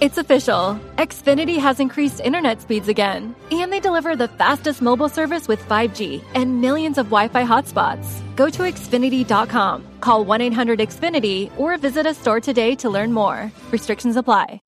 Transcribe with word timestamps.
It's 0.00 0.16
official. 0.16 0.80
Xfinity 0.96 1.58
has 1.58 1.78
increased 1.78 2.20
internet 2.20 2.62
speeds 2.62 2.88
again. 2.88 3.34
And 3.50 3.70
they 3.70 3.80
deliver 3.80 4.16
the 4.16 4.28
fastest 4.28 4.80
mobile 4.80 5.10
service 5.10 5.46
with 5.46 5.60
5G 5.68 6.22
and 6.34 6.62
millions 6.62 6.96
of 6.96 7.10
Wi 7.10 7.28
Fi 7.28 7.44
hotspots. 7.44 8.06
Go 8.34 8.48
to 8.48 8.62
Xfinity.com, 8.62 9.84
call 10.00 10.24
1 10.24 10.40
800 10.40 10.78
Xfinity, 10.78 11.50
or 11.58 11.76
visit 11.76 12.06
a 12.06 12.14
store 12.14 12.40
today 12.40 12.74
to 12.76 12.88
learn 12.88 13.12
more. 13.12 13.52
Restrictions 13.70 14.16
apply. 14.16 14.60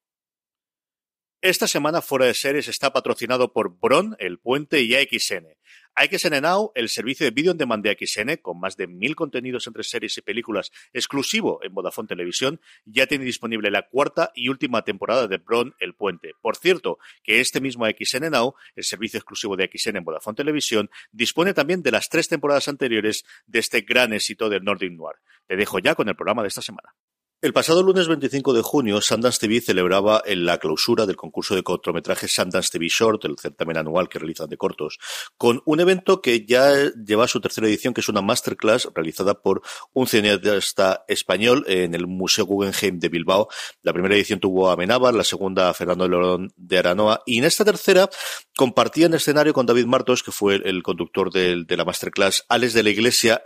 Esta 1.44 1.66
semana 1.66 2.02
Fuera 2.02 2.26
de 2.26 2.34
Series 2.34 2.68
está 2.68 2.92
patrocinado 2.92 3.52
por 3.52 3.70
Bron, 3.70 4.14
El 4.20 4.38
Puente 4.38 4.80
y 4.82 4.94
AXN. 4.94 5.46
AXN 5.95 6.40
Now, 6.40 6.72
el 6.74 6.88
servicio 6.88 7.24
de 7.24 7.30
vídeo 7.30 7.52
en 7.52 7.59
demand 7.59 7.84
de 7.84 7.90
AXN, 7.90 8.36
con 8.41 8.59
más 8.59 8.77
de 8.77 8.86
mil 8.86 9.14
contenidos 9.14 9.66
entre 9.66 9.84
series 9.84 10.16
y 10.16 10.22
películas 10.22 10.72
exclusivo 10.92 11.61
en 11.62 11.74
Vodafone 11.74 12.09
Televisión, 12.09 12.61
ya 12.86 13.06
tiene 13.06 13.24
disponible 13.24 13.70
la 13.70 13.88
cuarta 13.88 14.32
y 14.34 14.48
última 14.48 14.82
temporada 14.82 15.28
de 15.28 15.36
Bron 15.36 15.74
El 15.80 15.95
Puente. 15.95 16.32
Por 16.41 16.56
cierto, 16.56 16.98
que 17.23 17.41
este 17.41 17.60
mismo 17.60 17.84
AXN 17.84 18.30
Now, 18.30 18.55
el 18.74 18.84
servicio 18.84 19.18
exclusivo 19.18 19.56
de 19.56 19.65
AXN 19.65 19.96
en 19.96 20.05
Vodafone 20.05 20.37
Televisión, 20.37 20.91
dispone 21.10 21.52
también 21.52 21.82
de 21.82 21.91
las 21.91 22.09
tres 22.09 22.29
temporadas 22.29 22.68
anteriores 22.68 23.24
de 23.46 23.59
este 23.59 23.82
gran 23.82 24.12
éxito 24.12 24.48
del 24.48 24.65
Nordic 24.65 24.93
Noir. 24.93 25.16
Te 25.46 25.56
dejo 25.56 25.79
ya 25.79 25.95
con 25.95 26.09
el 26.09 26.16
programa 26.16 26.43
de 26.43 26.48
esta 26.48 26.62
semana. 26.62 26.95
El 27.42 27.52
pasado 27.52 27.82
lunes 27.82 28.06
25 28.06 28.52
de 28.52 28.62
junio, 28.62 29.01
Sundance 29.01 29.41
TV 29.41 29.60
celebraba 29.60 30.23
la 30.28 30.59
clausura 30.59 31.06
del 31.06 31.16
concurso 31.16 31.56
de 31.56 31.65
cortometrajes 31.65 32.32
Sundance 32.32 32.70
TV 32.70 32.87
Short, 32.88 33.24
el 33.24 33.37
certamen 33.37 33.77
anual 33.77 34.09
que 34.09 34.20
realizan 34.20 34.48
de 34.48 34.56
cortos, 34.56 35.01
con 35.38 35.60
un 35.65 35.80
evento 35.80 36.23
que 36.23 36.46
ya 36.46 36.73
lleva 37.05 37.27
su 37.27 37.41
tercera 37.41 37.66
edición, 37.66 37.95
que 37.95 38.01
es 38.01 38.09
una 38.09 38.23
masterclass 38.23 38.88
realizada 38.95 39.42
por 39.42 39.62
un 39.92 40.06
cineasta 40.06 41.05
español 41.09 41.65
en 41.66 41.96
el 41.96 42.06
Museo 42.06 42.46
Guggenheim 42.46 43.01
de 43.01 43.09
Bilbao. 43.09 43.48
La 43.82 43.93
primera 43.93 44.15
edición 44.15 44.38
tuvo 44.38 44.70
a 44.70 44.74
Amenábar, 44.74 45.12
la 45.12 45.24
segunda 45.24 45.68
a 45.68 45.74
Fernando 45.74 46.06
Lorón 46.06 46.52
de 46.56 46.79
Aranoa, 46.79 47.24
y 47.27 47.38
en 47.38 47.45
esta 47.45 47.65
tercera 47.65 48.09
compartían 48.56 49.15
escenario 49.15 49.52
con 49.52 49.66
David 49.66 49.87
Martos, 49.87 50.23
que 50.23 50.30
fue 50.30 50.60
el, 50.65 50.85
conductor 50.85 51.32
de, 51.32 51.65
de 51.65 51.76
la 51.76 51.85
masterclass, 51.85 52.45
Alex 52.48 52.73
de 52.73 52.85
la 52.85 52.90
Iglesia 52.90 53.43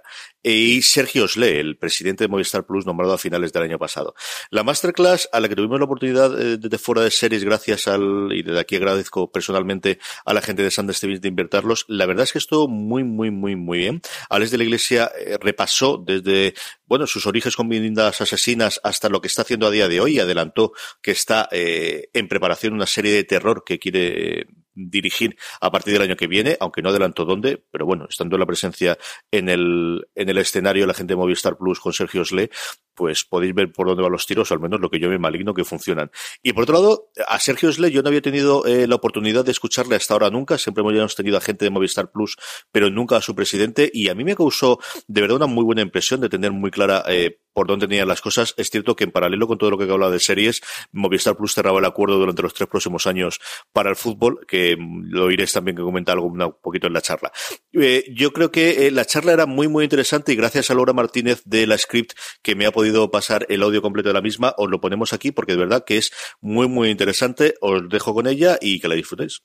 y 0.52 0.82
Sergio 0.82 1.24
Osle, 1.24 1.58
el 1.58 1.76
presidente 1.76 2.24
de 2.24 2.28
Movistar 2.28 2.66
Plus, 2.66 2.86
nombrado 2.86 3.12
a 3.12 3.18
finales 3.18 3.52
del 3.52 3.64
año 3.64 3.78
pasado. 3.78 4.14
La 4.50 4.62
masterclass 4.62 5.28
a 5.32 5.40
la 5.40 5.48
que 5.48 5.56
tuvimos 5.56 5.80
la 5.80 5.86
oportunidad 5.86 6.40
eh, 6.40 6.56
de 6.56 6.78
fuera 6.78 7.02
de 7.02 7.10
series 7.10 7.42
gracias 7.42 7.88
al, 7.88 8.28
y 8.32 8.42
desde 8.42 8.60
aquí 8.60 8.76
agradezco 8.76 9.32
personalmente 9.32 9.98
a 10.24 10.32
la 10.32 10.42
gente 10.42 10.62
de 10.62 10.70
Sundance 10.70 11.00
TV 11.00 11.18
de 11.18 11.28
invertirlos, 11.28 11.84
la 11.88 12.06
verdad 12.06 12.22
es 12.22 12.32
que 12.32 12.38
estuvo 12.38 12.68
muy, 12.68 13.02
muy, 13.02 13.32
muy, 13.32 13.56
muy 13.56 13.78
bien. 13.78 14.02
Alex 14.30 14.52
de 14.52 14.58
la 14.58 14.64
Iglesia 14.64 15.10
eh, 15.18 15.36
repasó 15.40 16.00
desde, 16.06 16.54
bueno, 16.84 17.08
sus 17.08 17.26
orígenes 17.26 17.56
con 17.56 17.66
asesinas 17.98 18.80
hasta 18.84 19.08
lo 19.08 19.20
que 19.20 19.26
está 19.26 19.42
haciendo 19.42 19.66
a 19.66 19.70
día 19.70 19.88
de 19.88 20.00
hoy 20.00 20.16
y 20.16 20.20
adelantó 20.20 20.72
que 21.02 21.10
está 21.10 21.48
eh, 21.50 22.08
en 22.12 22.28
preparación 22.28 22.72
una 22.72 22.86
serie 22.86 23.12
de 23.12 23.24
terror 23.24 23.64
que 23.66 23.80
quiere 23.80 24.46
dirigir 24.76 25.36
a 25.60 25.72
partir 25.72 25.94
del 25.94 26.02
año 26.02 26.16
que 26.16 26.28
viene, 26.28 26.56
aunque 26.60 26.82
no 26.82 26.90
adelanto 26.90 27.24
dónde, 27.24 27.64
pero 27.70 27.86
bueno, 27.86 28.06
estando 28.08 28.38
la 28.38 28.46
presencia 28.46 28.96
en 29.30 29.48
el, 29.48 30.06
en 30.14 30.28
el 30.28 30.38
escenario 30.38 30.86
la 30.86 30.94
gente 30.94 31.14
de 31.14 31.16
Movistar 31.16 31.56
Plus 31.56 31.80
con 31.80 31.92
Sergio 31.92 32.22
Osle, 32.22 32.50
pues 32.96 33.24
podéis 33.24 33.54
ver 33.54 33.70
por 33.70 33.86
dónde 33.86 34.02
van 34.02 34.10
los 34.10 34.26
tiros, 34.26 34.50
o 34.50 34.54
al 34.54 34.60
menos 34.60 34.80
lo 34.80 34.90
que 34.90 34.98
yo 34.98 35.08
me 35.08 35.18
maligno 35.18 35.54
que 35.54 35.64
funcionan. 35.64 36.10
Y 36.42 36.52
por 36.52 36.64
otro 36.64 36.74
lado, 36.74 37.10
a 37.28 37.38
Sergio 37.38 37.68
Osle 37.68 37.90
yo 37.90 38.02
no 38.02 38.08
había 38.08 38.22
tenido 38.22 38.66
eh, 38.66 38.86
la 38.86 38.96
oportunidad 38.96 39.44
de 39.44 39.52
escucharle 39.52 39.94
hasta 39.96 40.14
ahora 40.14 40.30
nunca, 40.30 40.58
siempre 40.58 40.82
hemos 40.82 41.14
tenido 41.14 41.36
a 41.36 41.40
gente 41.40 41.64
de 41.64 41.70
Movistar 41.70 42.10
Plus, 42.10 42.36
pero 42.72 42.90
nunca 42.90 43.16
a 43.16 43.20
su 43.20 43.34
presidente, 43.34 43.90
y 43.92 44.08
a 44.08 44.14
mí 44.14 44.24
me 44.24 44.34
causó 44.34 44.80
de 45.06 45.20
verdad 45.20 45.36
una 45.36 45.46
muy 45.46 45.64
buena 45.64 45.82
impresión 45.82 46.20
de 46.20 46.28
tener 46.28 46.52
muy 46.52 46.70
clara 46.70 47.04
eh, 47.08 47.38
por 47.52 47.66
dónde 47.66 47.86
tenían 47.86 48.06
las 48.06 48.20
cosas. 48.20 48.54
Es 48.58 48.70
cierto 48.70 48.96
que 48.96 49.04
en 49.04 49.10
paralelo 49.10 49.46
con 49.46 49.56
todo 49.56 49.70
lo 49.70 49.78
que 49.78 49.84
he 49.84 49.90
hablado 49.90 50.12
de 50.12 50.20
series, 50.20 50.60
Movistar 50.92 51.36
Plus 51.36 51.54
cerraba 51.54 51.78
el 51.78 51.84
acuerdo 51.86 52.18
durante 52.18 52.42
los 52.42 52.52
tres 52.52 52.68
próximos 52.68 53.06
años 53.06 53.40
para 53.72 53.88
el 53.88 53.96
fútbol, 53.96 54.40
que 54.46 54.76
lo 54.78 55.24
oiréis 55.24 55.52
también 55.52 55.76
que 55.76 55.82
comenta 55.82 56.12
algo 56.12 56.26
un 56.26 56.54
poquito 56.62 56.86
en 56.86 56.92
la 56.92 57.00
charla. 57.00 57.32
Eh, 57.72 58.04
yo 58.14 58.32
creo 58.32 58.50
que 58.50 58.90
la 58.90 59.04
charla 59.04 59.32
era 59.32 59.46
muy, 59.46 59.68
muy 59.68 59.84
interesante 59.84 60.32
y 60.32 60.36
gracias 60.36 60.70
a 60.70 60.74
Laura 60.74 60.92
Martínez 60.92 61.42
de 61.44 61.66
la 61.66 61.78
Script 61.78 62.12
que 62.42 62.54
me 62.54 62.66
ha 62.66 62.72
podido 62.72 62.85
pasar 63.10 63.46
el 63.48 63.62
audio 63.62 63.82
completo 63.82 64.08
de 64.08 64.14
la 64.14 64.22
misma, 64.22 64.54
os 64.56 64.70
lo 64.70 64.80
ponemos 64.80 65.12
aquí 65.12 65.32
porque 65.32 65.52
de 65.52 65.58
verdad 65.58 65.84
que 65.84 65.98
es 65.98 66.12
muy, 66.40 66.68
muy 66.68 66.90
interesante. 66.90 67.54
Os 67.60 67.88
dejo 67.88 68.14
con 68.14 68.26
ella 68.26 68.58
y 68.60 68.80
que 68.80 68.88
la 68.88 68.94
disfrutéis. 68.94 69.42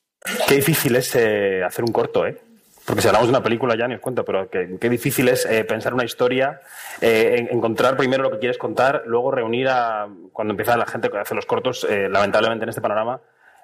Qué 0.48 0.56
difícil 0.56 0.96
es 0.96 1.14
eh, 1.16 1.62
hacer 1.64 1.84
un 1.84 1.92
corto, 1.92 2.26
¿eh? 2.26 2.38
Porque 2.84 3.00
si 3.00 3.08
hablamos 3.08 3.28
de 3.28 3.32
una 3.32 3.42
película 3.42 3.76
ya 3.76 3.86
ni 3.86 3.94
os 3.94 4.00
cuento, 4.00 4.24
pero 4.24 4.50
qué, 4.50 4.88
difícil 4.88 5.28
es 5.28 5.46
eh, 5.46 5.64
pensar 5.64 5.94
una 5.94 6.04
historia, 6.04 6.60
eh, 7.00 7.48
encontrar 7.50 7.96
primero 7.96 8.24
lo 8.24 8.30
que 8.32 8.40
quieres 8.40 8.58
contar, 8.58 9.04
luego 9.06 9.30
reunir 9.30 9.68
a, 9.68 10.08
cuando 10.32 10.52
empieza 10.52 10.76
la 10.76 10.86
gente 10.86 11.08
que 11.08 11.18
hace 11.18 11.34
los 11.34 11.46
cortos, 11.46 11.86
eh, 11.88 12.08
lamentablemente 12.08 12.64
en 12.64 12.70
este 12.70 12.80
panorama, 12.80 13.20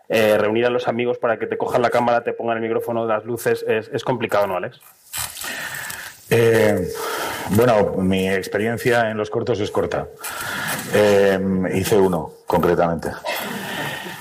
reunir 0.08 0.64
a 0.64 0.70
los 0.70 0.88
amigos 0.88 1.18
para 1.18 1.38
que 1.38 1.46
te 1.46 1.58
cojan 1.58 1.82
la 1.82 1.90
cámara, 1.90 2.22
te 2.22 2.32
pongan 2.32 2.56
el 2.56 2.62
micrófono, 2.62 3.04
las 3.04 3.26
luces, 3.26 3.62
es, 3.68 4.04
complicado, 4.04 4.46
¿no, 4.46 4.56
Alex? 4.56 4.80
Bueno, 7.50 7.94
mi 7.98 8.28
experiencia 8.28 9.10
en 9.10 9.16
los 9.16 9.30
cortos 9.30 9.60
es 9.60 9.70
corta. 9.70 10.08
hice 11.74 11.96
uno, 11.96 12.32
concretamente. 12.46 13.10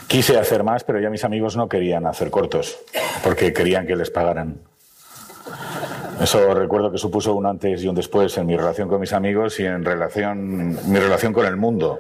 Quise 0.08 0.38
hacer 0.38 0.64
más, 0.64 0.86
pero 0.86 1.02
ya 1.02 1.10
mis 1.10 1.26
amigos 1.26 1.58
no 1.58 1.68
querían 1.68 2.06
hacer 2.06 2.30
cortos, 2.30 2.78
porque 3.24 3.52
querían 3.52 3.86
que 3.86 3.96
les 3.96 4.10
pagaran. 4.10 4.56
Eso 6.22 6.54
recuerdo 6.54 6.92
que 6.92 6.98
supuso 6.98 7.36
un 7.36 7.46
antes 7.46 7.84
y 7.84 7.88
un 7.88 7.94
después 7.94 8.36
en 8.38 8.48
mi 8.48 8.58
relación 8.58 8.88
con 8.88 9.00
mis 9.00 9.14
amigos 9.14 9.60
y 9.60 9.66
en 9.66 9.86
relación, 9.86 10.80
mi 10.90 11.00
relación 11.00 11.32
con 11.32 11.46
el 11.46 11.58
mundo, 11.58 12.00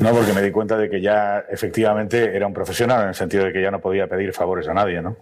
¿no? 0.00 0.10
Porque 0.12 0.32
me 0.32 0.40
di 0.40 0.50
cuenta 0.50 0.78
de 0.78 0.88
que 0.88 1.00
ya 1.00 1.44
efectivamente 1.50 2.34
era 2.34 2.46
un 2.46 2.54
profesional 2.54 3.02
en 3.02 3.08
el 3.08 3.14
sentido 3.14 3.44
de 3.44 3.52
que 3.52 3.60
ya 3.60 3.70
no 3.70 3.80
podía 3.80 4.06
pedir 4.06 4.32
favores 4.32 4.66
a 4.68 4.74
nadie, 4.74 5.02
¿no? 5.02 5.16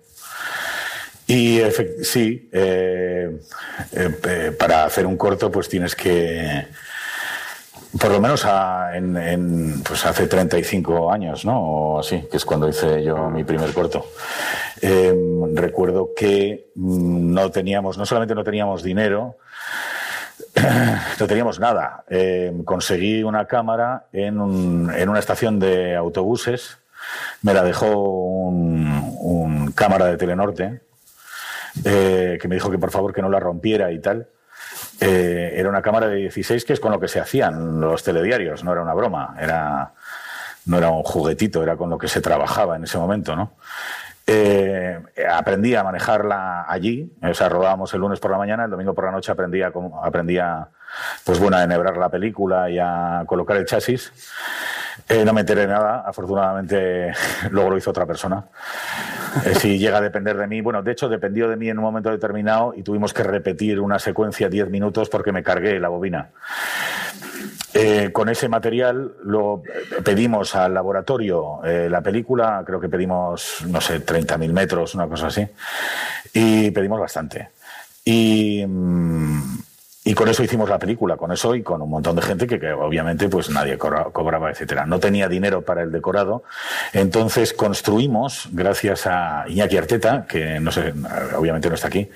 Y 1.34 1.62
sí, 2.02 2.50
eh, 2.52 3.40
eh, 3.92 4.52
para 4.58 4.84
hacer 4.84 5.06
un 5.06 5.16
corto 5.16 5.50
pues 5.50 5.66
tienes 5.66 5.96
que, 5.96 6.66
por 7.98 8.10
lo 8.10 8.20
menos 8.20 8.46
en, 8.92 9.82
pues 9.82 10.04
hace 10.04 10.26
35 10.26 11.10
años, 11.10 11.46
¿no? 11.46 11.58
O 11.58 12.00
así, 12.00 12.28
que 12.30 12.36
es 12.36 12.44
cuando 12.44 12.68
hice 12.68 13.02
yo 13.02 13.30
mi 13.30 13.44
primer 13.44 13.72
corto. 13.72 14.04
Em, 14.82 15.56
recuerdo 15.56 16.10
que 16.14 16.66
mm, 16.74 17.32
no 17.32 17.50
teníamos, 17.50 17.96
no 17.96 18.04
solamente 18.04 18.34
no 18.34 18.44
teníamos 18.44 18.82
dinero, 18.82 19.36
no 21.18 21.26
teníamos 21.26 21.58
nada. 21.58 22.04
Em, 22.10 22.62
conseguí 22.62 23.22
una 23.22 23.46
cámara 23.46 24.04
en, 24.12 24.38
una 24.38 25.18
estación 25.18 25.58
de 25.58 25.96
autobuses. 25.96 26.76
Me 27.40 27.54
la 27.54 27.62
dejó 27.62 27.88
un, 27.96 29.72
cámara 29.74 30.04
de 30.04 30.18
Telenorte 30.18 30.91
eh, 31.84 32.38
que 32.40 32.48
me 32.48 32.56
dijo 32.56 32.70
que 32.70 32.78
por 32.78 32.90
favor 32.90 33.12
que 33.12 33.22
no 33.22 33.28
la 33.28 33.40
rompiera 33.40 33.90
y 33.92 33.98
tal. 33.98 34.28
Eh, 35.00 35.54
era 35.56 35.68
una 35.68 35.82
cámara 35.82 36.08
de 36.08 36.16
16 36.16 36.64
que 36.64 36.72
es 36.72 36.80
con 36.80 36.92
lo 36.92 37.00
que 37.00 37.08
se 37.08 37.20
hacían 37.20 37.80
los 37.80 38.02
telediarios, 38.02 38.62
no 38.62 38.72
era 38.72 38.82
una 38.82 38.94
broma, 38.94 39.36
era, 39.40 39.92
no 40.66 40.78
era 40.78 40.90
un 40.90 41.02
juguetito, 41.02 41.62
era 41.62 41.76
con 41.76 41.90
lo 41.90 41.98
que 41.98 42.08
se 42.08 42.20
trabajaba 42.20 42.76
en 42.76 42.84
ese 42.84 42.98
momento, 42.98 43.34
¿no? 43.34 43.54
Eh, 44.24 45.02
aprendí 45.28 45.74
a 45.74 45.82
manejarla 45.82 46.64
allí, 46.68 47.12
o 47.20 47.34
sea, 47.34 47.48
robábamos 47.48 47.92
el 47.92 48.00
lunes 48.00 48.20
por 48.20 48.30
la 48.30 48.38
mañana, 48.38 48.64
el 48.64 48.70
domingo 48.70 48.94
por 48.94 49.04
la 49.04 49.10
noche 49.10 49.32
aprendía, 49.32 49.72
aprendía 50.02 50.68
pues 51.24 51.40
bueno, 51.40 51.56
a 51.56 51.64
enhebrar 51.64 51.96
la 51.96 52.08
película 52.08 52.70
y 52.70 52.78
a 52.78 53.24
colocar 53.26 53.56
el 53.56 53.64
chasis. 53.64 54.12
Eh, 55.08 55.24
no 55.24 55.32
me 55.32 55.40
enteré 55.40 55.66
nada, 55.66 56.04
afortunadamente 56.06 57.12
luego 57.50 57.70
lo 57.70 57.78
hizo 57.78 57.90
otra 57.90 58.06
persona. 58.06 58.44
Eh, 59.44 59.54
si 59.54 59.78
llega 59.78 59.98
a 59.98 60.00
depender 60.00 60.36
de 60.36 60.46
mí, 60.46 60.60
bueno, 60.60 60.82
de 60.82 60.92
hecho 60.92 61.08
dependió 61.08 61.48
de 61.48 61.56
mí 61.56 61.68
en 61.68 61.78
un 61.78 61.84
momento 61.84 62.10
determinado 62.10 62.74
y 62.76 62.82
tuvimos 62.82 63.12
que 63.12 63.22
repetir 63.22 63.80
una 63.80 63.98
secuencia 63.98 64.48
10 64.48 64.70
minutos 64.70 65.08
porque 65.08 65.32
me 65.32 65.42
cargué 65.42 65.78
la 65.80 65.88
bobina. 65.88 66.30
Eh, 67.74 68.10
con 68.12 68.28
ese 68.28 68.48
material 68.48 69.12
lo 69.24 69.62
pedimos 70.04 70.54
al 70.54 70.74
laboratorio 70.74 71.64
eh, 71.64 71.88
la 71.90 72.02
película, 72.02 72.62
creo 72.66 72.78
que 72.78 72.90
pedimos, 72.90 73.64
no 73.66 73.80
sé, 73.80 74.04
30.000 74.04 74.52
metros, 74.52 74.94
una 74.94 75.08
cosa 75.08 75.28
así, 75.28 75.46
y 76.34 76.70
pedimos 76.70 77.00
bastante. 77.00 77.48
Y, 78.04 78.64
mm, 78.66 79.61
y 80.04 80.14
con 80.14 80.28
eso 80.28 80.42
hicimos 80.42 80.68
la 80.68 80.78
película, 80.78 81.16
con 81.16 81.30
eso 81.30 81.54
y 81.54 81.62
con 81.62 81.80
un 81.80 81.90
montón 81.90 82.16
de 82.16 82.22
gente 82.22 82.46
que, 82.46 82.72
obviamente 82.72 83.28
pues 83.28 83.50
nadie 83.50 83.78
cobraba, 83.78 84.50
etcétera. 84.50 84.84
No 84.84 84.98
tenía 84.98 85.28
dinero 85.28 85.62
para 85.62 85.82
el 85.82 85.92
decorado, 85.92 86.42
entonces 86.92 87.52
construimos, 87.52 88.48
gracias 88.50 89.06
a 89.06 89.44
Iñaki 89.46 89.76
Arteta, 89.76 90.26
que 90.28 90.58
no 90.58 90.72
sé, 90.72 90.92
obviamente 91.36 91.68
no 91.68 91.76
está 91.76 91.86
aquí, 91.86 92.10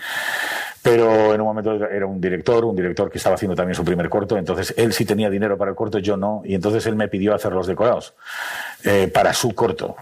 pero 0.83 1.33
en 1.33 1.41
un 1.41 1.47
momento 1.47 1.75
era 1.88 2.06
un 2.06 2.21
director, 2.21 2.65
un 2.65 2.75
director 2.75 3.11
que 3.11 3.19
estaba 3.19 3.37
haciendo 3.37 3.55
también 3.55 3.77
su 3.77 3.85
primer 3.85 4.09
corto, 4.09 4.37
entonces 4.37 4.75
él 4.77 4.93
sí 4.93 5.05
tenía 5.05 5.31
dinero 5.31 5.56
para 5.56 5.71
el 5.71 5.77
corto, 5.77 5.99
yo 5.99 6.17
no, 6.17 6.43
y 6.44 6.55
entonces 6.55 6.87
él 6.87 6.97
me 6.97 7.06
pidió 7.06 7.35
hacer 7.35 7.53
los 7.53 7.69
decorados 7.69 8.15
eh, 8.85 9.09
para 9.12 9.32
su 9.32 9.55
corto. 9.55 9.97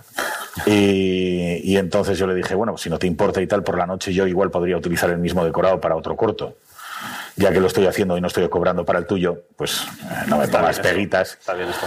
Y, 0.67 1.61
y, 1.65 1.77
entonces 1.79 2.17
yo 2.17 2.27
le 2.27 2.35
dije, 2.35 2.55
bueno, 2.55 2.79
si 2.79 2.89
no 2.89 2.99
te 2.99 3.07
importa 3.07 3.43
y 3.43 3.47
tal, 3.47 3.65
por 3.65 3.77
la 3.77 3.87
noche 3.87 4.13
yo 4.13 4.27
igual 4.27 4.51
podría 4.51 4.77
utilizar 4.77 5.11
el 5.11 5.19
mismo 5.19 5.45
decorado 5.45 5.81
para 5.81 5.97
otro 5.97 6.17
corto. 6.17 6.57
Ya 7.37 7.53
que 7.53 7.61
lo 7.61 7.67
estoy 7.67 7.87
haciendo 7.87 8.17
y 8.17 8.21
no 8.21 8.29
estoy 8.29 8.49
cobrando 8.49 8.85
para 8.85 8.99
el 8.99 9.07
tuyo, 9.07 9.45
pues 9.57 9.83
eh, 9.83 10.25
no 10.29 10.39
me 10.39 10.49
pongas 10.49 10.79
peguitas. 10.81 11.37
Está 11.39 11.55
bien 11.55 11.69
esto. 11.69 11.87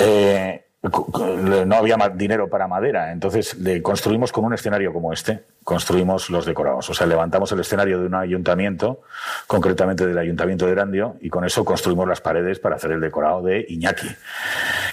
Eh, 0.00 0.63
no 0.84 1.76
había 1.76 1.96
dinero 2.14 2.48
para 2.48 2.68
madera, 2.68 3.12
entonces 3.12 3.56
le 3.58 3.80
construimos 3.82 4.32
con 4.32 4.44
un 4.44 4.52
escenario 4.52 4.92
como 4.92 5.12
este, 5.12 5.42
construimos 5.62 6.28
los 6.28 6.44
decorados. 6.44 6.90
O 6.90 6.94
sea, 6.94 7.06
levantamos 7.06 7.50
el 7.52 7.60
escenario 7.60 8.00
de 8.00 8.06
un 8.06 8.14
ayuntamiento, 8.14 9.00
concretamente 9.46 10.06
del 10.06 10.18
ayuntamiento 10.18 10.66
de 10.66 10.72
Grandio, 10.72 11.16
y 11.22 11.30
con 11.30 11.44
eso 11.44 11.64
construimos 11.64 12.06
las 12.06 12.20
paredes 12.20 12.58
para 12.58 12.76
hacer 12.76 12.92
el 12.92 13.00
decorado 13.00 13.42
de 13.42 13.64
Iñaki. 13.68 14.08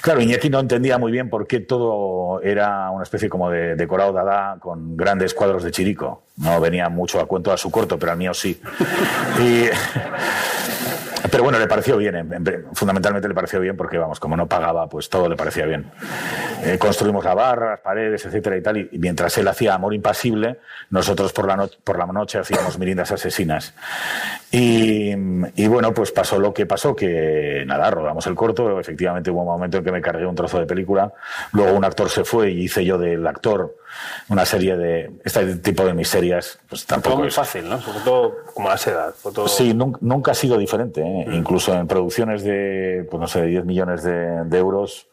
Claro, 0.01 0.21
Iñaki 0.21 0.49
no 0.49 0.59
entendía 0.59 0.97
muy 0.97 1.11
bien 1.11 1.29
por 1.29 1.45
qué 1.45 1.59
todo 1.59 2.41
era 2.41 2.89
una 2.89 3.03
especie 3.03 3.27
como 3.27 3.49
de 3.49 3.75
decorado 3.75 4.13
dada 4.13 4.57
con 4.59 4.95
grandes 4.95 5.33
cuadros 5.33 5.63
de 5.63 5.71
chirico. 5.71 6.23
No 6.37 6.61
venía 6.61 6.87
mucho 6.87 7.19
a 7.19 7.25
cuento 7.25 7.51
a 7.51 7.57
su 7.57 7.69
corto, 7.69 7.99
pero 7.99 8.13
al 8.13 8.17
mío 8.17 8.33
sí. 8.33 8.59
Pero 11.31 11.43
bueno, 11.43 11.57
le 11.57 11.67
pareció 11.67 11.97
bien, 11.97 12.27
fundamentalmente 12.73 13.27
le 13.27 13.33
pareció 13.33 13.59
bien 13.59 13.77
porque, 13.77 13.97
vamos, 13.97 14.19
como 14.19 14.35
no 14.35 14.47
pagaba, 14.47 14.87
pues 14.87 15.09
todo 15.09 15.29
le 15.29 15.35
parecía 15.35 15.65
bien. 15.65 15.89
Eh, 16.63 16.77
construimos 16.77 17.23
la 17.23 17.33
barra, 17.33 17.71
las 17.71 17.79
paredes, 17.79 18.25
etcétera 18.25 18.57
y 18.57 18.61
tal, 18.61 18.77
y, 18.77 18.89
mientras 18.99 19.37
él 19.37 19.47
hacía 19.47 19.73
Amor 19.73 19.93
Impasible, 19.93 20.59
nosotros 20.89 21.31
por 21.33 21.47
la, 21.47 21.69
por 21.83 21.97
la 21.97 22.05
noche 22.07 22.37
hacíamos 22.37 22.77
Mirindas 22.77 23.11
Asesinas. 23.11 23.73
Y, 24.51 25.11
y, 25.55 25.67
bueno, 25.67 25.93
pues 25.93 26.11
pasó 26.11 26.37
lo 26.37 26.53
que 26.53 26.65
pasó, 26.65 26.95
que 26.95 27.63
nada, 27.65 27.89
rodamos 27.89 28.27
el 28.27 28.35
corto, 28.35 28.79
efectivamente 28.79 29.31
hubo 29.31 29.41
un 29.41 29.47
momento 29.47 29.77
en 29.77 29.83
que 29.85 29.91
me 29.91 30.01
cargué 30.01 30.25
un 30.25 30.35
trozo 30.35 30.59
de 30.59 30.65
película, 30.65 31.13
luego 31.53 31.75
un 31.77 31.85
actor 31.85 32.09
se 32.09 32.25
fue 32.25 32.51
y 32.51 32.63
hice 32.63 32.83
yo 32.83 32.97
del 32.97 33.25
actor 33.25 33.75
una 34.29 34.45
serie 34.45 34.77
de 34.77 35.11
este 35.23 35.55
tipo 35.57 35.85
de 35.85 35.93
miserias, 35.93 36.59
pues 36.69 36.85
tampoco. 36.85 37.17
muy 37.17 37.31
fácil, 37.31 37.67
¿no? 37.67 37.81
Sobre 37.81 37.99
todo 37.99 38.35
como 38.53 38.69
la 38.69 38.77
seda. 38.77 39.13
Sí, 39.47 39.73
nunca, 39.73 40.31
ha 40.31 40.35
sido 40.35 40.57
diferente. 40.57 41.01
¿eh? 41.01 41.20
Incluso 41.31 41.73
en 41.73 41.87
producciones 41.87 42.43
de, 42.43 43.07
pues 43.09 43.19
no 43.19 43.27
sé, 43.27 43.41
de 43.41 43.47
10 43.47 43.65
millones 43.65 44.03
de, 44.03 44.57
euros, 44.57 45.07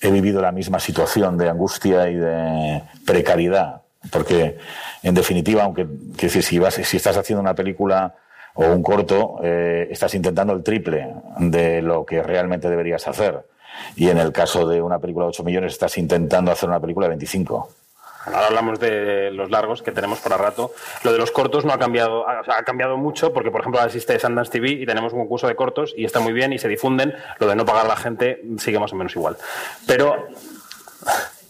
he 0.00 0.10
vivido 0.10 0.40
la 0.40 0.52
misma 0.52 0.80
situación 0.80 1.36
de 1.38 1.48
angustia 1.48 2.08
y 2.08 2.16
de 2.16 2.82
precariedad. 3.06 3.82
Porque, 4.10 4.58
en 5.02 5.14
definitiva, 5.14 5.64
aunque 5.64 5.86
si, 6.28 6.58
vas, 6.58 6.74
si 6.74 6.96
estás 6.96 7.16
haciendo 7.16 7.40
una 7.40 7.54
película 7.54 8.14
o 8.54 8.66
un 8.66 8.82
corto, 8.82 9.40
eh, 9.42 9.88
estás 9.90 10.14
intentando 10.14 10.52
el 10.52 10.62
triple 10.62 11.14
de 11.38 11.82
lo 11.82 12.04
que 12.06 12.22
realmente 12.22 12.68
deberías 12.68 13.06
hacer. 13.08 13.44
Y 13.96 14.08
en 14.08 14.18
el 14.18 14.32
caso 14.32 14.66
de 14.66 14.82
una 14.82 14.98
película 14.98 15.26
de 15.26 15.30
8 15.30 15.44
millones, 15.44 15.72
estás 15.72 15.98
intentando 15.98 16.50
hacer 16.50 16.68
una 16.68 16.80
película 16.80 17.06
de 17.06 17.10
25. 17.10 17.68
Ahora 18.24 18.46
hablamos 18.46 18.80
de 18.80 19.30
los 19.30 19.50
largos 19.50 19.82
que 19.82 19.92
tenemos 19.92 20.18
para 20.20 20.36
rato. 20.36 20.72
Lo 21.02 21.12
de 21.12 21.18
los 21.18 21.30
cortos 21.30 21.64
no 21.64 21.72
ha 21.72 21.78
cambiado, 21.78 22.28
ha 22.28 22.62
cambiado 22.64 22.96
mucho 22.96 23.32
porque, 23.32 23.50
por 23.50 23.60
ejemplo, 23.60 23.80
ahora 23.80 23.88
existe 23.88 24.18
Sundance 24.18 24.50
TV 24.50 24.70
y 24.70 24.86
tenemos 24.86 25.12
un 25.12 25.20
concurso 25.20 25.46
de 25.46 25.56
cortos 25.56 25.94
y 25.96 26.04
está 26.04 26.20
muy 26.20 26.32
bien 26.32 26.52
y 26.52 26.58
se 26.58 26.68
difunden. 26.68 27.14
Lo 27.38 27.46
de 27.46 27.56
no 27.56 27.64
pagar 27.64 27.86
a 27.86 27.88
la 27.88 27.96
gente 27.96 28.42
sigue 28.58 28.78
más 28.78 28.92
o 28.92 28.96
menos 28.96 29.14
igual. 29.16 29.36
Pero, 29.86 30.28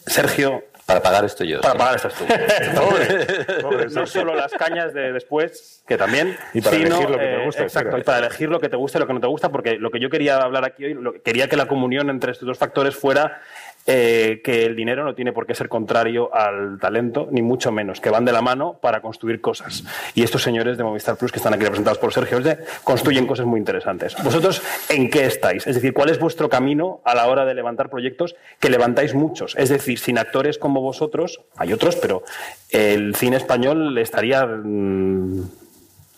Sergio, 0.06 0.64
para 0.88 1.02
pagar 1.02 1.22
esto 1.26 1.44
yo. 1.44 1.60
Para 1.60 1.74
pagar 1.74 1.96
esto 1.96 2.08
tú. 2.08 2.24
no 3.94 4.06
solo 4.06 4.34
las 4.34 4.50
cañas 4.52 4.94
de 4.94 5.12
después, 5.12 5.82
que 5.86 5.98
también. 5.98 6.34
Y 6.54 6.62
para 6.62 6.76
elegir 6.76 7.10
lo 7.10 7.18
que 7.18 7.26
te 7.26 7.44
gusta. 7.44 7.62
exacto, 7.62 7.98
y 7.98 8.02
para 8.02 8.26
elegir 8.26 8.48
lo 8.48 8.58
que 8.58 8.70
te 8.70 8.76
gusta 8.76 8.96
y 8.96 9.00
lo 9.00 9.06
que 9.06 9.12
no 9.12 9.20
te 9.20 9.26
gusta, 9.26 9.50
porque 9.50 9.76
lo 9.76 9.90
que 9.90 10.00
yo 10.00 10.08
quería 10.08 10.38
hablar 10.38 10.64
aquí 10.64 10.86
hoy, 10.86 11.20
quería 11.22 11.46
que 11.46 11.56
la 11.58 11.68
comunión 11.68 12.08
entre 12.08 12.32
estos 12.32 12.46
dos 12.46 12.56
factores 12.56 12.96
fuera 12.96 13.42
eh, 13.86 14.40
que 14.44 14.64
el 14.64 14.76
dinero 14.76 15.04
no 15.04 15.14
tiene 15.14 15.32
por 15.32 15.46
qué 15.46 15.54
ser 15.54 15.68
contrario 15.68 16.34
al 16.34 16.78
talento, 16.78 17.28
ni 17.30 17.42
mucho 17.42 17.72
menos, 17.72 18.00
que 18.00 18.10
van 18.10 18.24
de 18.24 18.32
la 18.32 18.42
mano 18.42 18.78
para 18.80 19.00
construir 19.00 19.40
cosas. 19.40 19.84
Y 20.14 20.22
estos 20.22 20.42
señores 20.42 20.76
de 20.76 20.84
Movistar 20.84 21.16
Plus, 21.16 21.32
que 21.32 21.38
están 21.38 21.54
aquí 21.54 21.64
representados 21.64 21.98
por 21.98 22.12
Sergio 22.12 22.38
construyen 22.84 23.26
cosas 23.26 23.46
muy 23.46 23.58
interesantes. 23.58 24.16
¿Vosotros 24.22 24.62
en 24.88 25.10
qué 25.10 25.26
estáis? 25.26 25.66
Es 25.66 25.74
decir, 25.74 25.92
¿cuál 25.92 26.10
es 26.10 26.18
vuestro 26.18 26.48
camino 26.48 27.00
a 27.04 27.14
la 27.14 27.26
hora 27.26 27.44
de 27.44 27.54
levantar 27.54 27.90
proyectos? 27.90 28.36
Que 28.60 28.70
levantáis 28.70 29.14
muchos. 29.14 29.54
Es 29.56 29.68
decir, 29.68 29.98
sin 29.98 30.18
actores 30.18 30.58
como 30.58 30.80
vosotros, 30.80 31.40
hay 31.56 31.72
otros, 31.72 31.96
pero 31.96 32.22
el 32.70 33.14
cine 33.14 33.36
español 33.36 33.96
estaría... 33.98 34.46
Mm, 34.46 35.42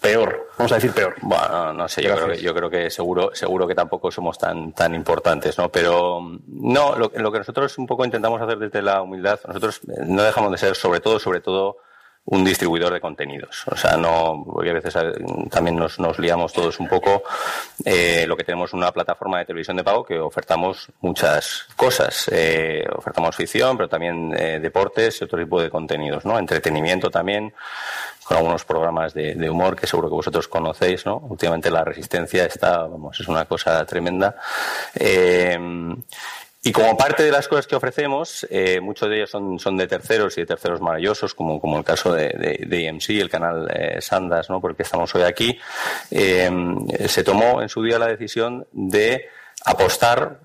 peor, 0.00 0.50
vamos 0.58 0.72
a 0.72 0.76
decir 0.76 0.92
peor. 0.92 1.14
Bueno, 1.22 1.72
no 1.72 1.88
sé, 1.88 2.02
yo 2.02 2.14
creo, 2.14 2.28
que, 2.28 2.40
yo 2.40 2.54
creo 2.54 2.70
que 2.70 2.90
seguro, 2.90 3.30
seguro 3.34 3.66
que 3.66 3.74
tampoco 3.74 4.10
somos 4.10 4.38
tan, 4.38 4.72
tan 4.72 4.94
importantes, 4.94 5.56
¿no? 5.58 5.68
Pero 5.68 6.20
no, 6.46 6.96
lo, 6.96 7.12
lo 7.14 7.32
que 7.32 7.38
nosotros 7.38 7.76
un 7.78 7.86
poco 7.86 8.04
intentamos 8.04 8.40
hacer 8.40 8.58
desde 8.58 8.82
la 8.82 9.02
humildad, 9.02 9.38
nosotros 9.46 9.80
no 10.06 10.22
dejamos 10.22 10.50
de 10.52 10.58
ser 10.58 10.74
sobre 10.74 11.00
todo, 11.00 11.18
sobre 11.18 11.40
todo, 11.40 11.76
un 12.26 12.44
distribuidor 12.44 12.92
de 12.92 13.00
contenidos. 13.00 13.64
O 13.66 13.76
sea, 13.76 13.96
no, 13.96 14.44
porque 14.46 14.70
a 14.70 14.74
veces 14.74 14.94
eh, 14.96 15.12
también 15.50 15.76
nos, 15.76 15.98
nos 15.98 16.18
liamos 16.18 16.52
todos 16.52 16.78
un 16.78 16.88
poco. 16.88 17.22
Eh, 17.84 18.24
lo 18.26 18.36
que 18.36 18.44
tenemos 18.44 18.72
una 18.72 18.92
plataforma 18.92 19.38
de 19.38 19.46
televisión 19.46 19.76
de 19.76 19.84
pago 19.84 20.04
que 20.04 20.18
ofertamos 20.18 20.88
muchas 21.00 21.66
cosas. 21.76 22.28
Eh, 22.30 22.84
ofertamos 22.94 23.34
ficción, 23.34 23.76
pero 23.76 23.88
también 23.88 24.32
eh, 24.36 24.60
deportes 24.60 25.20
y 25.20 25.24
otro 25.24 25.38
tipo 25.38 25.60
de 25.60 25.70
contenidos, 25.70 26.24
¿no? 26.24 26.38
Entretenimiento 26.38 27.10
también 27.10 27.52
con 28.30 28.36
algunos 28.36 28.64
programas 28.64 29.12
de, 29.12 29.50
humor 29.50 29.74
que 29.74 29.88
seguro 29.88 30.08
que 30.08 30.14
vosotros 30.14 30.46
conocéis, 30.46 31.04
¿no? 31.04 31.16
Últimamente 31.16 31.68
la 31.68 31.82
resistencia 31.82 32.44
está, 32.44 32.86
vamos, 32.86 33.18
es 33.18 33.26
una 33.26 33.44
cosa 33.44 33.84
tremenda. 33.84 34.36
Eh, 34.94 35.58
y 36.62 36.70
como 36.70 36.96
parte 36.96 37.24
de 37.24 37.32
las 37.32 37.48
cosas 37.48 37.66
que 37.66 37.74
ofrecemos, 37.74 38.46
eh, 38.50 38.80
muchos 38.80 39.08
de 39.08 39.16
ellos 39.16 39.30
son, 39.30 39.58
son 39.58 39.76
de 39.76 39.88
terceros 39.88 40.38
y 40.38 40.42
de 40.42 40.46
terceros 40.46 40.80
maravillosos, 40.80 41.34
como, 41.34 41.60
como 41.60 41.76
el 41.76 41.82
caso 41.82 42.12
de, 42.12 42.28
de, 42.28 42.66
de 42.68 42.86
EMC, 42.86 43.10
el 43.18 43.28
canal 43.28 43.68
eh, 43.74 44.00
Sandas, 44.00 44.48
¿no? 44.48 44.60
porque 44.60 44.84
estamos 44.84 45.12
hoy 45.16 45.22
aquí, 45.22 45.58
eh, 46.12 46.48
se 47.08 47.24
tomó 47.24 47.62
en 47.62 47.68
su 47.68 47.82
día 47.82 47.98
la 47.98 48.06
decisión 48.06 48.64
de 48.70 49.26
apostar 49.64 50.38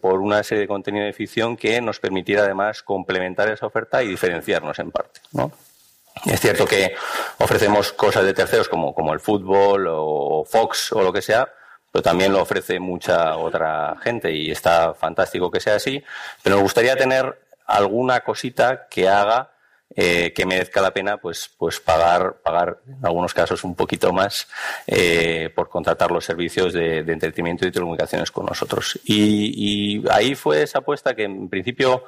por 0.00 0.20
una 0.20 0.42
serie 0.42 0.62
de 0.62 0.68
contenido 0.68 1.04
de 1.04 1.12
ficción 1.12 1.56
que 1.56 1.80
nos 1.80 2.00
permitiera 2.00 2.42
además 2.42 2.82
complementar 2.82 3.50
esa 3.50 3.66
oferta 3.66 4.02
y 4.02 4.08
diferenciarnos 4.08 4.78
en 4.80 4.90
parte. 4.90 5.20
¿no? 5.32 5.52
Es 6.24 6.40
cierto 6.40 6.66
que 6.66 6.94
ofrecemos 7.38 7.92
cosas 7.92 8.24
de 8.24 8.34
terceros 8.34 8.68
como, 8.68 8.94
como 8.94 9.12
el 9.12 9.20
fútbol 9.20 9.86
o 9.88 10.44
Fox 10.44 10.92
o 10.92 11.02
lo 11.02 11.12
que 11.12 11.22
sea, 11.22 11.48
pero 11.90 12.02
también 12.02 12.32
lo 12.32 12.42
ofrece 12.42 12.78
mucha 12.78 13.36
otra 13.36 13.96
gente 14.02 14.30
y 14.32 14.50
está 14.50 14.94
fantástico 14.94 15.50
que 15.50 15.60
sea 15.60 15.76
así. 15.76 16.02
Pero 16.42 16.56
me 16.56 16.62
gustaría 16.62 16.96
tener 16.96 17.40
alguna 17.66 18.20
cosita 18.20 18.86
que 18.88 19.08
haga 19.08 19.50
eh, 19.96 20.32
que 20.32 20.46
merezca 20.46 20.80
la 20.80 20.92
pena 20.92 21.16
pues, 21.16 21.50
pues 21.58 21.80
pagar, 21.80 22.36
pagar 22.44 22.78
en 22.86 23.04
algunos 23.04 23.34
casos 23.34 23.64
un 23.64 23.74
poquito 23.74 24.12
más 24.12 24.46
eh, 24.86 25.50
por 25.52 25.68
contratar 25.68 26.12
los 26.12 26.24
servicios 26.24 26.72
de, 26.72 26.98
entretenimiento 26.98 27.66
y 27.66 27.72
telecomunicaciones 27.72 28.30
con 28.30 28.46
nosotros. 28.46 29.00
Y, 29.04 29.98
y, 29.98 30.04
ahí 30.08 30.36
fue 30.36 30.62
esa 30.62 30.78
apuesta 30.78 31.16
que 31.16 31.24
en 31.24 31.48
principio 31.48 32.04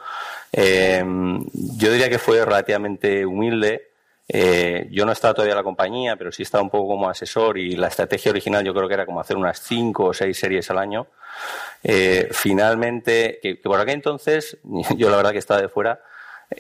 eh, 0.52 1.04
yo 1.52 1.90
diría 1.90 2.08
que 2.08 2.20
fue 2.20 2.44
relativamente 2.44 3.26
humilde 3.26 3.91
eh, 4.28 4.88
yo 4.90 5.04
no 5.04 5.12
estaba 5.12 5.34
todavía 5.34 5.52
en 5.52 5.58
la 5.58 5.64
compañía, 5.64 6.16
pero 6.16 6.32
sí 6.32 6.42
estaba 6.42 6.62
un 6.62 6.70
poco 6.70 6.88
como 6.88 7.08
asesor 7.08 7.58
y 7.58 7.76
la 7.76 7.88
estrategia 7.88 8.30
original 8.30 8.64
yo 8.64 8.72
creo 8.72 8.88
que 8.88 8.94
era 8.94 9.06
como 9.06 9.20
hacer 9.20 9.36
unas 9.36 9.60
cinco 9.60 10.06
o 10.06 10.14
seis 10.14 10.38
series 10.38 10.70
al 10.70 10.78
año. 10.78 11.06
Eh, 11.82 12.28
finalmente, 12.32 13.40
que, 13.42 13.56
por 13.56 13.80
aquel 13.80 13.94
entonces, 13.94 14.58
yo 14.96 15.10
la 15.10 15.16
verdad 15.16 15.32
que 15.32 15.38
estaba 15.38 15.60
de 15.60 15.68
fuera, 15.68 16.00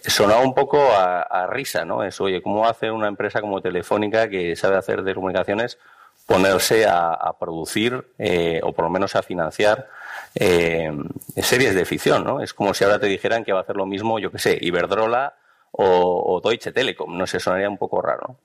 sonaba 0.06 0.42
un 0.42 0.54
poco 0.54 0.80
a, 0.80 1.46
risa, 1.48 1.84
¿no? 1.84 2.02
Eso, 2.02 2.24
oye, 2.24 2.40
¿cómo 2.40 2.66
hace 2.66 2.90
una 2.90 3.08
empresa 3.08 3.40
como 3.40 3.60
Telefónica 3.60 4.28
que 4.28 4.56
sabe 4.56 4.76
hacer 4.76 5.02
de 5.02 5.14
comunicaciones 5.14 5.78
ponerse 6.26 6.86
a, 6.86 7.34
producir 7.38 8.06
eh, 8.18 8.60
o 8.62 8.72
por 8.72 8.84
lo 8.84 8.90
menos 8.90 9.16
a 9.16 9.22
financiar 9.22 9.88
series 10.34 11.74
de 11.74 11.84
ficción, 11.84 12.24
¿no? 12.24 12.40
Es 12.40 12.54
como 12.54 12.72
si 12.72 12.84
ahora 12.84 12.98
te 12.98 13.06
dijeran 13.06 13.44
que 13.44 13.52
va 13.52 13.58
a 13.58 13.62
hacer 13.62 13.76
lo 13.76 13.84
mismo, 13.84 14.18
yo 14.18 14.30
qué 14.30 14.38
sé, 14.38 14.58
Iberdrola 14.60 15.34
o, 15.72 16.40
Deutsche 16.44 16.72
Telekom, 16.72 17.16
no 17.16 17.26
sé, 17.26 17.40
sonaría 17.40 17.68
un 17.68 17.78
poco 17.78 18.00
raro. 18.00 18.36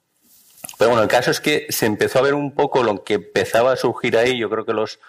Pero 0.78 0.90
bueno, 0.90 1.04
el 1.04 1.10
caso 1.10 1.32
es 1.32 1.40
que 1.40 1.68
se 1.70 1.86
empezó 1.86 2.20
a 2.20 2.24
ver 2.24 2.34
un 2.34 2.54
poco 2.54 2.84
lo 2.84 3.04
que 3.04 3.16
empezaba 3.16 3.74
a 3.74 3.76
surgir 3.76 4.18
ahí. 4.18 4.38
Yo 4.38 4.50
creo 4.50 4.66
que 4.66 4.74
los, 4.74 5.00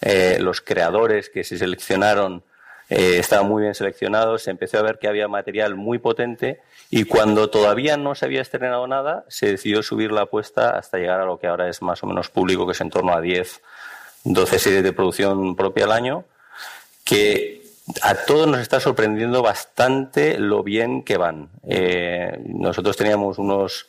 eh, 0.00 0.38
los 0.40 0.60
creadores 0.60 1.28
que 1.28 1.44
se 1.44 1.58
seleccionaron 1.58 2.42
eh, 2.88 3.18
estaban 3.18 3.48
muy 3.48 3.62
bien 3.62 3.74
seleccionados. 3.74 4.42
Se 4.42 4.50
empezó 4.50 4.78
a 4.78 4.82
ver 4.82 4.98
que 4.98 5.08
había 5.08 5.28
material 5.28 5.74
muy 5.74 5.98
potente 5.98 6.60
y 6.90 7.04
cuando 7.04 7.50
todavía 7.50 7.96
no 7.96 8.14
se 8.14 8.26
había 8.26 8.42
estrenado 8.42 8.86
nada, 8.86 9.24
se 9.28 9.46
decidió 9.46 9.82
subir 9.82 10.12
la 10.12 10.22
apuesta 10.22 10.70
hasta 10.70 10.98
llegar 10.98 11.20
a 11.20 11.24
lo 11.24 11.38
que 11.38 11.46
ahora 11.46 11.68
es 11.68 11.82
más 11.82 12.02
o 12.02 12.06
menos 12.06 12.30
público, 12.30 12.66
que 12.66 12.72
es 12.72 12.80
en 12.80 12.90
torno 12.90 13.12
a 13.12 13.20
10, 13.20 13.62
12 14.24 14.58
series 14.58 14.82
de 14.82 14.92
producción 14.92 15.56
propia 15.56 15.84
al 15.84 15.92
año, 15.92 16.24
que 17.04 17.65
a 18.02 18.14
todos 18.14 18.48
nos 18.48 18.60
está 18.60 18.80
sorprendiendo 18.80 19.42
bastante 19.42 20.38
lo 20.38 20.62
bien 20.62 21.02
que 21.02 21.16
van. 21.16 21.50
Eh, 21.68 22.40
nosotros 22.46 22.96
teníamos 22.96 23.38
unos 23.38 23.86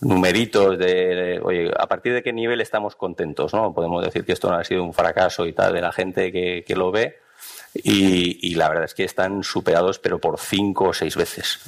numeritos 0.00 0.78
de, 0.78 1.40
oye, 1.42 1.72
a 1.76 1.86
partir 1.86 2.12
de 2.14 2.22
qué 2.22 2.32
nivel 2.32 2.60
estamos 2.60 2.94
contentos, 2.94 3.52
¿no? 3.54 3.72
Podemos 3.74 4.04
decir 4.04 4.24
que 4.24 4.32
esto 4.32 4.50
no 4.50 4.56
ha 4.56 4.64
sido 4.64 4.84
un 4.84 4.94
fracaso 4.94 5.46
y 5.46 5.52
tal 5.52 5.72
de 5.72 5.80
la 5.80 5.92
gente 5.92 6.30
que, 6.30 6.64
que 6.66 6.76
lo 6.76 6.92
ve. 6.92 7.18
Y, 7.74 8.38
y, 8.40 8.54
la 8.54 8.68
verdad 8.68 8.84
es 8.84 8.94
que 8.94 9.02
están 9.02 9.42
superados, 9.42 9.98
pero 9.98 10.20
por 10.20 10.38
cinco 10.38 10.90
o 10.90 10.94
seis 10.94 11.16
veces. 11.16 11.58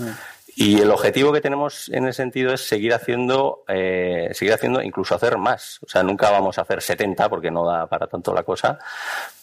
Y 0.58 0.80
el 0.80 0.90
objetivo 0.90 1.34
que 1.34 1.42
tenemos 1.42 1.90
en 1.90 2.06
ese 2.06 2.16
sentido 2.16 2.54
es 2.54 2.66
seguir 2.66 2.94
haciendo, 2.94 3.62
eh, 3.68 4.30
seguir 4.32 4.54
haciendo, 4.54 4.80
incluso 4.80 5.14
hacer 5.14 5.36
más. 5.36 5.78
O 5.84 5.86
sea, 5.86 6.02
nunca 6.02 6.30
vamos 6.30 6.56
a 6.56 6.62
hacer 6.62 6.80
70 6.80 7.28
porque 7.28 7.50
no 7.50 7.66
da 7.66 7.86
para 7.86 8.06
tanto 8.06 8.32
la 8.32 8.42
cosa, 8.42 8.78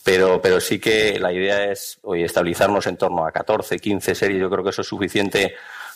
pero, 0.03 0.41
pero 0.41 0.59
sí 0.59 0.79
que 0.79 1.19
la 1.19 1.31
idea 1.31 1.65
es 1.65 1.99
hoy 2.01 2.23
estabilizarnos 2.23 2.87
en 2.87 2.97
torno 2.97 3.27
a 3.27 3.31
14, 3.31 3.77
15 3.77 4.15
series. 4.15 4.41
Yo 4.41 4.49
creo 4.49 4.63
que 4.63 4.71
eso 4.71 4.81
es 4.81 4.87
suficiente 4.87 5.53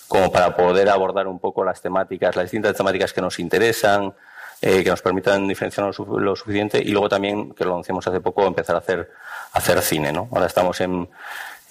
como 0.07 0.31
para 0.31 0.55
poder 0.55 0.87
abordar 0.87 1.25
un 1.25 1.39
poco 1.39 1.65
las 1.65 1.81
temáticas, 1.81 2.35
las 2.35 2.45
distintas 2.45 2.77
temáticas 2.77 3.11
que 3.11 3.21
nos 3.21 3.39
interesan, 3.39 4.13
eh, 4.61 4.83
que 4.83 4.89
nos 4.91 5.01
permitan 5.01 5.47
diferenciarnos 5.47 5.97
lo, 5.97 6.35
suficiente 6.35 6.77
y 6.79 6.91
luego 6.91 7.09
también, 7.09 7.55
que 7.55 7.65
lo 7.65 7.71
anunciamos 7.71 8.05
hace 8.07 8.21
poco, 8.21 8.45
empezar 8.45 8.75
a 8.75 8.79
hacer, 8.79 9.09
hacer 9.53 9.81
cine. 9.81 10.13
¿no? 10.13 10.29
Ahora 10.31 10.45
estamos 10.45 10.79
en, 10.79 11.09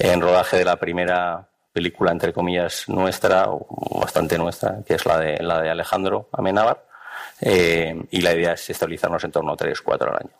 en 0.00 0.20
rodaje 0.20 0.56
de 0.56 0.64
la 0.64 0.74
primera 0.74 1.46
película, 1.76 2.10
entre 2.10 2.32
comillas, 2.32 2.88
nuestra, 2.88 3.50
o 3.50 4.00
bastante 4.00 4.38
nuestra, 4.38 4.82
que 4.86 4.94
es 4.94 5.04
la 5.04 5.18
de, 5.18 5.42
la 5.42 5.60
de 5.60 5.68
Alejandro 5.68 6.30
Amenábar, 6.32 6.85
eh, 7.40 8.02
y 8.10 8.20
la 8.20 8.34
idea 8.34 8.52
es 8.52 8.70
estabilizarnos 8.70 9.22
en 9.24 9.32
torno 9.32 9.52
a 9.52 9.56
3, 9.56 9.80
4 9.80 10.10
al 10.10 10.16
año. 10.16 10.30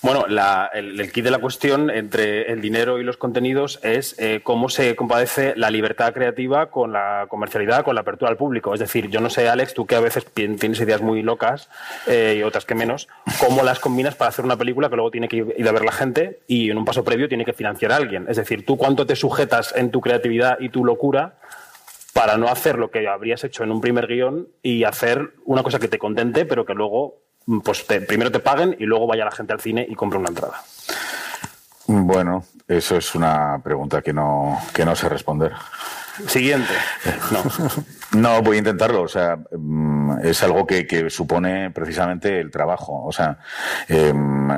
Bueno, 0.00 0.26
el, 0.72 1.12
kit 1.12 1.24
de 1.24 1.30
la 1.30 1.38
cuestión 1.38 1.90
entre 1.90 2.52
el 2.52 2.60
dinero 2.60 3.00
y 3.00 3.04
los 3.04 3.16
contenidos 3.16 3.80
es 3.82 4.14
eh, 4.18 4.40
cómo 4.44 4.68
se 4.68 4.94
compadece 4.94 5.54
la 5.56 5.70
libertad 5.70 6.12
creativa 6.12 6.70
con 6.70 6.92
la 6.92 7.26
comercialidad, 7.28 7.84
con 7.84 7.96
la 7.96 8.02
apertura 8.02 8.30
al 8.30 8.36
público. 8.36 8.74
Es 8.74 8.80
decir, 8.80 9.08
yo 9.10 9.20
no 9.20 9.28
sé, 9.28 9.48
Alex, 9.48 9.74
tú 9.74 9.86
que 9.86 9.96
a 9.96 10.00
veces 10.00 10.24
tienes 10.32 10.80
ideas 10.80 11.02
muy 11.02 11.22
locas 11.22 11.68
eh, 12.06 12.36
y 12.38 12.42
otras 12.44 12.64
que 12.64 12.76
menos, 12.76 13.08
cómo 13.44 13.64
las 13.64 13.80
combinas 13.80 14.14
para 14.14 14.28
hacer 14.28 14.44
una 14.44 14.56
película 14.56 14.88
que 14.88 14.96
luego 14.96 15.10
tiene 15.10 15.28
que 15.28 15.36
ir 15.56 15.68
a 15.68 15.72
ver 15.72 15.84
la 15.84 15.92
gente 15.92 16.40
y 16.46 16.70
en 16.70 16.78
un 16.78 16.84
paso 16.84 17.02
previo 17.02 17.28
tiene 17.28 17.44
que 17.44 17.52
financiar 17.52 17.90
a 17.90 17.96
alguien. 17.96 18.26
Es 18.28 18.36
decir, 18.36 18.64
tú 18.64 18.76
cuánto 18.76 19.04
te 19.04 19.16
sujetas 19.16 19.74
en 19.76 19.90
tu 19.90 20.00
creatividad 20.00 20.58
y 20.60 20.68
tu 20.68 20.84
locura 20.84 21.38
para 22.18 22.36
no 22.36 22.48
hacer 22.48 22.78
lo 22.78 22.90
que 22.90 23.06
habrías 23.06 23.44
hecho 23.44 23.62
en 23.62 23.70
un 23.70 23.80
primer 23.80 24.08
guion 24.08 24.48
y 24.60 24.82
hacer 24.82 25.34
una 25.44 25.62
cosa 25.62 25.78
que 25.78 25.86
te 25.86 26.00
contente, 26.00 26.46
pero 26.46 26.66
que 26.66 26.74
luego 26.74 27.22
pues 27.62 27.84
primero 27.84 28.32
te 28.32 28.40
paguen 28.40 28.74
y 28.76 28.86
luego 28.86 29.06
vaya 29.06 29.24
la 29.24 29.30
gente 29.30 29.52
al 29.52 29.60
cine 29.60 29.86
y 29.88 29.94
compre 29.94 30.18
una 30.18 30.30
entrada. 30.30 30.60
Bueno, 31.86 32.44
eso 32.66 32.96
es 32.96 33.14
una 33.14 33.60
pregunta 33.62 34.02
que 34.02 34.12
no, 34.12 34.58
que 34.74 34.84
no 34.84 34.96
sé 34.96 35.08
responder. 35.08 35.52
Siguiente. 36.26 36.72
No. 37.30 38.20
no, 38.20 38.42
voy 38.42 38.56
a 38.56 38.58
intentarlo. 38.58 39.02
O 39.02 39.08
sea, 39.08 39.38
mm, 39.56 40.18
es 40.24 40.42
algo 40.42 40.66
que, 40.66 41.08
supone 41.10 41.70
precisamente 41.70 42.40
el 42.40 42.50
trabajo. 42.50 43.04
O 43.04 43.12
sea, 43.12 43.38
em, 43.86 44.48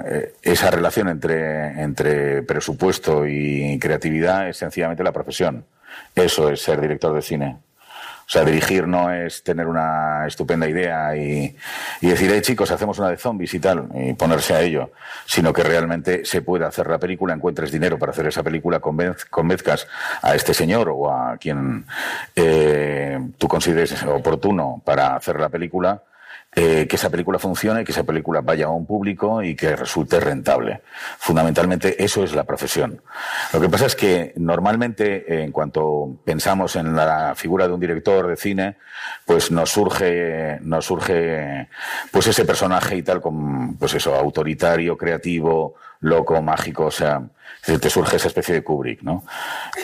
esa 0.40 0.70
relación 0.70 1.08
entre, 1.08 1.82
entre 1.82 2.42
presupuesto 2.42 3.26
y 3.26 3.78
creatividad 3.78 4.48
es 4.48 4.56
sencillamente 4.56 5.04
la 5.04 5.12
profesión. 5.12 5.66
Eso 6.14 6.50
es 6.50 6.62
ser 6.62 6.80
director 6.80 7.14
de 7.14 7.22
cine. 7.22 7.56
O 8.30 8.32
sea, 8.32 8.44
dirigir 8.44 8.86
no 8.86 9.12
es 9.12 9.42
tener 9.42 9.66
una 9.66 10.24
estupenda 10.24 10.68
idea 10.68 11.16
y, 11.16 11.56
decir, 12.00 12.30
hey 12.32 12.40
chicos, 12.42 12.70
hacemos 12.70 12.96
una 13.00 13.08
de 13.08 13.16
zombies 13.16 13.52
y 13.54 13.58
tal, 13.58 13.88
y 13.92 14.12
ponerse 14.14 14.54
a 14.54 14.60
ello, 14.60 14.92
sino 15.26 15.52
que 15.52 15.64
realmente 15.64 16.24
se 16.24 16.40
puede 16.40 16.64
hacer 16.64 16.86
la 16.86 16.98
película, 16.98 17.34
encuentres 17.34 17.72
dinero 17.72 17.98
para 17.98 18.12
hacer 18.12 18.28
esa 18.28 18.44
película, 18.44 18.78
convenzcas 18.78 19.88
a 20.22 20.36
este 20.36 20.54
señor 20.54 20.90
o 20.90 21.12
a 21.12 21.38
quien 21.38 21.84
eh, 22.36 23.18
tú 23.36 23.48
consideres 23.48 24.00
oportuno 24.04 24.80
para 24.84 25.16
hacer 25.16 25.40
la 25.40 25.48
película 25.48 26.00
eh, 26.52 26.88
que 26.88 26.96
esa 26.96 27.10
película 27.10 27.38
funcione, 27.38 27.84
que 27.84 27.92
esa 27.92 28.02
película 28.02 28.40
vaya 28.40 28.66
a 28.66 28.70
un 28.70 28.84
público 28.84 29.40
y 29.40 29.54
que 29.54 29.76
resulte 29.76 30.18
rentable. 30.18 30.82
Fundamentalmente 31.18 32.02
eso 32.02 32.24
es 32.24 32.34
la 32.34 32.42
profesión. 32.42 33.02
Lo 33.52 33.60
que 33.60 33.68
pasa 33.68 33.86
es 33.86 33.94
que 33.94 34.32
normalmente 34.36 35.42
en 35.44 35.52
cuanto 35.52 36.18
pensamos 36.24 36.74
en 36.74 36.96
la 36.96 37.34
figura 37.36 37.68
de 37.68 37.74
un 37.74 37.78
director 37.78 38.26
de 38.26 38.36
cine, 38.36 38.76
pues 39.24 39.52
nos 39.52 39.70
surge, 39.70 40.58
nos 40.62 40.86
surge 40.86 41.68
pues 42.10 42.26
ese 42.26 42.44
personaje 42.44 42.96
y 42.96 43.02
tal 43.04 43.20
como 43.20 43.76
pues 43.78 43.94
eso, 43.94 44.16
autoritario, 44.16 44.96
creativo, 44.96 45.76
loco, 46.00 46.40
mágico, 46.42 46.86
o 46.86 46.90
sea, 46.90 47.22
te 47.62 47.90
surge 47.90 48.16
esa 48.16 48.28
especie 48.28 48.54
de 48.54 48.62
Kubrick, 48.62 49.02
¿no? 49.02 49.24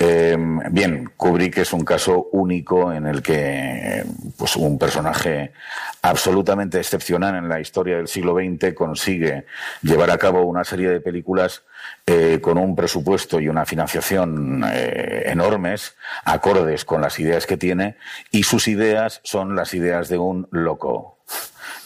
Eh, 0.01 0.37
bien, 0.71 1.11
Kubrick 1.17 1.59
es 1.59 1.73
un 1.73 1.85
caso 1.85 2.29
único 2.33 2.93
en 2.93 3.07
el 3.07 3.23
que 3.23 4.05
pues, 4.37 4.57
un 4.57 4.79
personaje 4.79 5.53
absolutamente 6.01 6.56
excepcional 6.61 7.35
en 7.37 7.49
la 7.49 7.61
historia 7.61 7.97
del 7.97 8.09
siglo 8.09 8.35
XX 8.35 8.75
consigue 8.75 9.47
llevar 9.83 10.11
a 10.11 10.19
cabo 10.19 10.43
una 10.43 10.65
serie 10.65 10.89
de 10.91 11.01
películas 11.01 11.63
eh, 12.07 12.41
con 12.41 12.59
un 12.59 12.75
presupuesto 12.75 13.41
y 13.41 13.49
una 13.49 13.65
financiación 13.65 14.65
eh, 14.67 15.25
enormes, 15.27 15.97
acordes 16.25 16.85
con 16.85 17.01
las 17.01 17.19
ideas 17.19 17.47
que 17.47 17.57
tiene, 17.57 17.97
y 18.31 18.43
sus 18.43 18.69
ideas 18.69 19.21
son 19.25 19.55
las 19.55 19.75
ideas 19.75 20.09
de 20.09 20.19
un 20.19 20.49
loco, 20.51 21.19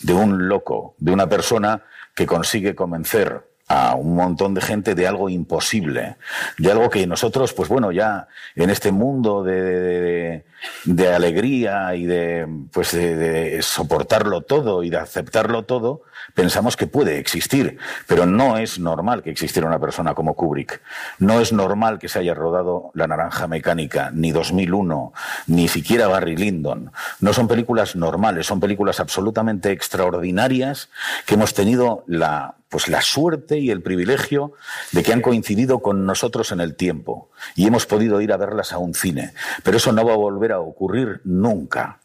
de 0.00 0.14
un 0.14 0.48
loco, 0.48 0.94
de 0.98 1.12
una 1.12 1.28
persona 1.28 1.82
que 2.14 2.26
consigue 2.26 2.74
convencer 2.74 3.49
a 3.70 3.94
un 3.94 4.16
montón 4.16 4.52
de 4.52 4.60
gente 4.60 4.96
de 4.96 5.06
algo 5.06 5.28
imposible, 5.28 6.16
de 6.58 6.72
algo 6.72 6.90
que 6.90 7.06
nosotros, 7.06 7.52
pues 7.52 7.68
bueno, 7.68 7.92
ya 7.92 8.26
en 8.56 8.68
este 8.68 8.90
mundo 8.90 9.44
de, 9.44 10.42
de, 10.86 11.14
alegría 11.14 11.94
y 11.94 12.04
de, 12.04 12.48
pues 12.72 12.90
de, 12.90 13.62
soportarlo 13.62 14.40
todo 14.40 14.82
y 14.82 14.90
de 14.90 14.96
aceptarlo 14.96 15.66
todo, 15.66 16.02
pensamos 16.34 16.76
que 16.76 16.86
puede 16.86 17.18
existir, 17.18 17.78
pero 18.06 18.26
no 18.26 18.58
es 18.58 18.78
normal 18.78 19.22
que 19.22 19.30
existiera 19.30 19.68
una 19.68 19.78
persona 19.78 20.14
como 20.14 20.34
Kubrick. 20.34 20.80
No 21.18 21.40
es 21.40 21.52
normal 21.52 21.98
que 21.98 22.08
se 22.08 22.18
haya 22.18 22.34
rodado 22.34 22.90
La 22.94 23.06
Naranja 23.06 23.46
Mecánica, 23.46 24.10
ni 24.12 24.32
2001, 24.32 25.12
ni 25.46 25.68
siquiera 25.68 26.08
Barry 26.08 26.36
Lyndon. 26.36 26.92
No 27.20 27.32
son 27.32 27.48
películas 27.48 27.96
normales, 27.96 28.46
son 28.46 28.60
películas 28.60 29.00
absolutamente 29.00 29.72
extraordinarias 29.72 30.88
que 31.26 31.34
hemos 31.34 31.54
tenido 31.54 32.04
la 32.06 32.54
pues 32.70 32.88
la 32.88 33.02
suerte 33.02 33.58
y 33.58 33.70
el 33.70 33.82
privilegio 33.82 34.52
de 34.92 35.02
que 35.02 35.12
han 35.12 35.20
coincidido 35.20 35.80
con 35.80 36.06
nosotros 36.06 36.52
en 36.52 36.60
el 36.60 36.76
tiempo 36.76 37.28
y 37.56 37.66
hemos 37.66 37.84
podido 37.84 38.20
ir 38.20 38.32
a 38.32 38.36
verlas 38.36 38.72
a 38.72 38.78
un 38.78 38.94
cine. 38.94 39.32
Pero 39.64 39.76
eso 39.76 39.92
no 39.92 40.04
va 40.04 40.12
a 40.12 40.16
volver 40.16 40.52
a 40.52 40.60
ocurrir 40.60 41.20
nunca. 41.24 41.98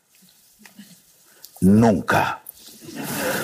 Nunca. 1.61 2.41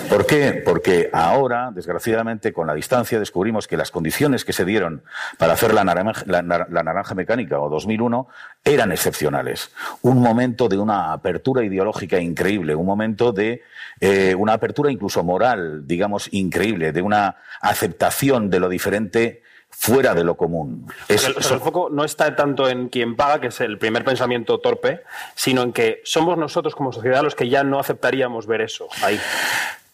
¿Por 0.10 0.26
qué? 0.26 0.62
Porque 0.66 1.10
ahora, 1.14 1.72
desgraciadamente, 1.74 2.54
con 2.54 2.68
la 2.68 2.74
distancia 2.74 3.20
descubrimos 3.20 3.68
que 3.68 3.78
las 3.78 3.92
condiciones 3.92 4.46
que 4.46 4.54
se 4.54 4.66
dieron 4.66 5.04
para 5.38 5.54
hacer 5.54 5.74
la 5.74 5.84
naranja, 5.84 6.24
la, 6.26 6.42
naranja, 6.42 7.16
mecánica 7.16 7.60
o 7.60 7.70
2001 7.70 8.28
eran 8.64 8.92
excepcionales. 8.92 9.72
Un 10.02 10.22
momento 10.22 10.68
de 10.68 10.78
una 10.78 11.14
apertura 11.14 11.64
ideológica 11.64 12.20
increíble, 12.20 12.76
un 12.76 12.86
momento 12.86 13.32
de 13.32 13.62
eh, 14.00 14.36
una 14.36 14.54
apertura 14.54 14.92
incluso 14.92 15.24
moral, 15.24 15.88
digamos, 15.88 16.28
increíble, 16.32 16.92
de 16.92 17.02
una 17.02 17.38
aceptación 17.62 18.50
de 18.50 18.60
lo 18.60 18.70
diferente 18.70 19.44
fuera 19.72 20.14
de 20.14 20.24
lo 20.24 20.36
común. 20.36 20.86
el, 21.08 21.20
foco 21.20 21.90
no 21.92 22.04
está 22.04 22.36
tanto 22.36 22.70
en 22.70 22.90
quien 22.90 23.16
paga, 23.16 23.42
que 23.42 23.48
es 23.48 23.62
el 23.62 23.78
primer 23.78 24.04
pensamiento 24.04 24.60
torpe, 24.60 25.02
sino 25.34 25.64
en 25.64 25.74
que 25.74 26.02
somos 26.04 26.38
nosotros 26.38 26.76
como 26.76 26.92
sociedad 26.92 27.24
los 27.24 27.36
que 27.36 27.50
ya 27.50 27.64
no 27.64 27.80
aceptaríamos 27.80 28.46
ver 28.46 28.62
eso 28.62 28.88
ahí. 29.02 29.20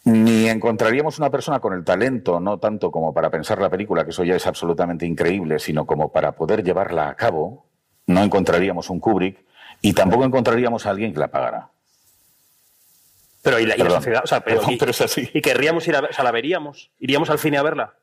Ni 0.03 0.48
encontraríamos 0.50 1.19
una 1.19 1.29
persona 1.29 1.60
con 1.60 1.74
el 1.74 1.84
talento, 1.84 2.39
no 2.39 2.57
tanto 2.57 2.91
como 2.91 3.13
para 3.13 3.29
pensar 3.29 3.60
la 3.60 3.69
película, 3.69 4.03
que 4.03 4.12
eso 4.12 4.24
ya 4.24 4.36
es 4.36 4.48
absolutamente 4.48 5.05
increíble, 5.05 5.60
sino 5.60 5.86
como 5.86 6.12
para 6.12 6.34
poder 6.34 6.63
llevarla 6.63 7.10
a 7.10 7.15
cabo, 7.15 7.65
no 8.07 8.24
encontraríamos 8.24 8.89
un 8.89 9.00
Kubrick 9.00 9.46
y 9.81 9.93
tampoco 9.93 10.24
encontraríamos 10.24 10.86
a 10.86 10.89
alguien 10.89 11.13
que 11.13 11.19
la 11.19 11.27
pagara. 11.27 11.69
Pero 13.41 13.60
y 13.60 13.65
la, 13.65 13.77
sociedad, 13.77 14.22
o 14.24 14.27
sea, 14.27 14.41
pero, 14.41 14.62
es 14.69 15.01
así. 15.01 15.29
Y 15.34 15.41
querríamos 15.41 15.88
ir 15.88 15.96
a 15.96 16.01
ver, 16.01 16.12
o 16.12 16.13
sea, 16.13 16.24
la 16.24 16.31
veríamos, 16.31 16.91
iríamos 17.00 17.29
al 17.29 17.39
cine 17.39 17.57
a 17.57 17.63
verla. 17.63 17.93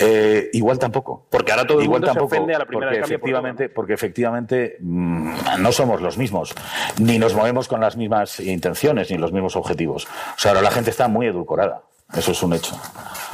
Eh, 0.00 0.50
igual 0.52 0.78
tampoco. 0.78 1.26
Porque 1.28 1.50
ahora 1.50 1.66
todo 1.66 1.78
el 1.78 1.84
igual 1.84 2.00
mundo 2.00 2.14
se 2.14 2.20
ofende 2.20 2.54
a 2.54 2.60
la 2.60 2.66
primera 2.66 2.90
porque 2.92 3.04
efectivamente, 3.04 3.68
porque 3.68 3.94
efectivamente 3.94 4.76
mm, 4.80 5.32
no 5.58 5.72
somos 5.72 6.00
los 6.00 6.16
mismos, 6.16 6.54
ni 7.00 7.18
nos 7.18 7.34
movemos 7.34 7.66
con 7.66 7.80
las 7.80 7.96
mismas 7.96 8.38
intenciones 8.38 9.10
ni 9.10 9.18
los 9.18 9.32
mismos 9.32 9.56
objetivos. 9.56 10.06
O 10.06 10.38
sea, 10.38 10.52
ahora 10.52 10.62
la 10.62 10.70
gente 10.70 10.90
está 10.90 11.08
muy 11.08 11.26
edulcorada. 11.26 11.82
Eso 12.16 12.32
es 12.32 12.42
un 12.42 12.54
hecho. 12.54 12.74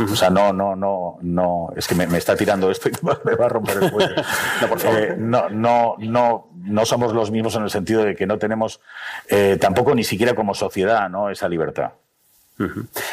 O 0.00 0.16
sea, 0.16 0.30
no, 0.30 0.52
no, 0.52 0.74
no, 0.74 1.18
no. 1.20 1.68
Es 1.76 1.86
que 1.86 1.94
me, 1.94 2.18
está 2.18 2.34
tirando 2.34 2.70
esto 2.70 2.88
y 2.88 2.92
me 3.24 3.36
va 3.36 3.46
a 3.46 3.48
romper 3.48 3.84
el 3.84 3.92
cuello. 3.92 4.14
no, 4.60 4.68
por 4.68 4.80
favor. 4.80 4.98
Eh, 4.98 5.14
no, 5.16 5.48
no, 5.48 5.94
no, 5.98 6.48
no 6.54 6.84
somos 6.84 7.12
los 7.12 7.30
mismos 7.30 7.54
en 7.54 7.62
el 7.62 7.70
sentido 7.70 8.02
de 8.02 8.16
que 8.16 8.26
no 8.26 8.38
tenemos 8.38 8.80
eh, 9.28 9.58
tampoco 9.60 9.94
ni 9.94 10.02
siquiera 10.02 10.34
como 10.34 10.54
sociedad, 10.54 11.08
¿no? 11.08 11.30
Esa 11.30 11.48
libertad. 11.48 11.92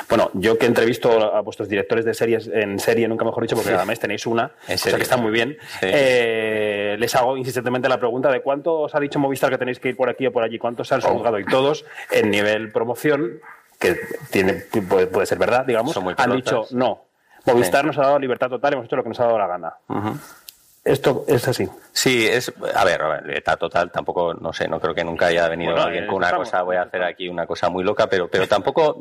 Bueno, 0.07 0.29
yo 0.33 0.57
que 0.57 0.67
entrevisto 0.67 1.33
a 1.33 1.41
vuestros 1.41 1.67
directores 1.67 2.05
de 2.05 2.13
series 2.13 2.47
en 2.47 2.79
serie, 2.79 3.07
nunca 3.07 3.25
mejor 3.25 3.43
dicho, 3.43 3.55
porque 3.55 3.73
además 3.73 3.99
tenéis 3.99 4.27
una, 4.27 4.51
o 4.67 4.77
sea 4.77 4.95
que 4.95 5.01
está 5.01 5.17
muy 5.17 5.31
bien, 5.31 5.57
eh, 5.81 6.95
les 6.99 7.15
hago 7.15 7.37
insistentemente 7.37 7.89
la 7.89 7.99
pregunta 7.99 8.31
de 8.31 8.41
cuánto 8.41 8.81
os 8.81 8.93
ha 8.93 8.99
dicho 8.99 9.17
Movistar 9.17 9.49
que 9.49 9.57
tenéis 9.57 9.79
que 9.79 9.89
ir 9.89 9.97
por 9.97 10.09
aquí 10.09 10.27
o 10.27 10.31
por 10.31 10.43
allí, 10.43 10.59
cuántos 10.59 10.87
se 10.87 10.95
han 10.95 11.01
juzgado 11.01 11.39
y 11.39 11.45
todos 11.45 11.85
en 12.11 12.29
nivel 12.29 12.71
promoción, 12.71 13.39
que 13.79 13.97
tiene, 14.29 14.63
puede, 14.87 15.25
ser 15.25 15.39
verdad, 15.39 15.65
digamos, 15.65 15.97
han 16.17 16.35
dicho 16.35 16.67
no. 16.71 17.05
Movistar 17.45 17.83
nos 17.83 17.97
ha 17.97 18.01
dado 18.01 18.19
libertad 18.19 18.49
total, 18.49 18.73
hemos 18.73 18.85
hecho 18.85 18.95
lo 18.95 19.03
que 19.03 19.09
nos 19.09 19.19
ha 19.19 19.25
dado 19.25 19.39
la 19.39 19.47
gana. 19.47 19.73
Esto 20.83 21.25
es 21.27 21.47
así. 21.47 21.69
Sí, 21.91 22.27
es, 22.27 22.51
a 22.73 22.83
ver, 22.83 23.01
está 23.29 23.57
total, 23.57 23.91
tampoco, 23.91 24.33
no 24.33 24.51
sé, 24.53 24.67
no 24.67 24.79
creo 24.79 24.95
que 24.95 25.03
nunca 25.03 25.27
haya 25.27 25.47
venido 25.47 25.75
alguien 25.77 26.07
con 26.07 26.15
una 26.15 26.31
cosa, 26.31 26.63
voy 26.63 26.77
a 26.77 26.83
hacer 26.83 27.03
aquí 27.03 27.27
una 27.27 27.45
cosa 27.45 27.69
muy 27.69 27.83
loca, 27.83 28.07
pero, 28.07 28.29
pero 28.29 28.47
tampoco, 28.47 28.97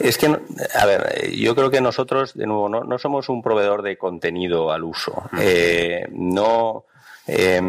es 0.00 0.16
que, 0.16 0.26
a 0.74 0.86
ver, 0.86 1.30
yo 1.32 1.54
creo 1.54 1.70
que 1.70 1.80
nosotros, 1.80 2.34
de 2.34 2.46
nuevo, 2.46 2.68
no, 2.68 2.84
no 2.84 2.98
somos 2.98 3.28
un 3.28 3.42
proveedor 3.42 3.82
de 3.82 3.98
contenido 3.98 4.72
al 4.72 4.84
uso. 4.84 5.24
Eh, 5.38 6.06
no, 6.10 6.86
eh, 7.26 7.60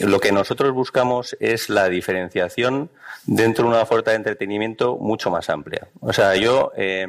lo 0.00 0.20
que 0.20 0.32
nosotros 0.32 0.72
buscamos 0.72 1.36
es 1.40 1.68
la 1.68 1.88
diferenciación 1.88 2.90
dentro 3.24 3.64
de 3.64 3.70
una 3.70 3.82
oferta 3.82 4.10
de 4.10 4.16
entretenimiento 4.16 4.96
mucho 4.96 5.30
más 5.30 5.48
amplia. 5.48 5.88
O 6.00 6.12
sea, 6.12 6.34
yo, 6.36 6.72
eh, 6.76 7.06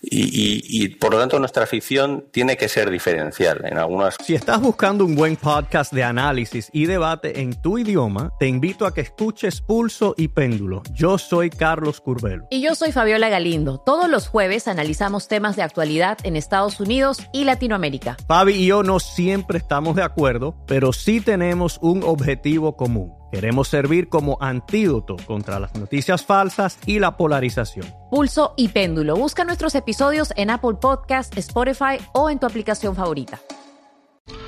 y, 0.00 0.84
y, 0.84 0.88
por 0.90 1.12
lo 1.12 1.18
tanto 1.18 1.38
nuestra 1.38 1.66
ficción 1.66 2.26
tiene 2.30 2.56
que 2.56 2.68
ser 2.68 2.88
diferencial 2.88 3.64
en 3.64 3.78
algunas. 3.78 4.16
Si 4.24 4.34
estás 4.34 4.60
buscando 4.60 5.04
un 5.04 5.14
buen 5.14 5.36
podcast 5.36 5.92
de 5.92 6.04
análisis 6.04 6.70
y 6.72 6.86
debate 6.86 7.40
en 7.40 7.60
tu 7.60 7.78
idioma, 7.78 8.32
te 8.38 8.46
invito 8.46 8.86
a 8.86 8.94
que 8.94 9.00
escuches 9.00 9.60
Pulso 9.60 10.14
y 10.16 10.28
Péndulo. 10.28 10.82
Yo 10.94 11.18
soy 11.18 11.50
Carlos 11.50 12.00
Curbelo. 12.00 12.46
Y 12.50 12.62
yo 12.62 12.74
soy 12.74 12.92
Fabiola 12.92 13.28
Galindo. 13.28 13.78
Todos 13.78 14.08
los 14.08 14.28
jueves 14.28 14.68
analizamos 14.68 15.28
temas 15.28 15.56
de 15.56 15.62
actualidad 15.62 16.18
en 16.22 16.36
Estados 16.36 16.80
Unidos 16.80 17.18
y 17.32 17.44
Latinoamérica. 17.44 18.16
Fabi 18.26 18.52
y 18.52 18.66
yo 18.66 18.82
no 18.82 19.00
siempre 19.00 19.58
estamos 19.58 19.96
de 19.96 20.04
acuerdo, 20.04 20.54
pero 20.66 20.87
sí 20.92 21.20
tenemos 21.20 21.78
un 21.82 22.02
objetivo 22.02 22.76
común 22.76 23.18
Queremos 23.30 23.68
servir 23.68 24.08
como 24.08 24.38
antídoto 24.40 25.16
contra 25.26 25.60
las 25.60 25.74
noticias 25.74 26.24
falsas 26.24 26.78
y 26.86 26.98
la 26.98 27.16
polarización. 27.16 27.86
Pulso 28.10 28.54
y 28.56 28.68
péndulo. 28.68 29.16
Busca 29.16 29.44
nuestros 29.44 29.74
episodios 29.74 30.32
en 30.36 30.50
Apple 30.50 30.76
Podcast, 30.80 31.36
Spotify 31.36 31.98
o 32.14 32.30
en 32.30 32.38
tu 32.38 32.46
aplicación 32.46 32.96
favorita. 32.96 33.38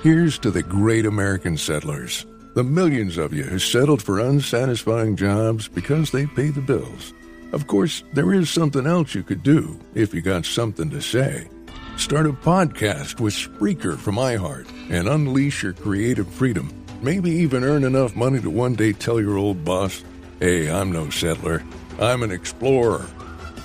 Here's 0.03 0.39
to 0.41 0.51
the 0.51 0.63
great 0.63 1.05
American 1.05 1.59
settlers. 1.59 2.27
The 2.55 2.65
millions 2.65 3.19
of 3.19 3.33
you 3.33 3.45
who 3.45 3.59
settled 3.59 4.03
for 4.03 4.19
unsatisfying 4.19 5.15
jobs 5.17 5.69
because 5.69 6.11
they 6.11 6.27
pay 6.27 6.51
the 6.51 6.61
bills. 6.61 7.15
Of 7.53 7.67
course, 7.67 8.03
there 8.15 8.33
is 8.33 8.49
something 8.49 8.87
else 8.87 9.15
you 9.15 9.23
could 9.23 9.43
do 9.43 9.79
if 9.95 10.15
you 10.15 10.23
got 10.23 10.47
something 10.47 10.91
to 10.91 11.01
say. 11.01 11.49
Start 11.97 12.27
a 12.27 12.33
podcast 12.33 13.21
with 13.21 13.35
Spreaker 13.35 13.97
from 13.97 14.17
iHeart 14.17 14.67
and 14.91 15.09
unleash 15.09 15.63
your 15.63 15.73
creative 15.73 16.29
freedom. 16.29 16.73
Maybe 17.03 17.31
even 17.31 17.63
earn 17.63 17.85
enough 17.85 18.17
money 18.17 18.41
to 18.41 18.51
one 18.51 18.75
day 18.75 18.93
tell 18.93 19.21
your 19.21 19.39
old 19.39 19.65
boss, 19.65 20.03
hey, 20.41 20.71
I'm 20.71 20.91
no 20.93 21.11
settler, 21.11 21.63
I'm 22.01 22.23
an 22.23 22.31
explorer. 22.31 23.07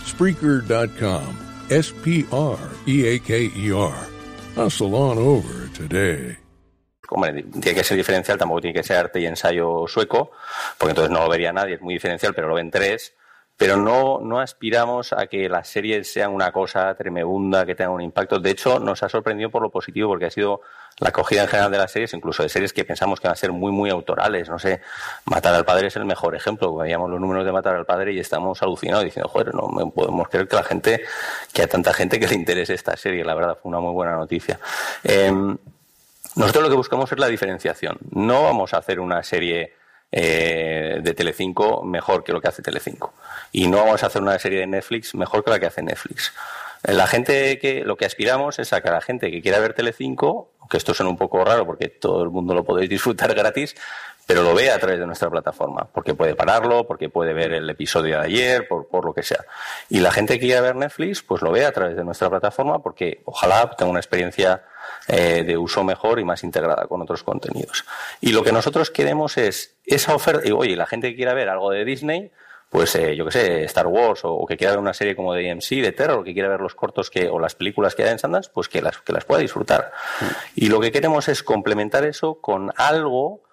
Spreaker.com. 0.03 1.38
S 1.72 1.91
P 2.03 2.25
R 2.32 2.60
E 2.88 3.08
A 3.08 3.20
K 3.20 3.50
E 3.55 3.72
R. 3.72 4.08
Hustle 4.55 4.96
on 4.96 5.17
over 5.17 5.67
today. 5.74 6.38
Hombre, 7.10 7.44
tiene 7.44 7.75
que 7.75 7.84
ser 7.84 7.98
diferencial, 7.98 8.38
tampoco 8.38 8.62
tiene 8.62 8.75
que 8.75 8.84
ser 8.84 8.98
arte 8.98 9.20
y 9.20 9.25
ensayo 9.25 9.88
sueco, 9.88 10.32
porque 10.77 10.91
entonces 10.91 11.12
no 11.12 11.22
lo 11.22 11.29
vería 11.29 11.51
nadie, 11.53 11.75
es 11.75 11.82
muy 11.82 11.96
diferencial, 11.96 12.34
pero 12.34 12.48
lo 12.48 12.55
ven 12.55 12.70
tres 12.72 13.13
pero 13.57 13.77
no, 13.77 14.19
no 14.19 14.39
aspiramos 14.39 15.13
a 15.13 15.27
que 15.27 15.47
las 15.47 15.69
series 15.69 16.12
sean 16.12 16.31
una 16.31 16.51
cosa 16.51 16.93
tremenda, 16.95 17.65
que 17.65 17.74
tengan 17.74 17.93
un 17.93 18.01
impacto. 18.01 18.39
De 18.39 18.51
hecho, 18.51 18.79
nos 18.79 19.01
ha 19.01 19.07
sorprendido 19.07 19.50
por 19.50 19.62
lo 19.62 19.69
positivo, 19.69 20.09
porque 20.09 20.25
ha 20.25 20.31
sido 20.31 20.62
la 21.00 21.09
acogida 21.09 21.43
en 21.43 21.47
general 21.47 21.71
de 21.71 21.77
las 21.77 21.91
series, 21.91 22.13
incluso 22.13 22.43
de 22.43 22.50
series 22.50 22.74
que 22.74 22.83
pensamos 22.83 23.19
que 23.19 23.27
van 23.27 23.33
a 23.33 23.38
ser 23.38 23.53
muy, 23.53 23.71
muy 23.71 23.89
autorales. 23.89 24.50
No 24.50 24.59
sé, 24.59 24.81
Matar 25.25 25.55
al 25.55 25.63
Padre 25.63 25.88
es 25.88 25.95
el 25.95 26.03
mejor 26.03 26.35
ejemplo. 26.35 26.75
Veíamos 26.75 27.09
los 27.09 27.19
números 27.19 27.45
de 27.45 27.53
Matar 27.53 27.75
al 27.75 27.85
Padre 27.85 28.12
y 28.12 28.19
estamos 28.19 28.62
alucinados 28.62 29.05
diciendo, 29.05 29.29
joder, 29.29 29.53
no 29.55 29.69
podemos 29.91 30.27
creer 30.27 30.50
que 30.50 30.55
la 30.57 30.63
gente, 30.63 31.05
que 31.53 31.62
hay 31.62 31.67
tanta 31.67 31.93
gente 31.93 32.19
que 32.19 32.27
le 32.27 32.35
interese 32.35 32.74
esta 32.74 32.97
serie. 32.97 33.24
La 33.24 33.35
verdad, 33.35 33.57
fue 33.62 33.69
una 33.69 33.79
muy 33.79 33.93
buena 33.93 34.15
noticia. 34.17 34.59
Em, 35.01 35.57
nosotros 36.35 36.63
lo 36.65 36.69
que 36.69 36.75
buscamos 36.75 37.09
es 37.09 37.19
la 37.19 37.27
diferenciación. 37.27 37.97
No 38.12 38.43
vamos 38.43 38.74
a 38.74 38.77
hacer 38.77 39.00
una 39.00 39.24
serie 39.24 39.74
eh, 40.17 41.01
de 41.01 41.13
Telecinco 41.13 41.84
mejor 41.84 42.24
que 42.24 42.31
lo 42.31 42.39
que 42.39 42.48
hace 42.48 42.62
Telecinco. 42.62 43.13
Y 43.51 43.67
no 43.67 43.79
vamos 43.79 44.01
a 44.01 44.07
hacer 44.07 44.22
una 44.22 44.39
serie 44.39 44.60
de 44.60 44.67
Netflix 44.67 45.13
mejor 45.13 45.43
que 45.43 45.51
la 45.51 45.60
que 45.60 45.65
hace 45.65 45.81
Netflix. 45.81 46.31
La 46.84 47.05
gente 47.05 47.60
que 47.60 47.84
lo 47.84 47.98
que 47.98 48.05
aspiramos 48.05 48.57
es 48.60 48.72
a 48.72 48.79
que 48.79 48.89
la 48.89 49.01
gente 49.01 49.29
que 49.29 49.41
quiera 49.41 49.60
ver 49.60 49.74
Telecinco, 49.74 50.51
que 50.69 50.77
esto 50.77 50.93
suena 50.93 51.10
un 51.10 51.17
poco 51.17 51.43
raro 51.43 51.65
porque 51.65 51.89
todo 51.89 52.24
el 52.24 52.29
mundo 52.29 52.53
lo 52.53 52.63
podéis 52.63 52.89
disfrutar 52.89 53.34
gratis, 53.36 53.75
pero 54.25 54.41
lo 54.41 54.55
vea 54.55 54.75
a 54.75 54.79
través 54.79 55.00
de 55.00 55.05
nuestra 55.05 55.29
plataforma, 55.29 55.86
porque 55.93 56.15
puede 56.15 56.34
pararlo, 56.34 56.88
porque 56.88 57.10
puede 57.10 57.34
ver 57.34 57.51
el 57.51 57.69
episodio 57.69 58.17
de 58.19 58.25
ayer, 58.25 58.70
por, 58.70 58.87
por 58.87 59.03
lo 59.03 59.13
que 59.13 59.22
sea. 59.22 59.44
Y 59.90 60.00
la 60.00 60.11
gente 60.11 60.35
que 60.35 60.46
quiera 60.46 60.61
ver 60.61 60.77
Netflix, 60.77 61.24
pues 61.24 61.42
lo 61.42 61.51
vea 61.51 61.68
a 61.68 61.72
través 61.74 61.98
de 61.98 62.05
nuestra 62.05 62.29
plataforma, 62.29 62.79
porque 62.81 63.22
ojalá 63.25 63.70
tenga 63.75 63.92
una 63.92 64.00
experiencia 64.00 64.63
eh, 65.07 65.44
de 65.44 65.57
uso 65.57 65.83
mejor 65.83 66.20
y 66.20 66.24
más 66.24 66.44
integrada 66.44 66.87
con 66.87 67.01
otros 67.01 67.24
contenidos. 67.24 67.85
Y 68.22 68.31
lo 68.31 68.44
que 68.44 68.51
nosotros 68.51 68.91
queremos 68.91 69.37
es 69.37 69.75
esa 69.85 70.15
oferta, 70.15 70.48
y 70.48 70.51
oye, 70.51 70.75
la 70.75 70.85
gente 70.85 71.09
que 71.09 71.15
quiera 71.15 71.33
ver 71.33 71.50
algo 71.50 71.72
de 71.72 71.85
Disney, 71.85 72.31
pues 72.70 72.96
eh, 72.96 73.15
yo 73.15 73.25
que 73.25 73.31
sé, 73.31 73.63
Star 73.65 73.87
Wars 73.87 74.22
o, 74.24 74.46
que 74.46 74.57
quiera 74.57 74.72
ver 74.74 74.79
una 74.79 74.94
serie 74.94 75.15
como 75.15 75.33
de 75.33 75.50
AMC, 75.50 75.70
de 75.81 75.91
terror, 75.91 76.24
que 76.24 76.33
quiera 76.33 76.50
ver 76.50 76.59
los 76.59 76.75
cortos 76.75 77.09
que, 77.09 77.29
o 77.29 77.39
las 77.39 77.55
películas 77.55 77.96
que 77.96 78.03
hay 78.03 78.09
en 78.09 78.20
Sundance, 78.20 78.50
pues 78.53 78.68
que 78.68 78.81
las, 78.81 78.98
que 78.98 79.13
las 79.13 79.25
pueda 79.25 79.41
disfrutar. 79.41 79.91
Mm. 80.20 80.25
Y 80.55 80.68
lo 80.68 80.79
que 80.79 80.91
queremos 80.91 81.29
es 81.29 81.44
complementar 81.44 82.05
eso 82.05 82.41
con 82.41 82.74
algo 82.75 83.44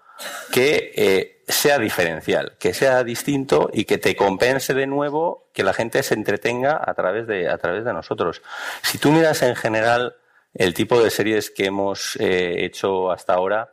que 0.50 0.92
eh, 0.96 1.42
sea 1.46 1.78
diferencial, 1.78 2.56
que 2.58 2.74
sea 2.74 3.04
distinto 3.04 3.70
y 3.72 3.84
que 3.84 3.98
te 3.98 4.16
compense 4.16 4.74
de 4.74 4.86
nuevo 4.86 5.48
que 5.52 5.64
la 5.64 5.72
gente 5.72 6.02
se 6.02 6.14
entretenga 6.14 6.80
a 6.84 6.94
través 6.94 7.26
de, 7.26 7.48
a 7.48 7.58
través 7.58 7.84
de 7.84 7.92
nosotros. 7.92 8.42
Si 8.82 8.98
tú 8.98 9.12
miras 9.12 9.42
en 9.42 9.56
general 9.56 10.16
el 10.54 10.74
tipo 10.74 11.02
de 11.02 11.10
series 11.10 11.50
que 11.50 11.66
hemos 11.66 12.16
eh, 12.16 12.64
hecho 12.64 13.10
hasta 13.10 13.34
ahora, 13.34 13.72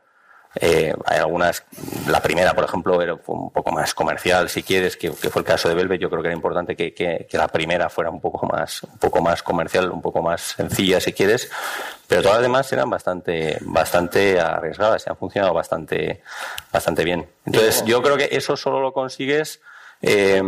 eh, 0.56 0.92
hay 1.06 1.18
algunas, 1.18 1.64
la 2.08 2.20
primera, 2.20 2.54
por 2.54 2.64
ejemplo, 2.64 3.00
era 3.00 3.14
un 3.14 3.52
poco 3.52 3.70
más 3.70 3.94
comercial, 3.94 4.48
si 4.48 4.64
quieres, 4.64 4.96
que, 4.96 5.12
fue 5.12 5.42
el 5.42 5.46
caso 5.46 5.68
de 5.68 5.76
Velvet. 5.76 6.00
Yo 6.00 6.10
creo 6.10 6.22
que 6.22 6.28
era 6.28 6.34
importante 6.34 6.74
que, 6.74 6.92
que, 6.92 7.26
la 7.32 7.46
primera 7.46 7.88
fuera 7.88 8.10
un 8.10 8.20
poco 8.20 8.46
más, 8.46 8.82
un 8.82 8.98
poco 8.98 9.20
más 9.20 9.42
comercial, 9.44 9.90
un 9.90 10.02
poco 10.02 10.22
más 10.22 10.40
sencilla, 10.56 11.00
si 11.00 11.12
quieres. 11.12 11.50
Pero 12.08 12.22
todas 12.22 12.38
las 12.38 12.42
demás 12.42 12.72
eran 12.72 12.90
bastante, 12.90 13.58
bastante 13.60 14.40
arriesgadas 14.40 15.04
y 15.06 15.10
han 15.10 15.16
funcionado 15.16 15.54
bastante, 15.54 16.22
bastante 16.72 17.04
bien. 17.04 17.28
Entonces, 17.46 17.84
yo 17.84 18.02
creo 18.02 18.16
que 18.16 18.28
eso 18.32 18.56
solo 18.56 18.80
lo 18.80 18.92
consigues 18.92 19.60
eh, 20.02 20.42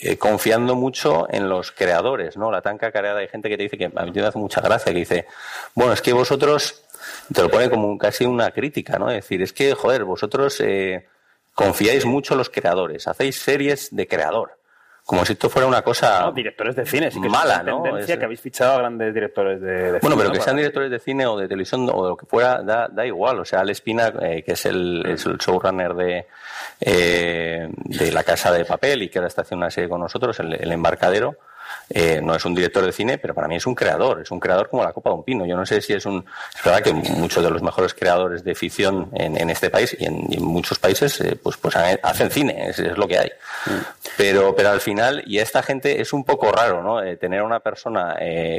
eh, 0.00 0.16
confiando 0.16 0.74
mucho 0.74 1.26
en 1.30 1.48
los 1.48 1.72
creadores, 1.72 2.36
¿no? 2.36 2.50
La 2.50 2.62
tan 2.62 2.78
cacareada 2.78 3.20
hay 3.20 3.28
gente 3.28 3.48
que 3.48 3.56
te 3.56 3.64
dice 3.64 3.76
que 3.76 3.90
a 3.94 4.04
mí 4.04 4.12
me 4.14 4.22
hace 4.22 4.38
mucha 4.38 4.60
gracia, 4.60 4.92
que 4.92 4.98
dice, 4.98 5.26
bueno, 5.74 5.92
es 5.92 6.00
que 6.00 6.12
vosotros 6.12 6.84
te 7.32 7.42
lo 7.42 7.50
pone 7.50 7.68
como 7.68 7.98
casi 7.98 8.24
una 8.24 8.50
crítica, 8.50 8.98
¿no? 8.98 9.10
Es 9.10 9.16
decir, 9.16 9.42
es 9.42 9.52
que, 9.52 9.74
joder, 9.74 10.04
vosotros 10.04 10.60
eh, 10.60 11.06
confiáis 11.54 12.04
mucho 12.06 12.34
en 12.34 12.38
los 12.38 12.50
creadores, 12.50 13.06
hacéis 13.06 13.38
series 13.38 13.94
de 13.94 14.06
creador. 14.08 14.58
Como 15.04 15.24
si 15.24 15.34
esto 15.34 15.50
fuera 15.50 15.68
una 15.68 15.82
cosa. 15.82 16.32
directores 16.34 16.76
de 16.76 16.86
cine, 16.86 17.10
sí 17.10 17.20
que 17.20 17.28
mala, 17.28 17.56
es 17.56 17.72
una 17.74 17.82
tendencia 17.82 18.18
que 18.18 18.24
habéis 18.24 18.40
fichado 18.40 18.74
a 18.74 18.78
grandes 18.78 19.12
directores 19.12 19.60
de, 19.60 19.92
de 19.92 19.98
bueno, 19.98 20.16
pero 20.16 20.32
que 20.32 20.40
sean 20.40 20.56
directores 20.56 20.90
de 20.90 20.98
cine 20.98 21.26
o 21.26 21.36
de 21.36 21.46
televisión 21.46 21.90
o 21.92 22.04
de 22.04 22.08
lo 22.10 22.16
que 22.16 22.24
fuera, 22.24 22.62
da, 22.62 22.88
da 22.88 23.04
igual. 23.04 23.38
O 23.38 23.44
sea, 23.44 23.60
Al 23.60 23.68
Espina, 23.68 24.12
eh, 24.22 24.42
que 24.42 24.52
es 24.52 24.64
el, 24.64 25.04
es 25.06 25.26
el 25.26 25.36
showrunner 25.36 25.92
de, 25.94 26.26
eh, 26.80 27.68
de 27.76 28.12
La 28.12 28.24
Casa 28.24 28.50
de 28.50 28.64
Papel 28.64 29.02
y 29.02 29.08
que 29.10 29.18
ahora 29.18 29.28
está 29.28 29.42
haciendo 29.42 29.64
una 29.64 29.70
serie 29.70 29.90
con 29.90 30.00
nosotros, 30.00 30.40
el 30.40 30.72
Embarcadero, 30.72 31.36
eh, 31.90 32.20
no 32.22 32.34
es 32.34 32.44
un 32.44 32.54
director 32.54 32.84
de 32.84 32.92
cine, 32.92 33.18
pero 33.18 33.34
para 33.34 33.46
mí 33.46 33.56
es 33.56 33.66
un 33.66 33.74
creador, 33.74 34.22
es 34.22 34.30
un 34.30 34.40
creador 34.40 34.68
como 34.68 34.82
la 34.82 34.92
copa 34.92 35.10
de 35.10 35.16
un 35.16 35.24
pino. 35.24 35.46
Yo 35.46 35.56
no 35.56 35.66
sé 35.66 35.80
si 35.80 35.92
es 35.92 36.06
un... 36.06 36.24
Es 36.54 36.64
verdad 36.64 36.82
que 36.82 36.92
muchos 36.92 37.42
de 37.44 37.50
los 37.50 37.62
mejores 37.62 37.94
creadores 37.94 38.42
de 38.42 38.54
ficción 38.54 39.10
en, 39.14 39.50
este 39.50 39.70
país 39.70 39.96
y 39.98 40.06
en, 40.06 40.26
muchos 40.42 40.78
países 40.78 41.20
eh, 41.20 41.38
pues, 41.40 41.56
pues 41.56 41.76
hacen 41.76 42.30
cine, 42.30 42.70
es, 42.70 42.78
lo 42.78 43.06
que 43.06 43.18
hay. 43.18 43.32
Pero, 44.16 44.54
pero 44.54 44.70
al 44.70 44.80
final, 44.80 45.22
y 45.26 45.38
esta 45.38 45.62
gente 45.62 46.00
es 46.00 46.12
un 46.12 46.24
poco 46.24 46.50
raro, 46.52 46.82
¿no? 46.82 47.02
Eh, 47.02 47.16
tener 47.16 47.40
a 47.40 47.44
una 47.44 47.60
persona 47.60 48.16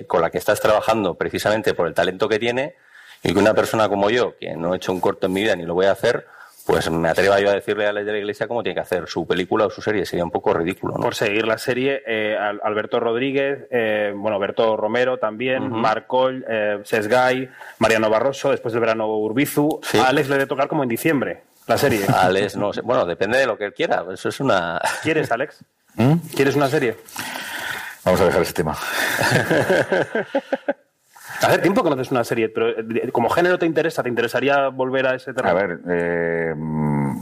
con 0.08 0.22
la 0.22 0.30
que 0.30 0.38
estás 0.38 0.60
trabajando 0.60 1.16
precisamente 1.16 1.74
por 1.74 1.88
el 1.88 1.94
talento 1.94 2.30
que 2.30 2.40
tiene 2.40 2.76
y 3.24 3.34
que 3.34 3.40
una 3.40 3.54
persona 3.54 3.90
como 3.90 4.10
yo, 4.10 4.38
que 4.38 4.56
no 4.56 4.74
he 4.74 4.78
hecho 4.78 4.92
un 4.92 5.00
corto 5.00 5.28
en 5.28 5.34
mi 5.34 5.42
vida 5.42 5.56
ni 5.56 5.64
lo 5.64 5.74
voy 5.74 5.88
a 5.88 5.92
hacer, 5.92 6.28
pues 6.66 6.90
me 6.90 7.10
atreva 7.10 7.40
yo 7.40 7.50
a 7.50 7.54
decirle 7.54 7.86
a 7.86 7.94
la 7.94 8.04
de 8.04 8.12
la 8.12 8.18
iglesia 8.18 8.48
cómo 8.48 8.64
tiene 8.64 8.74
que 8.74 8.82
hacer 8.82 9.08
su 9.08 9.28
película 9.28 9.68
o 9.68 9.70
su 9.70 9.82
serie. 9.82 10.06
Sería 10.06 10.24
un 10.24 10.32
poco 10.32 10.54
ridículo. 10.54 10.96
¿no? 10.96 11.02
Por 11.02 11.14
seguir 11.14 11.46
la 11.46 11.60
serie, 11.60 12.02
eh, 12.08 12.36
Alberto 12.36 13.00
Rodríguez, 13.00 13.68
eh, 13.70 14.12
bueno, 14.16 14.38
Alberto 14.38 14.76
Romero 14.76 15.18
también, 15.18 15.72
uh 15.72 15.78
Marcol, 15.78 16.44
eh, 16.50 16.80
Sesgay, 16.84 17.50
Mariano 17.78 18.10
Barroso, 18.10 18.50
después 18.50 18.74
del 18.74 18.82
verano 18.82 19.08
Urbizu. 19.08 19.80
A 20.00 20.08
Alex 20.08 20.28
le 20.28 20.36
debe 20.36 20.48
tocar 20.48 20.68
como 20.68 20.82
en 20.82 20.90
diciembre 20.90 21.44
la 21.68 21.78
serie. 21.78 22.06
Alex, 22.08 22.56
no 22.56 22.74
sé. 22.74 22.82
Bueno, 22.82 23.06
depende 23.06 23.38
de 23.38 23.46
lo 23.46 23.58
que 23.58 23.66
él 23.66 23.74
quiera. 23.74 24.04
Eso 24.12 24.30
es 24.30 24.40
una. 24.40 24.82
¿Quieres, 25.04 25.32
Alex? 25.32 25.64
¿Mm? 25.96 26.16
¿Quieres 26.36 26.56
una 26.56 26.68
serie? 26.68 26.98
Vamos 28.04 28.22
a 28.22 28.26
dejar 28.26 28.42
ese 28.42 28.54
tema. 28.54 28.76
Hace 31.42 31.60
tiempo 31.60 31.84
que 31.84 31.90
no 31.90 31.96
haces 31.96 32.12
una 32.12 32.24
serie, 32.24 32.50
pero 32.50 32.70
eh, 32.70 33.12
como 33.12 33.30
género 33.30 33.58
te 33.60 33.66
interesa, 33.66 34.04
¿te 34.04 34.10
interesaría 34.10 34.70
volver 34.70 35.08
a 35.08 35.16
ese 35.16 35.34
terreno? 35.34 35.58
A 35.58 35.62
ver, 35.62 35.80
eh, 35.90 36.56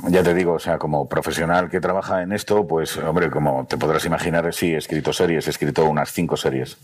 ya 0.10 0.23
te 0.23 0.34
digo, 0.34 0.54
o 0.54 0.60
sea, 0.60 0.78
como 0.78 1.08
profesional 1.08 1.69
que 1.69 1.80
trabaja 1.80 2.21
en 2.21 2.32
esto, 2.32 2.67
pues, 2.67 2.97
hombre, 2.97 3.30
como 3.30 3.65
te 3.67 3.78
podrás 3.78 4.06
imaginar, 4.06 4.54
sí, 4.54 4.73
he 4.73 4.78
escrito 4.78 5.13
series, 5.13 5.47
he 5.47 5.49
escrito 5.49 5.86
unas 5.86 6.12
cinco 6.12 6.38
series. 6.38 6.78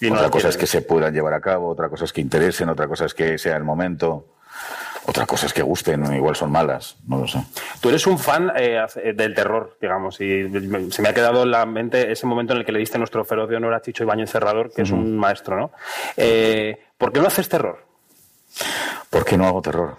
Y 0.00 0.10
otra 0.10 0.30
cosa 0.30 0.48
es 0.48 0.56
que 0.56 0.66
se 0.66 0.82
puedan 0.82 1.14
llevar 1.14 1.34
a 1.34 1.40
cabo, 1.40 1.68
otra 1.68 1.88
cosa 1.88 2.04
es 2.04 2.12
que 2.12 2.20
interesen, 2.20 2.68
otra 2.68 2.86
cosa 2.86 3.06
es 3.06 3.14
que 3.14 3.38
sea 3.38 3.56
el 3.56 3.64
momento. 3.64 4.26
Otra 5.16 5.24
cosa 5.24 5.46
es 5.46 5.54
que 5.54 5.62
gusten, 5.62 6.14
igual 6.14 6.36
son 6.36 6.52
malas, 6.52 6.98
no 7.08 7.16
lo 7.16 7.26
sé. 7.26 7.42
Tú 7.80 7.88
eres 7.88 8.06
un 8.06 8.18
fan 8.18 8.52
eh, 8.54 8.84
del 9.14 9.34
terror, 9.34 9.78
digamos, 9.80 10.20
y 10.20 10.46
se 10.90 11.00
me 11.00 11.08
ha 11.08 11.14
quedado 11.14 11.44
en 11.44 11.52
la 11.52 11.64
mente 11.64 12.12
ese 12.12 12.26
momento 12.26 12.52
en 12.52 12.58
el 12.58 12.66
que 12.66 12.72
le 12.72 12.80
diste 12.80 12.98
nuestro 12.98 13.24
feroz 13.24 13.48
de 13.48 13.56
honor 13.56 13.72
a 13.72 13.80
Chicho 13.80 14.04
Ibañez 14.04 14.30
Cerrador, 14.30 14.70
que 14.74 14.82
es 14.82 14.90
un 14.90 15.16
maestro, 15.16 15.56
¿no? 15.56 15.70
Eh, 16.18 16.84
¿Por 16.98 17.14
qué 17.14 17.20
no 17.20 17.28
haces 17.28 17.48
terror? 17.48 17.82
¿Por 19.08 19.24
qué 19.24 19.38
no 19.38 19.46
hago 19.46 19.62
terror? 19.62 19.96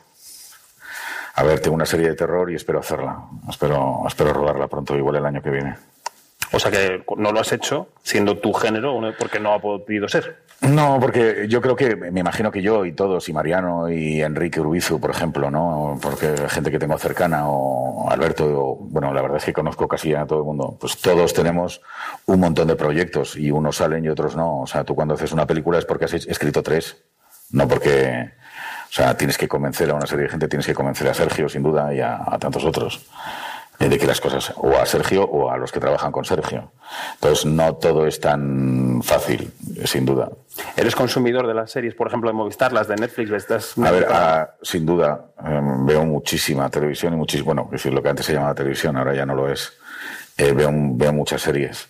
A 1.34 1.42
ver, 1.42 1.62
tengo 1.62 1.74
una 1.74 1.88
serie 1.88 2.10
de 2.10 2.16
terror 2.16 2.52
y 2.52 2.56
espero 2.56 2.78
hacerla. 2.80 3.18
Espero, 3.50 4.04
espero 4.06 4.34
rodarla 4.34 4.68
pronto, 4.68 4.96
igual 4.96 5.16
el 5.16 5.26
año 5.26 5.42
que 5.42 5.50
viene. 5.50 5.78
O 6.52 6.60
sea 6.60 6.72
que 6.72 7.04
no 7.18 7.32
lo 7.32 7.40
has 7.40 7.52
hecho 7.52 7.90
siendo 8.04 8.38
tu 8.38 8.54
género 8.54 9.00
porque 9.18 9.40
no 9.40 9.54
ha 9.54 9.60
podido 9.60 10.08
ser. 10.08 10.48
No, 10.62 10.98
porque 11.00 11.46
yo 11.48 11.62
creo 11.62 11.76
que, 11.76 11.96
me 11.96 12.20
imagino 12.20 12.52
que 12.52 12.64
yo 12.64 12.84
y 12.84 12.92
todos, 12.92 13.30
y 13.30 13.34
Mariano 13.34 13.90
y 13.90 14.22
Enrique 14.24 14.60
Urbizu, 14.60 15.00
por 15.00 15.12
ejemplo, 15.12 15.52
¿no? 15.52 16.00
Porque 16.02 16.36
gente 16.50 16.72
que 16.72 16.80
tengo 16.80 16.98
cercana, 16.98 17.48
o 17.48 18.10
Alberto, 18.10 18.46
o, 18.46 18.76
bueno, 18.76 19.14
la 19.14 19.22
verdad 19.22 19.38
es 19.38 19.46
que 19.46 19.54
conozco 19.54 19.88
casi 19.88 20.16
a 20.16 20.26
todo 20.26 20.40
el 20.40 20.46
mundo, 20.46 20.76
pues 20.80 20.98
todos 20.98 21.34
tenemos 21.34 21.82
un 22.26 22.40
montón 22.40 22.68
de 22.68 22.76
proyectos 22.76 23.36
y 23.36 23.52
unos 23.52 23.78
salen 23.78 24.04
y 24.06 24.10
otros 24.10 24.36
no. 24.36 24.62
O 24.62 24.68
sea, 24.68 24.84
tú 24.84 24.96
cuando 24.96 25.14
haces 25.14 25.32
una 25.32 25.46
película 25.46 25.78
es 25.78 25.86
porque 25.86 26.06
has 26.06 26.14
escrito 26.14 26.64
tres, 26.64 27.04
no 27.52 27.68
porque, 27.68 28.32
o 28.90 28.92
sea, 28.92 29.16
tienes 29.16 29.38
que 29.38 29.48
convencer 29.48 29.92
a 29.92 29.94
una 29.94 30.08
serie 30.08 30.24
de 30.24 30.32
gente, 30.32 30.48
tienes 30.48 30.66
que 30.66 30.74
convencer 30.74 31.08
a 31.08 31.14
Sergio, 31.14 31.48
sin 31.50 31.62
duda, 31.62 31.94
y 31.94 32.00
a 32.00 32.36
tantos 32.40 32.66
otros 32.66 33.06
de 33.80 33.98
que 33.98 34.08
las 34.08 34.20
cosas, 34.20 34.54
o 34.56 34.76
a 34.76 34.86
Sergio 34.86 35.24
o 35.24 35.52
a 35.52 35.58
los 35.58 35.72
que 35.72 35.80
trabajan 35.80 36.12
con 36.12 36.26
Sergio. 36.26 36.72
Entonces, 37.16 37.46
no 37.46 37.76
todo 37.76 38.08
es 38.08 38.20
tan 38.20 39.02
fácil, 39.04 39.52
sin 39.86 40.06
duda. 40.06 40.30
¿Eres 40.76 40.96
consumidor 40.96 41.46
de 41.46 41.54
las 41.54 41.72
series, 41.72 41.94
por 41.94 42.08
ejemplo, 42.08 42.30
de 42.30 42.34
Movistar, 42.34 42.74
las 42.74 42.88
de 42.88 42.96
Netflix? 42.96 43.32
¿Estás 43.32 43.78
a 43.78 43.92
ver, 43.92 44.08
ah, 44.10 44.50
sin 44.63 44.86
duda, 44.86 45.28
em, 45.46 45.86
veo 45.86 46.06
muchísima 46.06 46.70
televisión 46.70 47.13
y 47.13 47.18
muchísimo, 47.18 47.46
bueno, 47.46 47.63
es 47.66 47.72
decir, 47.72 47.94
lo 47.94 48.02
que 48.02 48.10
antes 48.10 48.26
se 48.26 48.34
llamaba 48.34 48.56
televisión, 48.56 48.98
ahora 48.98 49.13
ya 49.13 49.26
no 49.26 49.36
lo 49.36 49.52
es. 49.52 49.74
Eh, 50.38 50.54
veo, 50.54 50.72
veo 50.72 51.13
muchas 51.13 51.42
series. 51.42 51.88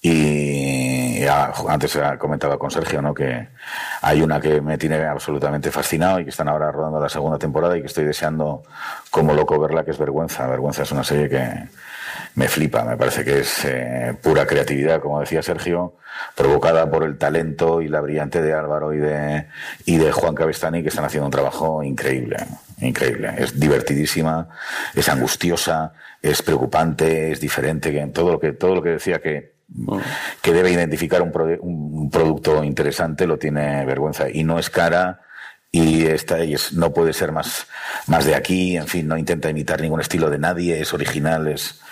Y 0.00 0.97
ya, 1.20 1.52
antes 1.68 1.96
ha 1.96 2.18
comentado 2.18 2.58
con 2.58 2.70
Sergio, 2.70 3.00
¿no? 3.02 3.14
Que 3.14 3.48
hay 4.02 4.22
una 4.22 4.40
que 4.40 4.60
me 4.60 4.78
tiene 4.78 5.04
absolutamente 5.04 5.70
fascinado 5.70 6.20
y 6.20 6.24
que 6.24 6.30
están 6.30 6.48
ahora 6.48 6.70
rodando 6.70 7.00
la 7.00 7.08
segunda 7.08 7.38
temporada 7.38 7.76
y 7.76 7.80
que 7.80 7.86
estoy 7.86 8.04
deseando 8.04 8.62
como 9.10 9.34
loco 9.34 9.58
verla, 9.58 9.84
que 9.84 9.90
es 9.90 9.98
Vergüenza. 9.98 10.46
Vergüenza 10.46 10.82
es 10.82 10.92
una 10.92 11.04
serie 11.04 11.28
que 11.28 11.68
me 12.34 12.48
flipa, 12.48 12.84
me 12.84 12.96
parece 12.96 13.24
que 13.24 13.40
es 13.40 13.64
eh, 13.64 14.14
pura 14.22 14.46
creatividad, 14.46 15.00
como 15.00 15.20
decía 15.20 15.42
Sergio, 15.42 15.94
provocada 16.34 16.90
por 16.90 17.04
el 17.04 17.18
talento 17.18 17.82
y 17.82 17.88
la 17.88 18.00
brillante 18.00 18.40
de 18.42 18.54
Álvaro 18.54 18.92
y 18.92 18.98
de, 18.98 19.46
y 19.84 19.96
de 19.96 20.12
Juan 20.12 20.34
Cabestani, 20.34 20.82
que 20.82 20.88
están 20.88 21.04
haciendo 21.04 21.26
un 21.26 21.32
trabajo 21.32 21.82
increíble, 21.82 22.36
increíble. 22.80 23.34
Es 23.38 23.58
divertidísima, 23.58 24.48
es 24.94 25.08
angustiosa, 25.08 25.92
es 26.22 26.42
preocupante, 26.42 27.32
es 27.32 27.40
diferente, 27.40 28.06
todo 28.12 28.32
lo 28.32 28.40
que, 28.40 28.52
todo 28.52 28.74
lo 28.76 28.82
que 28.82 28.90
decía 28.90 29.20
que 29.20 29.57
que 30.40 30.52
debe 30.52 30.70
identificar 30.70 31.22
un, 31.22 31.32
un, 31.60 32.10
producto 32.10 32.64
interesante 32.64 33.26
lo 33.26 33.38
tiene 33.38 33.84
vergüenza 33.84 34.30
y 34.30 34.42
no 34.42 34.58
es 34.58 34.70
cara 34.70 35.20
y 35.70 36.06
esta 36.06 36.38
es, 36.38 36.72
no 36.72 36.92
puede 36.92 37.12
ser 37.12 37.32
más, 37.32 37.66
más 38.06 38.24
de 38.24 38.34
aquí, 38.34 38.76
en 38.76 38.86
fin, 38.86 39.06
no 39.06 39.18
intenta 39.18 39.50
imitar 39.50 39.80
ningún 39.80 40.00
estilo 40.00 40.30
de 40.30 40.38
nadie, 40.38 40.80
es 40.80 40.94
original, 40.94 41.46
es, 41.48 41.82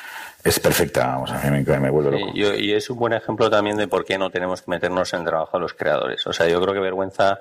es 0.43 0.59
perfecta, 0.59 1.07
vamos, 1.09 1.31
a 1.31 1.39
mí 1.51 1.63
me, 1.63 1.91
vuelve 1.91 2.19
loco. 2.19 2.33
y, 2.35 2.73
es 2.73 2.89
un 2.89 2.99
buen 2.99 3.13
ejemplo 3.13 3.51
también 3.51 3.77
de 3.77 3.87
por 3.87 4.07
qué 4.07 4.17
no 4.17 4.31
tenemos 4.31 4.63
que 4.63 4.71
meternos 4.71 5.13
en 5.13 5.21
el 5.21 5.27
trabajo 5.27 5.59
de 5.59 5.61
los 5.61 5.75
creadores. 5.75 6.27
O 6.27 6.33
sea, 6.33 6.49
yo 6.49 6.61
creo 6.63 6.73
que 6.73 6.81
vergüenza 6.81 7.41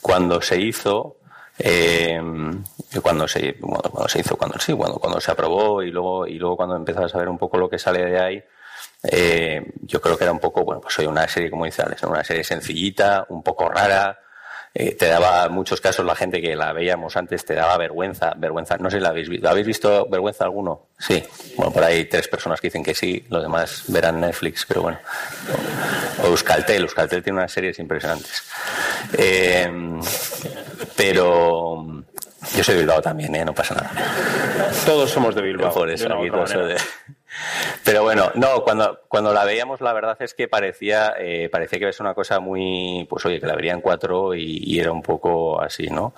cuando 0.00 0.40
se 0.40 0.60
hizo, 0.60 1.16
eh, 1.58 2.20
cuando 3.02 3.26
se 3.26 3.56
cuando 3.58 4.08
se 4.08 4.20
hizo 4.20 4.36
cuando 4.36 4.58
sí 4.58 4.72
cuando 4.72 4.98
cuando 4.98 5.20
se 5.20 5.30
aprobó 5.30 5.82
y 5.82 5.90
luego 5.90 6.26
y 6.26 6.38
luego 6.38 6.56
cuando 6.56 6.74
empezabas 6.74 7.14
a 7.14 7.18
ver 7.18 7.28
un 7.28 7.38
poco 7.38 7.58
lo 7.58 7.70
que 7.70 7.78
sale 7.78 8.04
de 8.04 8.20
ahí 8.20 8.44
eh, 9.04 9.62
yo 9.82 10.00
creo 10.00 10.16
que 10.16 10.24
era 10.24 10.32
un 10.32 10.40
poco, 10.40 10.64
bueno, 10.64 10.80
pues 10.80 10.94
soy 10.94 11.06
una 11.06 11.28
serie, 11.28 11.50
como 11.50 11.64
dice 11.64 11.82
Alex, 11.82 12.02
una 12.04 12.24
serie 12.24 12.44
sencillita, 12.44 13.26
un 13.28 13.42
poco 13.42 13.68
rara, 13.68 14.18
eh, 14.76 14.96
te 14.96 15.06
daba, 15.06 15.44
en 15.44 15.52
muchos 15.52 15.80
casos, 15.80 16.04
la 16.04 16.16
gente 16.16 16.42
que 16.42 16.56
la 16.56 16.72
veíamos 16.72 17.16
antes 17.16 17.44
te 17.44 17.54
daba 17.54 17.76
vergüenza, 17.76 18.32
vergüenza. 18.36 18.76
No 18.78 18.90
sé 18.90 18.96
si 18.96 19.02
la 19.02 19.10
habéis 19.10 19.28
visto. 19.28 19.48
¿Habéis 19.48 19.66
visto 19.68 20.08
vergüenza 20.10 20.44
alguno? 20.44 20.88
Sí. 20.98 21.22
Bueno, 21.56 21.72
por 21.72 21.84
ahí 21.84 22.06
tres 22.06 22.26
personas 22.26 22.60
que 22.60 22.66
dicen 22.66 22.82
que 22.82 22.92
sí, 22.92 23.24
los 23.28 23.40
demás 23.40 23.84
verán 23.86 24.20
Netflix, 24.20 24.66
pero 24.66 24.82
bueno. 24.82 24.98
O 26.24 26.26
Euskaltel, 26.26 26.82
Euskaltel 26.82 27.22
tiene 27.22 27.38
unas 27.38 27.52
series 27.52 27.78
impresionantes. 27.78 28.42
Eh, 29.16 29.70
pero 30.96 32.04
yo 32.56 32.64
soy 32.64 32.74
de 32.74 32.80
Bilbao 32.80 33.00
también, 33.00 33.32
¿eh? 33.36 33.44
no 33.44 33.54
pasa 33.54 33.76
nada. 33.76 33.92
Todos 34.84 35.08
somos 35.08 35.36
de 35.36 35.42
Bilbao. 35.42 35.72
Por 35.72 35.88
eso, 35.88 36.12
aquí 36.12 36.30
todos 36.30 36.50
de... 36.50 36.76
Pero 37.84 38.02
bueno, 38.02 38.30
no, 38.34 38.62
cuando, 38.62 39.00
cuando 39.08 39.32
la 39.32 39.44
veíamos 39.44 39.80
la 39.80 39.92
verdad 39.92 40.16
es 40.20 40.34
que 40.34 40.48
parecía, 40.48 41.14
eh, 41.18 41.48
parecía 41.50 41.78
que 41.78 41.88
es 41.88 42.00
una 42.00 42.14
cosa 42.14 42.40
muy, 42.40 43.06
pues 43.08 43.24
oye, 43.26 43.40
que 43.40 43.46
la 43.46 43.54
verían 43.54 43.80
cuatro 43.80 44.34
y, 44.34 44.78
era 44.78 44.90
un 44.92 45.02
poco 45.02 45.60
así, 45.60 45.88
¿no? 45.88 46.14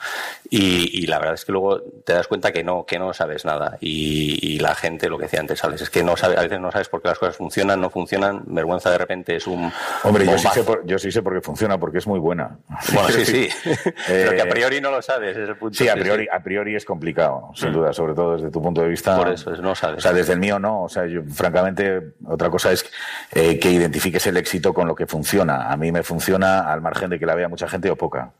Y, 0.50 1.06
la 1.06 1.18
verdad 1.18 1.34
es 1.34 1.44
que 1.44 1.52
luego 1.52 1.80
te 2.04 2.14
das 2.14 2.26
cuenta 2.26 2.52
que 2.52 2.64
no, 2.64 2.84
que 2.86 2.98
no 2.98 3.12
sabes 3.12 3.44
nada. 3.44 3.78
Y, 3.80 4.58
la 4.58 4.74
gente, 4.74 5.08
lo 5.08 5.18
que 5.18 5.24
decía 5.24 5.40
antes, 5.40 5.62
Alex, 5.62 5.82
es 5.82 5.90
que 5.90 6.02
no 6.02 6.16
sabe, 6.16 6.36
a 6.36 6.42
veces 6.42 6.58
no 6.60 6.72
sabes 6.72 6.88
por 6.88 7.02
qué 7.02 7.08
las 7.08 7.18
cosas 7.18 7.36
funcionan, 7.36 7.80
no 7.80 7.90
funcionan, 7.90 8.42
vergüenza 8.46 8.90
de 8.90 8.98
repente 8.98 9.36
es 9.36 9.46
un... 9.46 9.70
Hombre, 10.02 10.24
yo 10.24 10.38
sí, 10.38 10.48
sé 10.52 10.62
por, 10.62 10.86
yo 10.86 10.98
sí 10.98 11.12
sé 11.12 11.22
por 11.22 11.34
qué 11.34 11.40
funciona, 11.40 11.78
porque 11.78 11.98
es 11.98 12.06
muy 12.06 12.18
buena. 12.18 12.58
Bueno, 12.92 13.08
sí, 13.10 13.24
sí, 13.24 13.48
pero 14.06 14.32
que 14.32 14.42
a 14.42 14.48
priori 14.48 14.80
no 14.80 14.90
lo 14.90 15.02
sabes, 15.02 15.36
es 15.36 15.48
el 15.48 15.56
punto. 15.56 15.76
Sí, 15.76 15.88
a 15.88 15.94
priori, 15.94 16.26
a 16.30 16.42
priori 16.42 16.74
es 16.74 16.84
complicado, 16.84 17.50
sin 17.54 17.72
duda, 17.72 17.92
sobre 17.92 18.14
todo 18.14 18.34
desde 18.34 18.50
tu 18.50 18.62
punto 18.62 18.82
de 18.82 18.88
vista. 18.88 19.16
Por 19.16 19.28
eso, 19.28 19.50
no 19.56 19.74
sabes. 19.74 19.98
O 19.98 20.00
sea, 20.00 20.12
desde 20.12 20.32
el 20.32 20.40
mío 20.40 20.58
no, 20.58 20.84
o 20.84 20.88
sea, 20.88 21.05
yo, 21.10 21.22
francamente, 21.24 22.14
otra 22.26 22.50
cosa 22.50 22.72
es 22.72 22.84
eh, 23.32 23.58
que 23.58 23.70
identifiques 23.70 24.26
el 24.26 24.36
éxito 24.36 24.72
con 24.74 24.86
lo 24.86 24.94
que 24.94 25.06
funciona. 25.06 25.70
A 25.70 25.76
mí 25.76 25.92
me 25.92 26.02
funciona 26.02 26.72
al 26.72 26.80
margen 26.80 27.10
de 27.10 27.18
que 27.18 27.26
la 27.26 27.34
vea 27.34 27.48
mucha 27.48 27.68
gente 27.68 27.90
o 27.90 27.96
poca. 27.96 28.32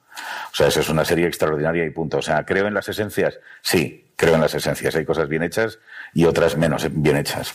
O 0.51 0.55
sea, 0.55 0.69
eso 0.69 0.81
es 0.81 0.89
una 0.89 1.05
serie 1.05 1.27
extraordinaria 1.27 1.85
y 1.85 1.91
punto. 1.91 2.19
O 2.19 2.23
sea, 2.23 2.45
¿creo 2.45 2.67
en 2.67 2.75
las 2.75 2.89
esencias? 2.89 3.39
Sí, 3.61 4.11
creo 4.17 4.35
en 4.35 4.41
las 4.41 4.55
esencias. 4.55 4.95
Hay 4.97 5.05
cosas 5.05 5.29
bien 5.29 5.43
hechas 5.43 5.79
y 6.15 6.25
otras 6.25 6.57
menos 6.57 6.87
bien 6.91 7.17
hechas. 7.17 7.55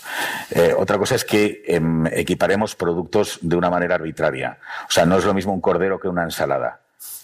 Eh, 0.52 0.74
otra 0.78 0.98
cosa 0.98 1.16
es 1.16 1.26
que 1.26 1.64
em, 1.68 2.06
equiparemos 2.08 2.76
productos 2.76 3.40
de 3.42 3.56
una 3.56 3.70
manera 3.70 3.96
arbitraria. 3.96 4.60
O 4.88 4.92
sea, 4.92 5.06
no 5.06 5.18
es 5.18 5.26
lo 5.26 5.34
mismo 5.34 5.54
un 5.54 5.62
cordero 5.62 6.00
que 6.00 6.08
una 6.08 6.24
ensalada. 6.24 6.82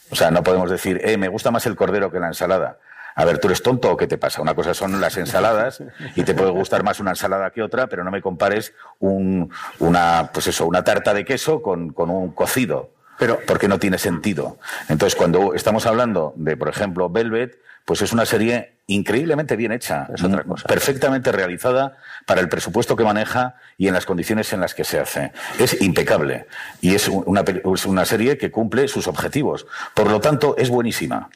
O 0.10 0.16
sea, 0.16 0.32
no 0.32 0.42
podemos 0.42 0.72
decir, 0.72 1.02
eh, 1.04 1.18
me 1.18 1.28
gusta 1.28 1.52
más 1.52 1.66
el 1.66 1.76
cordero 1.76 2.12
que 2.12 2.20
la 2.20 2.28
ensalada. 2.28 2.80
A 3.18 3.26
ver, 3.26 3.40
¿tú 3.40 3.48
eres 3.48 3.64
tonto 3.64 3.92
o 3.92 3.98
qué 3.98 4.06
te 4.06 4.20
pasa? 4.20 4.44
Una 4.44 4.54
cosa 4.54 4.76
son 4.76 5.02
las 5.02 5.18
ensaladas 5.18 5.82
y 6.16 6.24
te 6.24 6.36
puede 6.36 6.52
gustar 6.52 6.84
más 6.84 7.00
una 7.00 7.12
ensalada 7.12 7.50
que 7.50 7.64
otra, 7.64 7.88
pero 7.88 8.04
no 8.04 8.12
me 8.12 8.22
compares 8.22 8.74
un, 9.00 9.52
una, 9.80 10.30
pues 10.32 10.46
eso, 10.48 10.68
una 10.68 10.84
tarta 10.84 11.16
de 11.16 11.26
queso 11.26 11.64
con, 11.64 11.92
con 11.94 12.12
un 12.12 12.32
cocido. 12.32 12.92
Pero, 13.18 13.40
porque 13.48 13.68
no 13.68 13.80
tiene 13.80 13.98
sentido. 13.98 14.60
Entonces, 14.88 15.16
cuando 15.16 15.56
estamos 15.56 15.88
hablando 15.88 16.36
de, 16.36 16.56
por 16.56 16.70
ejemplo, 16.70 17.10
Velvet, 17.10 17.60
pues 17.84 18.04
es 18.04 18.14
una 18.14 18.28
serie 18.28 18.74
increíblemente 18.86 19.56
bien 19.56 19.72
hecha, 19.72 20.08
es 20.14 20.24
otra 20.24 20.44
cosa. 20.44 20.68
perfectamente 20.68 21.32
realizada 21.32 21.98
para 22.28 22.42
el 22.42 22.50
presupuesto 22.50 22.96
que 22.96 23.04
maneja 23.04 23.56
y 23.78 23.88
en 23.88 23.96
las 23.96 24.06
condiciones 24.06 24.54
en 24.54 24.62
las 24.62 24.76
que 24.76 24.84
se 24.84 25.00
hace. 25.00 25.32
Es 25.58 25.82
impecable 25.82 26.46
y 26.82 26.94
es 26.94 27.08
una, 27.08 27.42
es 27.42 27.86
una 27.88 28.06
serie 28.06 28.38
que 28.38 28.52
cumple 28.52 28.88
sus 28.88 29.08
objetivos. 29.08 29.66
Por 29.96 30.12
lo 30.12 30.22
tanto, 30.22 30.56
es 30.58 30.70
buenísima. 30.70 31.30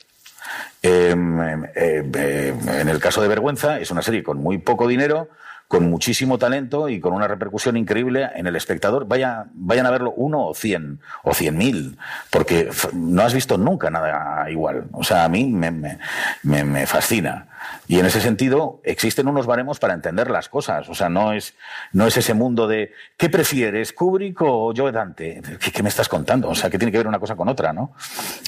Em, 0.81 1.39
em, 1.41 1.65
em, 1.75 2.69
en 2.69 2.89
el 2.89 2.99
caso 2.99 3.21
de 3.21 3.27
Vergüenza, 3.27 3.79
es 3.79 3.91
una 3.91 4.01
serie 4.01 4.23
con 4.23 4.37
muy 4.37 4.57
poco 4.57 4.87
dinero, 4.87 5.29
con 5.71 5.89
muchísimo 5.89 6.37
talento 6.37 6.89
y 6.89 6.99
con 6.99 7.13
una 7.13 7.29
repercusión 7.29 7.77
increíble 7.77 8.29
en 8.35 8.45
el 8.45 8.57
espectador. 8.57 9.07
Vaya, 9.07 9.45
vayan 9.53 9.85
a 9.85 9.91
verlo 9.91 10.11
uno 10.17 10.45
o 10.45 10.53
cien, 10.53 10.99
o 11.23 11.33
cien 11.33 11.57
mil, 11.57 11.97
porque 12.29 12.69
no 12.91 13.21
has 13.21 13.33
visto 13.33 13.57
nunca 13.57 13.89
nada 13.89 14.51
igual. 14.51 14.87
O 14.91 15.05
sea, 15.05 15.23
a 15.23 15.29
mí 15.29 15.45
me, 15.45 15.71
me, 15.71 16.63
me 16.65 16.85
fascina. 16.87 17.47
Y 17.87 17.99
en 17.99 18.05
ese 18.05 18.21
sentido 18.21 18.81
existen 18.83 19.27
unos 19.27 19.45
baremos 19.45 19.79
para 19.79 19.93
entender 19.93 20.29
las 20.29 20.49
cosas. 20.49 20.89
O 20.89 20.95
sea, 20.95 21.09
no 21.09 21.33
es, 21.33 21.53
no 21.93 22.07
es 22.07 22.17
ese 22.17 22.33
mundo 22.33 22.67
de 22.67 22.91
¿qué 23.17 23.29
prefieres, 23.29 23.93
Kubrick 23.93 24.41
o 24.41 24.73
Joe 24.75 24.91
Dante? 24.91 25.41
¿Qué, 25.59 25.83
me 25.83 25.89
estás 25.89 26.09
contando? 26.09 26.49
O 26.49 26.55
sea, 26.55 26.69
¿qué 26.69 26.77
tiene 26.77 26.91
que 26.91 26.97
ver 26.97 27.07
una 27.07 27.19
cosa 27.19 27.35
con 27.35 27.47
otra, 27.47 27.73
no? 27.73 27.93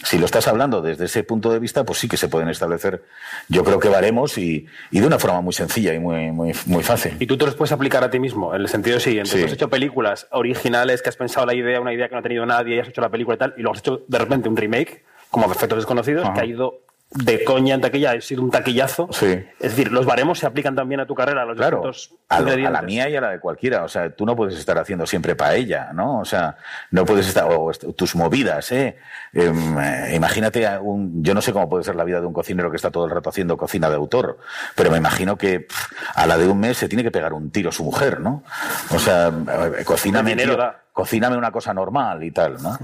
Si 0.03 0.17
lo 0.17 0.25
estás 0.25 0.47
hablando 0.47 0.81
desde 0.81 1.05
ese 1.05 1.23
punto 1.23 1.51
de 1.51 1.59
vista, 1.59 1.83
pues 1.83 1.99
sí 1.99 2.07
que 2.07 2.17
se 2.17 2.27
pueden 2.27 2.49
establecer, 2.49 3.03
yo 3.47 3.63
creo 3.63 3.79
que 3.79 3.89
baremos 3.89 4.37
y, 4.37 4.65
y 4.91 4.99
de 4.99 5.07
una 5.07 5.19
forma 5.19 5.41
muy 5.41 5.53
sencilla 5.53 5.93
y 5.93 5.99
muy, 5.99 6.31
muy, 6.31 6.53
muy 6.65 6.83
fácil. 6.83 7.12
Y 7.19 7.27
tú 7.27 7.37
te 7.37 7.45
los 7.45 7.55
puedes 7.55 7.71
aplicar 7.71 8.03
a 8.03 8.09
ti 8.09 8.19
mismo, 8.19 8.53
en 8.53 8.61
el 8.61 8.67
sentido 8.67 8.99
siguiente. 8.99 9.31
Sí. 9.31 9.39
Tú 9.39 9.45
has 9.45 9.53
hecho 9.53 9.69
películas 9.69 10.27
originales 10.31 11.01
que 11.01 11.09
has 11.09 11.17
pensado 11.17 11.45
la 11.45 11.55
idea, 11.55 11.79
una 11.79 11.93
idea 11.93 12.07
que 12.07 12.13
no 12.15 12.19
ha 12.19 12.23
tenido 12.23 12.45
nadie, 12.45 12.75
y 12.75 12.79
has 12.79 12.87
hecho 12.87 13.01
la 13.01 13.09
película 13.09 13.35
y 13.35 13.39
tal, 13.39 13.53
y 13.57 13.61
luego 13.61 13.73
has 13.73 13.79
hecho 13.79 14.03
de 14.07 14.17
repente 14.17 14.49
un 14.49 14.57
remake, 14.57 15.03
como 15.29 15.47
Perfectos 15.47 15.79
Desconocidos, 15.79 16.29
que 16.29 16.41
ha 16.41 16.45
ido 16.45 16.82
de 17.15 17.43
coña 17.43 17.75
en 17.75 17.81
taquilla, 17.81 18.11
ha 18.11 18.21
sido 18.21 18.41
un 18.43 18.49
taquillazo. 18.51 19.07
Sí. 19.11 19.27
Es 19.59 19.75
decir, 19.75 19.91
los 19.91 20.05
baremos 20.05 20.39
se 20.39 20.45
aplican 20.47 20.75
también 20.75 20.99
a 20.99 21.05
tu 21.05 21.13
carrera, 21.15 21.43
a 21.43 21.45
los 21.45 21.57
Claro, 21.57 21.81
a, 21.83 21.85
lo- 21.87 21.91
a 22.29 22.39
ingredientes. 22.39 22.71
la 22.73 22.81
mía 22.81 23.09
y 23.09 23.15
a 23.15 23.21
la 23.21 23.29
de 23.31 23.39
cualquiera. 23.39 23.83
O 23.83 23.87
sea, 23.87 24.09
tú 24.09 24.25
no 24.25 24.35
puedes 24.35 24.55
estar 24.57 24.77
haciendo 24.77 25.05
siempre 25.05 25.35
paella, 25.35 25.91
¿no? 25.93 26.19
O 26.19 26.25
sea, 26.25 26.57
no 26.91 27.05
puedes 27.05 27.27
estar. 27.27 27.45
O 27.49 27.71
tus 27.95 28.15
movidas, 28.15 28.71
¿eh? 28.71 28.97
Em, 29.33 29.77
eh, 29.79 30.15
imagínate, 30.15 30.67
un, 30.79 31.23
yo 31.23 31.33
no 31.33 31.41
sé 31.41 31.53
cómo 31.53 31.69
puede 31.69 31.83
ser 31.83 31.95
la 31.95 32.03
vida 32.03 32.19
de 32.21 32.27
un 32.27 32.33
cocinero 32.33 32.69
que 32.69 32.77
está 32.77 32.91
todo 32.91 33.05
el 33.05 33.11
rato 33.11 33.29
haciendo 33.29 33.57
cocina 33.57 33.89
de 33.89 33.95
autor, 33.95 34.39
pero 34.75 34.91
me 34.91 34.97
imagino 34.97 35.37
que 35.37 35.61
pff, 35.61 35.91
a 36.15 36.25
la 36.27 36.37
de 36.37 36.47
un 36.47 36.59
mes 36.59 36.77
se 36.77 36.87
tiene 36.87 37.03
que 37.03 37.11
pegar 37.11 37.33
un 37.33 37.49
tiro 37.51 37.71
su 37.71 37.83
mujer, 37.83 38.19
¿no? 38.19 38.43
O 38.91 38.99
sea, 38.99 39.27
eh, 39.29 39.83
dinero 40.03 40.53
tío, 40.53 40.57
da. 40.57 40.82
Cocíname 40.93 41.35
una 41.37 41.51
cosa 41.51 41.73
normal 41.73 42.23
y 42.23 42.29
tal, 42.31 42.61
¿no? 42.61 42.77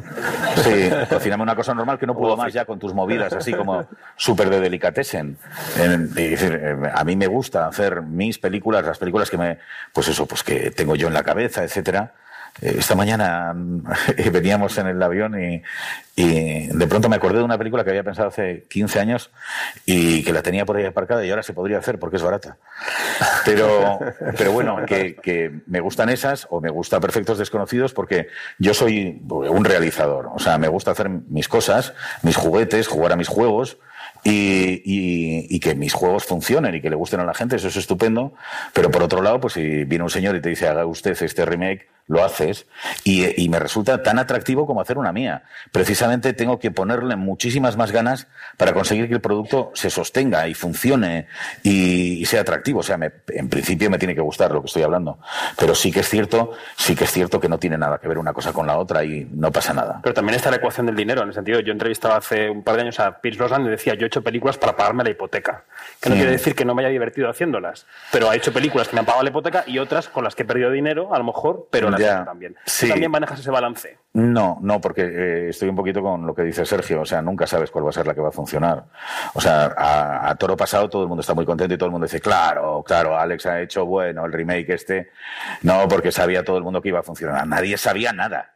Sí, 0.64 0.90
cocíname 1.10 1.44
una 1.44 1.56
cosa 1.56 1.74
normal 1.76 1.98
que 2.00 2.08
no 2.08 2.16
puedo 2.18 2.36
más 2.36 2.52
ya 2.52 2.66
con 2.66 2.80
tus 2.80 2.94
movidas 2.94 3.32
así 3.34 3.54
como 3.54 3.86
súper 4.18 4.50
de 4.50 4.60
delicatessen. 4.60 5.38
En- 5.80 6.10
y 6.18 6.28
decir, 6.30 6.60
eh, 6.62 6.92
a 6.94 7.04
mí 7.04 7.16
me 7.16 7.28
gusta 7.28 7.68
hacer 7.68 8.02
mis 8.02 8.40
películas, 8.40 8.84
las 8.84 8.98
películas 8.98 9.30
que 9.30 9.38
me, 9.38 9.60
pues 9.94 10.08
eso, 10.08 10.26
pues 10.26 10.44
que 10.44 10.72
tengo 10.72 10.96
yo 10.96 11.08
en 11.08 11.14
la 11.14 11.24
cabeza, 11.24 11.64
etcétera. 11.64 12.14
Eh, 12.62 12.76
Esta 12.80 12.96
mañana 12.96 13.54
mm, 13.54 13.84
veníamos 14.32 14.78
en 14.78 14.88
el 14.88 15.02
avión 15.02 15.42
y, 15.42 15.62
y 16.16 16.68
de 16.68 16.88
pronto 16.88 17.10
me 17.10 17.16
acordé 17.16 17.38
de 17.40 17.44
una 17.44 17.58
película 17.58 17.84
que 17.84 17.90
había 17.92 18.04
pensado 18.04 18.28
hace 18.30 18.66
15 18.70 19.00
años 19.00 19.32
y 19.86 20.24
que 20.24 20.34
la 20.34 20.42
tenía 20.42 20.66
por 20.66 20.78
ahí 20.78 20.86
aparcada 20.86 21.26
y 21.26 21.30
ahora 21.30 21.44
se 21.44 21.54
podría 21.54 21.78
hacer 21.80 22.00
porque 22.00 22.18
es 22.18 22.24
barata. 22.24 22.58
Pero, 23.46 24.00
pero 24.38 24.52
bueno, 24.52 24.78
que, 24.86 25.16
que 25.16 25.52
me 25.68 25.80
gustan 25.80 26.10
esas 26.10 26.48
o 26.50 26.62
me 26.62 26.70
gusta 26.70 27.00
Perfectos 27.00 27.38
Desconocidos 27.38 27.94
porque 27.94 28.28
yo 28.58 28.74
soy 28.74 29.22
un 29.30 29.66
realizador. 29.66 30.30
O 30.34 30.40
sea, 30.40 30.58
me 30.58 30.68
gusta 30.68 30.92
hacer 30.92 31.10
mis 31.10 31.48
cosas, 31.48 31.94
mis 32.24 32.36
juguetes, 32.36 32.88
jugar 32.88 33.14
a 33.14 33.16
mis 33.16 33.28
juegos. 33.28 33.78
Y, 34.22 34.82
y- 34.84 35.48
y 35.50 35.60
que 35.62 35.76
mis 35.76 35.94
juegos 35.94 36.26
funcionen 36.26 36.76
y 36.76 36.82
que 36.82 36.90
le 36.90 36.98
gusten 36.98 37.22
a 37.22 37.24
la 37.24 37.34
gente, 37.34 37.56
eso 37.56 37.70
es 37.70 37.78
estupendo. 37.78 38.34
Pero 38.74 38.92
por 38.92 39.02
otro 39.02 39.22
lado, 39.22 39.40
pues 39.40 39.54
si 39.54 39.86
viene 39.86 40.04
un 40.04 40.10
señor 40.10 40.36
y 40.36 40.42
te 40.42 40.50
dice 40.50 40.68
haga 40.68 40.86
usted 40.86 41.12
este 41.24 41.46
remake, 41.46 41.88
lo 42.10 42.26
haces 42.26 42.66
y, 43.06 43.42
y 43.42 43.48
me 43.50 43.60
resulta 43.60 44.04
tan 44.04 44.20
atractivo 44.20 44.66
como 44.68 44.82
hacer 44.82 44.98
una 44.98 45.14
mía. 45.14 45.44
Precisamente 45.72 46.34
tengo 46.34 46.60
que 46.60 46.72
ponerle 46.72 47.16
muchísimas 47.16 47.78
más 47.78 47.92
ganas 47.92 48.28
para 48.58 48.74
conseguir 48.74 49.08
que 49.08 49.14
el 49.14 49.22
producto 49.22 49.72
se 49.76 49.90
sostenga 49.90 50.48
y 50.50 50.54
funcione 50.56 51.28
y, 51.64 52.20
y 52.20 52.26
sea 52.26 52.42
atractivo. 52.42 52.80
O 52.80 52.84
sea, 52.84 52.98
me- 52.98 53.12
en 53.30 53.48
principio 53.48 53.90
me 53.90 53.98
tiene 53.98 54.16
que 54.16 54.22
gustar 54.22 54.52
lo 54.52 54.62
que 54.62 54.68
estoy 54.68 54.84
hablando. 54.84 55.20
Pero 55.58 55.76
sí 55.76 55.92
que 55.92 56.02
es 56.02 56.10
cierto, 56.10 56.52
sí 56.76 56.96
que 56.96 57.04
es 57.06 57.12
cierto 57.12 57.40
que 57.40 57.48
no 57.48 57.60
tiene 57.60 57.78
nada 57.78 58.00
que 58.00 58.08
ver 58.08 58.18
una 58.18 58.34
cosa 58.34 58.52
con 58.54 58.66
la 58.68 58.78
otra 58.78 59.04
y 59.04 59.28
no 59.32 59.52
pasa 59.52 59.74
nada. 59.74 60.00
Pero 60.04 60.14
también 60.14 60.36
está 60.36 60.50
la 60.50 60.58
ecuación 60.58 60.88
del 60.88 60.96
dinero, 60.96 61.22
en 61.22 61.30
el 61.30 61.34
sentido, 61.34 61.60
yo 61.60 61.72
entrevistaba 61.72 62.18
hace 62.18 62.50
un 62.50 62.64
par 62.64 62.76
de 62.76 62.82
años 62.82 63.00
a 63.00 63.22
Pierce 63.22 63.38
Brosnan 63.38 63.66
y 63.66 63.70
decía, 63.70 63.94
yo 63.94 64.06
he 64.06 64.08
hecho 64.08 64.24
películas 64.24 64.58
para 64.58 64.76
pagarme 64.76 65.04
la 65.04 65.12
hipoteca. 65.12 65.64
Que 66.02 66.10
no 66.10 66.16
Sí. 66.16 66.22
quiere 66.22 66.32
decir 66.34 66.56
que 66.56 66.66
no 66.66 66.74
me 66.76 66.82
haya 66.84 66.90
divertido 66.92 67.30
haciéndolas, 67.30 67.86
pero 68.12 68.30
ha 68.30 68.36
hecho 68.36 68.52
películas 68.52 68.88
que 68.88 68.96
me 68.96 69.02
han 69.02 69.06
pagado 69.06 69.24
la 69.24 69.30
hipoteca 69.30 69.64
y 69.68 69.78
otras 69.80 70.10
con 70.10 70.24
las 70.24 70.34
que 70.36 70.44
he 70.44 70.46
perdido 70.46 70.72
dinero, 70.72 71.14
a 71.14 71.18
lo 71.20 71.24
mejor, 71.24 71.68
pero 71.72 71.90
las 71.90 71.99
también. 72.06 72.56
Sí. 72.66 72.88
Tú 72.88 72.94
también 72.94 73.12
manejas 73.12 73.40
ese 73.40 73.52
balance. 73.52 73.98
No, 74.14 74.58
no, 74.62 74.82
porque 74.82 75.02
eh, 75.02 75.50
estoy 75.50 75.70
un 75.70 75.76
poquito 75.76 76.02
con 76.02 76.26
lo 76.26 76.34
que 76.34 76.44
dice 76.44 76.66
Sergio. 76.66 77.02
O 77.02 77.06
sea, 77.06 77.22
nunca 77.22 77.46
sabes 77.48 77.70
cuál 77.72 77.86
va 77.86 77.90
a 77.90 77.94
ser 77.94 78.08
la 78.08 78.14
que 78.14 78.22
va 78.22 78.30
a 78.30 78.32
funcionar. 78.32 78.86
O 79.34 79.42
sea, 79.42 79.74
a, 79.78 80.30
a 80.30 80.36
toro 80.36 80.58
pasado 80.58 80.90
todo 80.90 81.04
el 81.04 81.08
mundo 81.08 81.22
está 81.22 81.34
muy 81.34 81.46
contento 81.46 81.74
y 81.74 81.78
todo 81.78 81.88
el 81.88 81.92
mundo 81.92 82.06
dice, 82.06 82.20
claro, 82.20 82.84
claro, 82.86 83.18
Alex 83.18 83.46
ha 83.46 83.62
hecho 83.62 83.86
bueno 83.86 84.26
el 84.26 84.34
remake 84.34 84.70
este. 84.70 85.12
No, 85.62 85.88
porque 85.88 86.12
sabía 86.12 86.44
todo 86.44 86.58
el 86.58 86.64
mundo 86.64 86.82
que 86.82 86.90
iba 86.90 87.00
a 87.00 87.04
funcionar. 87.04 87.46
Nadie 87.48 87.78
sabía 87.78 88.12
nada. 88.14 88.56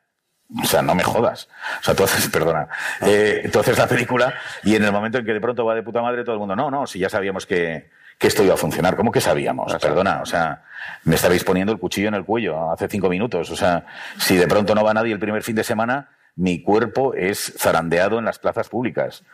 O 0.61 0.65
sea, 0.65 0.81
no 0.81 0.93
me 0.93 1.03
jodas. 1.03 1.49
O 1.79 1.83
sea, 1.83 1.95
tú 1.95 2.03
haces, 2.03 2.27
perdona, 2.31 2.67
eh, 3.01 3.49
tú 3.51 3.59
haces 3.59 3.77
la 3.77 3.87
película 3.87 4.33
y 4.63 4.75
en 4.75 4.83
el 4.83 4.91
momento 4.91 5.17
en 5.17 5.25
que 5.25 5.33
de 5.33 5.41
pronto 5.41 5.65
va 5.65 5.75
de 5.75 5.83
puta 5.83 6.01
madre 6.01 6.23
todo 6.23 6.33
el 6.33 6.39
mundo, 6.39 6.55
no, 6.55 6.69
no, 6.69 6.85
si 6.85 6.99
ya 6.99 7.09
sabíamos 7.09 7.45
que, 7.45 7.89
que 8.23 8.29
esto 8.29 8.41
iba 8.41 8.53
a 8.53 8.57
funcionar. 8.57 8.95
¿Cómo 8.95 9.11
que 9.11 9.19
sabíamos? 9.19 9.75
Perdona, 9.81 10.21
o 10.21 10.25
sea, 10.25 10.63
me 11.03 11.15
estabais 11.15 11.43
poniendo 11.43 11.73
el 11.73 11.77
cuchillo 11.77 12.07
en 12.07 12.13
el 12.13 12.23
cuello 12.23 12.71
hace 12.71 12.87
cinco 12.87 13.09
minutos. 13.09 13.49
O 13.49 13.55
sea, 13.57 13.85
si 14.17 14.37
de 14.37 14.47
pronto 14.47 14.73
no 14.73 14.81
va 14.81 14.93
nadie 14.93 15.11
el 15.11 15.19
primer 15.19 15.43
fin 15.43 15.57
de 15.57 15.63
semana, 15.65 16.09
mi 16.37 16.63
cuerpo 16.63 17.13
es 17.15 17.53
zarandeado 17.57 18.19
en 18.19 18.23
las 18.23 18.39
plazas 18.39 18.69
públicas. 18.69 19.25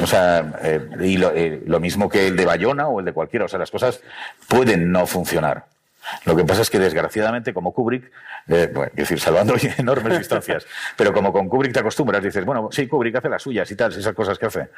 O 0.00 0.06
sea, 0.06 0.52
eh, 0.62 0.88
y 1.00 1.16
lo, 1.16 1.32
eh, 1.34 1.64
lo 1.66 1.80
mismo 1.80 2.08
que 2.08 2.28
el 2.28 2.36
de 2.36 2.46
Bayona 2.46 2.86
o 2.86 3.00
el 3.00 3.06
de 3.06 3.12
cualquiera. 3.12 3.46
O 3.46 3.48
sea, 3.48 3.58
las 3.58 3.72
cosas 3.72 4.02
pueden 4.46 4.92
no 4.92 5.04
funcionar. 5.08 5.64
Lo 6.24 6.36
que 6.36 6.44
pasa 6.44 6.62
es 6.62 6.70
que, 6.70 6.78
desgraciadamente, 6.78 7.52
como 7.54 7.72
Kubrick, 7.72 8.10
eh, 8.48 8.72
es 8.90 8.96
decir, 8.96 9.20
salvando 9.20 9.54
enormes 9.78 10.18
distancias, 10.18 10.66
pero 10.96 11.12
como 11.12 11.32
con 11.32 11.48
Kubrick 11.48 11.72
te 11.72 11.80
acostumbras, 11.80 12.22
dices, 12.22 12.44
bueno, 12.44 12.68
sí, 12.70 12.86
Kubrick 12.86 13.16
hace 13.16 13.28
las 13.28 13.42
suyas 13.42 13.70
y 13.70 13.76
tal, 13.76 13.92
esas 13.92 14.14
cosas 14.14 14.38
que 14.38 14.46
hace. 14.46 14.68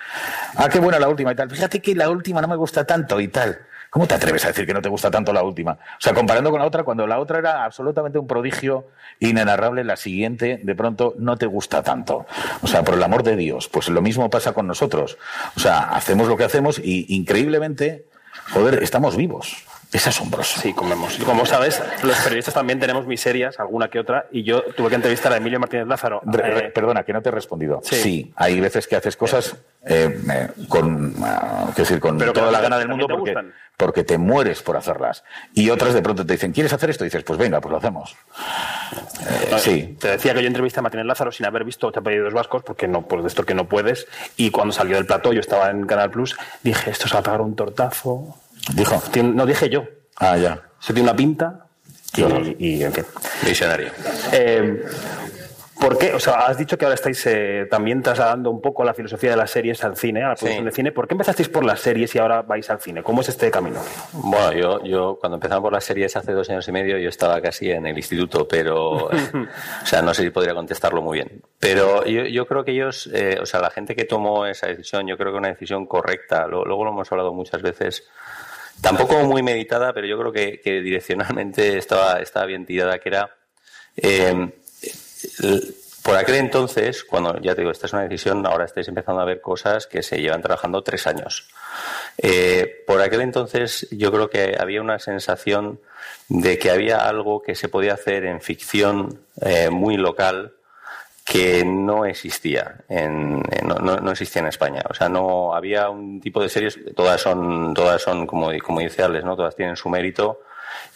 Ah, 0.57 0.69
qué 0.69 0.81
buena 0.81 0.99
la 0.99 1.09
última 1.09 1.33
y 1.33 1.35
tal. 1.35 1.51
Fíjate 1.51 1.81
que 1.81 1.95
la 1.95 2.11
última 2.11 2.40
no 2.40 2.49
me 2.49 2.57
gusta 2.57 2.85
tanto 2.85 3.21
y 3.21 3.29
tal. 3.29 3.61
¿Cómo 3.90 4.07
te 4.07 4.14
atreves 4.14 4.45
a 4.45 4.49
decir 4.49 4.66
que 4.66 4.73
no 4.73 4.81
te 4.81 4.88
gusta 4.88 5.11
tanto 5.11 5.33
la 5.33 5.43
última? 5.43 5.73
O 5.73 5.99
sea, 5.99 6.14
comparando 6.14 6.53
con 6.53 6.61
la 6.61 6.66
otra, 6.66 6.85
cuando 6.85 7.09
la 7.09 7.19
otra 7.19 7.40
era 7.40 7.64
absolutamente 7.64 8.21
un 8.21 8.27
prodigio 8.29 8.87
inenarrable, 9.19 9.83
la 9.83 9.97
siguiente, 9.97 10.61
de 10.62 10.75
pronto, 10.77 11.14
no 11.19 11.37
te 11.37 11.47
gusta 11.47 11.83
tanto. 11.83 12.25
O 12.62 12.69
sea, 12.69 12.85
por 12.85 12.95
el 12.95 13.03
amor 13.03 13.25
de 13.25 13.35
Dios, 13.35 13.69
pues 13.69 13.88
lo 13.88 14.01
mismo 14.01 14.31
pasa 14.31 14.53
con 14.53 14.69
nosotros. 14.69 15.19
O 15.57 15.61
sea, 15.61 15.81
hacemos 15.81 16.29
lo 16.29 16.37
que 16.37 16.45
hacemos 16.45 16.79
y, 16.79 17.12
increíblemente, 17.16 18.07
joder, 18.53 18.81
estamos 18.81 19.16
vivos. 19.16 19.64
Es 19.92 20.07
asombroso. 20.07 20.61
Sí, 20.61 20.72
comemos. 20.72 21.18
Y 21.18 21.22
como 21.22 21.44
sabes, 21.44 21.83
los 22.05 22.16
periodistas 22.18 22.55
también 22.55 22.79
tenemos 22.79 23.07
miserias, 23.07 23.59
alguna 23.59 23.88
que 23.88 23.98
otra, 23.98 24.26
y 24.31 24.44
yo 24.44 24.62
tuve 24.76 24.88
que 24.88 24.94
entrevistar 24.94 25.33
a 25.33 25.37
Emilio 25.38 25.59
Martínez 25.59 25.88
Lázaro. 25.88 26.20
Re- 26.24 26.59
eh, 26.66 26.70
perdona, 26.70 27.03
que 27.03 27.12
no 27.12 27.20
te 27.22 27.29
he 27.31 27.33
respondido. 27.33 27.81
Sí. 27.83 27.96
Sí, 27.96 28.33
hay 28.37 28.61
veces 28.61 28.87
que 28.87 28.94
haces 28.94 29.16
cosas 29.16 29.57
eh, 29.85 30.16
eh, 30.33 30.48
con, 30.68 31.14
ah, 31.24 31.70
decir, 31.76 31.98
con 31.98 32.18
Pero 32.18 32.33
toda 32.33 32.53
la 32.53 32.61
gana 32.61 32.79
del 32.79 32.87
mundo 32.88 33.09
te 33.09 33.14
porque, 33.14 33.31
gustan. 33.33 33.53
porque 33.76 34.05
te 34.05 34.16
mueres 34.16 34.62
por 34.62 34.76
hacerlas. 34.76 35.24
Y 35.55 35.70
otras 35.70 35.92
de 35.92 36.03
pronto 36.03 36.24
te 36.24 36.35
dicen, 36.35 36.53
¿quieres 36.53 36.72
hacer 36.72 36.90
esto? 36.90 37.03
Y 37.05 37.09
dices, 37.09 37.24
pues 37.24 37.37
venga, 37.38 37.61
pues 37.61 37.72
lo 37.72 37.79
hacemos. 37.79 38.14
Eh, 39.29 39.57
sí. 39.59 39.96
Te 40.00 40.09
decía 40.09 40.35
que 40.35 40.42
yo 40.42 40.46
entrevisté 40.46 40.79
a 40.79 40.83
Martínez 40.83 41.07
Lázaro 41.07 41.33
sin 41.33 41.46
haber 41.46 41.64
visto 41.64 41.88
Ocho 41.88 41.98
apellidos 41.98 42.33
vascos, 42.33 42.62
porque 42.62 42.87
no, 42.87 43.03
por 43.09 43.22
de 43.22 43.29
esto 43.29 43.44
que 43.44 43.55
no 43.55 43.64
puedes. 43.66 44.07
Y 44.37 44.53
cuando 44.53 44.72
salió 44.72 44.94
del 44.94 45.07
plató, 45.07 45.33
yo 45.33 45.40
estaba 45.40 45.68
en 45.70 45.85
Canal 45.87 46.11
Plus, 46.11 46.37
dije, 46.62 46.90
esto 46.92 47.09
se 47.09 47.14
va 47.14 47.20
a 47.20 47.22
pegar 47.24 47.40
un 47.40 47.57
tortazo. 47.57 48.37
Dijo. 48.75 49.03
No 49.23 49.46
dije 49.46 49.68
yo. 49.68 49.85
Ah, 50.16 50.37
ya. 50.37 50.62
Se 50.79 50.92
tiene 50.92 51.09
una 51.09 51.16
pinta. 51.16 51.66
Y, 52.16 52.57
y, 52.79 52.83
en 52.83 52.92
fin. 52.92 53.05
Visionario. 53.44 53.88
Eh, 54.33 54.83
¿Por 55.79 55.96
qué? 55.96 56.12
O 56.12 56.20
sea, 56.20 56.40
has 56.46 56.59
dicho 56.59 56.77
que 56.77 56.85
ahora 56.85 56.94
estáis 56.96 57.25
eh, 57.27 57.66
también 57.70 58.03
trasladando 58.03 58.51
un 58.51 58.61
poco 58.61 58.85
la 58.85 58.92
filosofía 58.92 59.31
de 59.31 59.37
las 59.37 59.51
series 59.51 59.83
al 59.83 59.96
cine, 59.96 60.23
a 60.23 60.29
la 60.31 60.35
producción 60.35 60.64
Sí. 60.64 60.66
de 60.66 60.73
cine. 60.73 60.92
¿Por 60.92 61.09
qué 61.09 61.14
empezasteis 61.14 61.49
por 61.49 61.64
las 61.64 61.81
series 61.81 62.14
y 62.14 62.18
ahora 62.18 62.42
vais 62.42 62.68
al 62.68 62.81
cine? 62.83 63.03
¿Cómo 63.03 63.23
es 63.23 63.31
este 63.31 63.51
camino? 63.51 63.81
Bueno, 64.12 64.53
yo, 64.53 64.85
yo 64.85 65.16
cuando 65.18 65.37
empezamos 65.37 65.62
por 65.62 65.73
las 65.73 65.85
series 65.85 66.14
hace 66.16 66.33
dos 66.33 66.51
años 66.51 66.68
y 66.68 66.73
medio, 66.73 66.99
yo 66.99 67.09
estaba 67.09 67.40
casi 67.40 67.70
en 67.70 67.87
el 67.87 67.96
instituto, 67.96 68.46
pero, 68.46 68.92
o 69.07 69.11
sea, 69.87 70.03
no 70.03 70.12
sé 70.12 70.25
si 70.25 70.31
podría 70.31 70.53
contestarlo 70.53 71.01
muy 71.01 71.16
bien. 71.18 71.40
Pero 71.59 72.05
yo, 72.05 72.25
yo 72.25 72.46
creo 72.46 72.62
que 72.62 72.73
ellos, 72.73 73.09
eh, 73.14 73.38
o 73.40 73.46
sea, 73.46 73.61
la 73.61 73.70
gente 73.70 73.96
que 73.96 74.05
tomó 74.05 74.44
esa 74.44 74.66
decisión, 74.66 75.07
yo 75.07 75.16
creo 75.16 75.33
que 75.33 75.38
una 75.38 75.49
decisión 75.49 75.87
correcta. 75.87 76.46
Lo- 76.46 76.64
luego 76.66 76.85
lo 76.85 76.90
hemos 76.90 77.11
hablado 77.11 77.33
muchas 77.33 77.62
veces. 77.62 78.07
Tampoco 78.81 79.23
muy 79.25 79.43
meditada, 79.43 79.93
pero 79.93 80.07
yo 80.07 80.19
creo 80.19 80.33
que, 80.33 80.61
que 80.61 80.81
direccionalmente 80.81 81.79
estaba, 81.79 82.21
estaba 82.21 82.47
bien 82.47 82.66
tirada, 82.66 82.99
que 82.99 83.09
era 83.09 83.31
eh, 83.97 84.51
por 86.03 86.16
aquel 86.16 86.37
entonces, 86.37 87.05
cuando 87.05 87.38
ya 87.40 87.55
te 87.55 87.61
digo, 87.61 87.71
esta 87.71 87.87
es 87.87 87.93
una 87.93 88.03
decisión, 88.03 88.47
ahora 88.47 88.64
estáis 88.64 88.88
empezando 88.88 89.21
a 89.21 89.27
ver 89.27 89.40
cosas 89.40 89.87
que 89.87 90.03
se 90.03 90.21
llevan 90.21 90.40
trabajando 90.40 90.83
tres 90.83 91.07
años. 91.07 91.49
Eh, 92.16 92.85
por 92.87 93.01
aquel 93.03 93.21
entonces 93.21 93.87
yo 93.90 94.11
creo 94.11 94.31
que 94.31 94.57
había 94.59 94.81
una 94.81 94.99
sensación 94.99 95.81
de 96.29 96.59
que 96.59 96.71
había 96.71 97.07
algo 97.07 97.43
que 97.43 97.55
se 97.55 97.69
podía 97.69 97.95
hacer 97.95 98.25
en 98.25 98.40
ficción 98.40 99.21
eh, 99.43 99.69
muy 99.71 99.97
local 99.97 100.55
que 101.31 101.64
no 101.64 102.05
existía 102.07 102.75
en, 102.88 103.40
no, 103.64 103.77
no- 104.01 104.11
existía 104.11 104.40
en 104.40 104.49
España. 104.49 104.83
O 104.90 104.95
sea 104.95 105.09
no 105.09 105.55
había 105.55 105.88
un 105.88 106.21
tipo 106.21 106.43
de 106.43 106.49
series 106.49 106.77
todas 106.97 107.21
son 107.21 107.73
todas 107.73 108.03
son 108.03 108.27
como, 108.27 108.51
como 108.66 108.81
dice 108.81 109.05
Alex 109.05 109.25
no 109.25 109.37
todas 109.37 109.55
tienen 109.55 109.77
su 109.77 109.88
mérito 109.88 110.40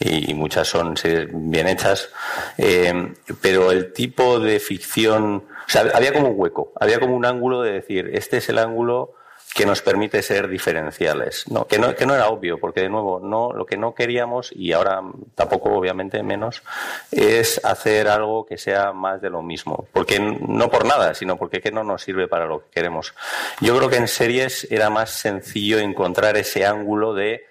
y 0.00 0.34
muchas 0.34 0.66
son 0.66 0.96
series 0.96 1.28
bien 1.32 1.68
hechas. 1.68 2.10
Eh, 2.58 3.12
pero 3.40 3.70
el 3.70 3.92
tipo 3.92 4.40
de 4.40 4.58
ficción 4.58 5.44
o 5.66 5.70
sea 5.70 5.84
había 5.94 6.12
como 6.12 6.30
un 6.30 6.34
hueco 6.36 6.72
había 6.80 6.98
como 6.98 7.14
un 7.14 7.24
ángulo 7.26 7.62
de 7.62 7.70
decir 7.72 8.10
este 8.12 8.38
es 8.38 8.48
el 8.48 8.58
ángulo 8.58 9.14
que 9.54 9.64
nos 9.64 9.82
permite 9.82 10.20
ser 10.20 10.48
diferenciales. 10.48 11.48
No, 11.48 11.66
que, 11.66 11.78
no, 11.78 11.92
era 11.92 12.26
obvio, 12.26 12.58
porque 12.58 12.80
de 12.80 12.88
nuevo, 12.88 13.20
no, 13.20 13.52
lo 13.52 13.64
que 13.64 13.76
no 13.76 13.94
queríamos, 13.94 14.50
y 14.52 14.72
ahora 14.72 15.00
tampoco 15.36 15.70
obviamente 15.70 16.24
menos, 16.24 16.64
es 17.12 17.64
hacer 17.64 18.08
algo 18.08 18.44
que 18.44 18.58
sea 18.58 18.92
más 18.92 19.22
de 19.22 19.30
lo 19.30 19.42
mismo. 19.42 19.86
Porque 19.92 20.18
no 20.18 20.68
por 20.70 20.84
nada, 20.84 21.14
sino 21.14 21.36
porque 21.36 21.60
que 21.60 21.70
no 21.70 21.84
nos 21.84 22.02
sirve 22.02 22.26
para 22.26 22.46
lo 22.46 22.64
que 22.64 22.70
queremos. 22.72 23.14
Yo 23.60 23.76
creo 23.76 23.88
que 23.88 23.96
en 23.96 24.08
series 24.08 24.66
era 24.72 24.90
más 24.90 25.10
sencillo 25.10 25.78
encontrar 25.78 26.36
ese 26.36 26.66
ángulo 26.66 27.14
de 27.14 27.46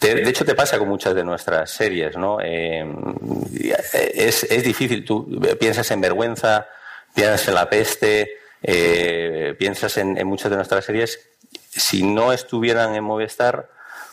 de 0.00 0.28
hecho, 0.28 0.44
te 0.44 0.54
pasa 0.54 0.78
con 0.78 0.88
muchas 0.88 1.14
de 1.14 1.22
nuestras 1.22 1.70
series, 1.70 2.16
¿no? 2.16 2.38
Eh, 2.40 2.84
es, 4.14 4.42
es 4.44 4.64
difícil. 4.64 5.04
Tú 5.04 5.40
piensas 5.60 5.88
en 5.92 6.00
vergüenza, 6.00 6.66
piensas 7.14 7.46
en 7.46 7.54
la 7.54 7.68
peste, 7.68 8.41
eh, 8.62 9.54
piensas 9.58 9.96
en, 9.96 10.16
en 10.18 10.26
muchas 10.26 10.50
de 10.50 10.56
nuestras 10.56 10.84
series 10.84 11.28
si 11.70 12.02
no 12.02 12.32
estuvieran 12.32 12.94
en 12.94 13.04
Movistar, 13.04 13.68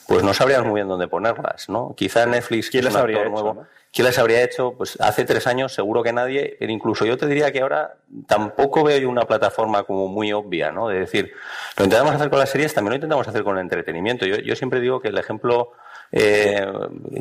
pues 0.08 0.24
no 0.24 0.34
sabríamos 0.34 0.68
muy 0.68 0.80
bien 0.80 0.88
dónde 0.88 1.08
ponerlas, 1.08 1.70
¿no? 1.70 1.94
Quizá 1.96 2.26
Netflix, 2.26 2.70
¿Quién 2.70 2.86
las 2.86 2.96
habría 2.96 3.22
hecho, 3.22 3.30
nuevo, 3.30 3.54
no? 3.54 3.68
¿quién 3.94 4.06
las 4.06 4.18
habría 4.18 4.42
hecho? 4.44 4.74
Pues 4.78 4.98
hace 5.02 5.24
tres 5.26 5.46
años 5.46 5.74
seguro 5.74 6.02
que 6.02 6.12
nadie, 6.14 6.56
pero 6.60 6.72
incluso 6.72 7.06
yo 7.06 7.18
te 7.18 7.28
diría 7.28 7.52
que 7.52 7.62
ahora 7.62 7.96
tampoco 8.28 8.84
veo 8.84 8.98
yo 8.98 9.10
una 9.10 9.26
plataforma 9.26 9.84
como 9.84 10.08
muy 10.08 10.32
obvia, 10.34 10.72
¿no? 10.72 10.88
De 10.88 11.00
decir, 11.00 11.34
lo 11.78 11.84
intentamos 11.86 12.16
hacer 12.16 12.30
con 12.30 12.40
las 12.40 12.50
series, 12.50 12.74
también 12.74 12.92
lo 12.92 12.96
intentamos 12.96 13.28
hacer 13.28 13.44
con 13.44 13.58
el 13.58 13.62
entretenimiento. 13.62 14.26
Yo, 14.26 14.38
yo 14.38 14.56
siempre 14.56 14.80
digo 14.80 15.00
que 15.00 15.10
el 15.10 15.18
ejemplo 15.18 15.74
eh, 16.12 16.66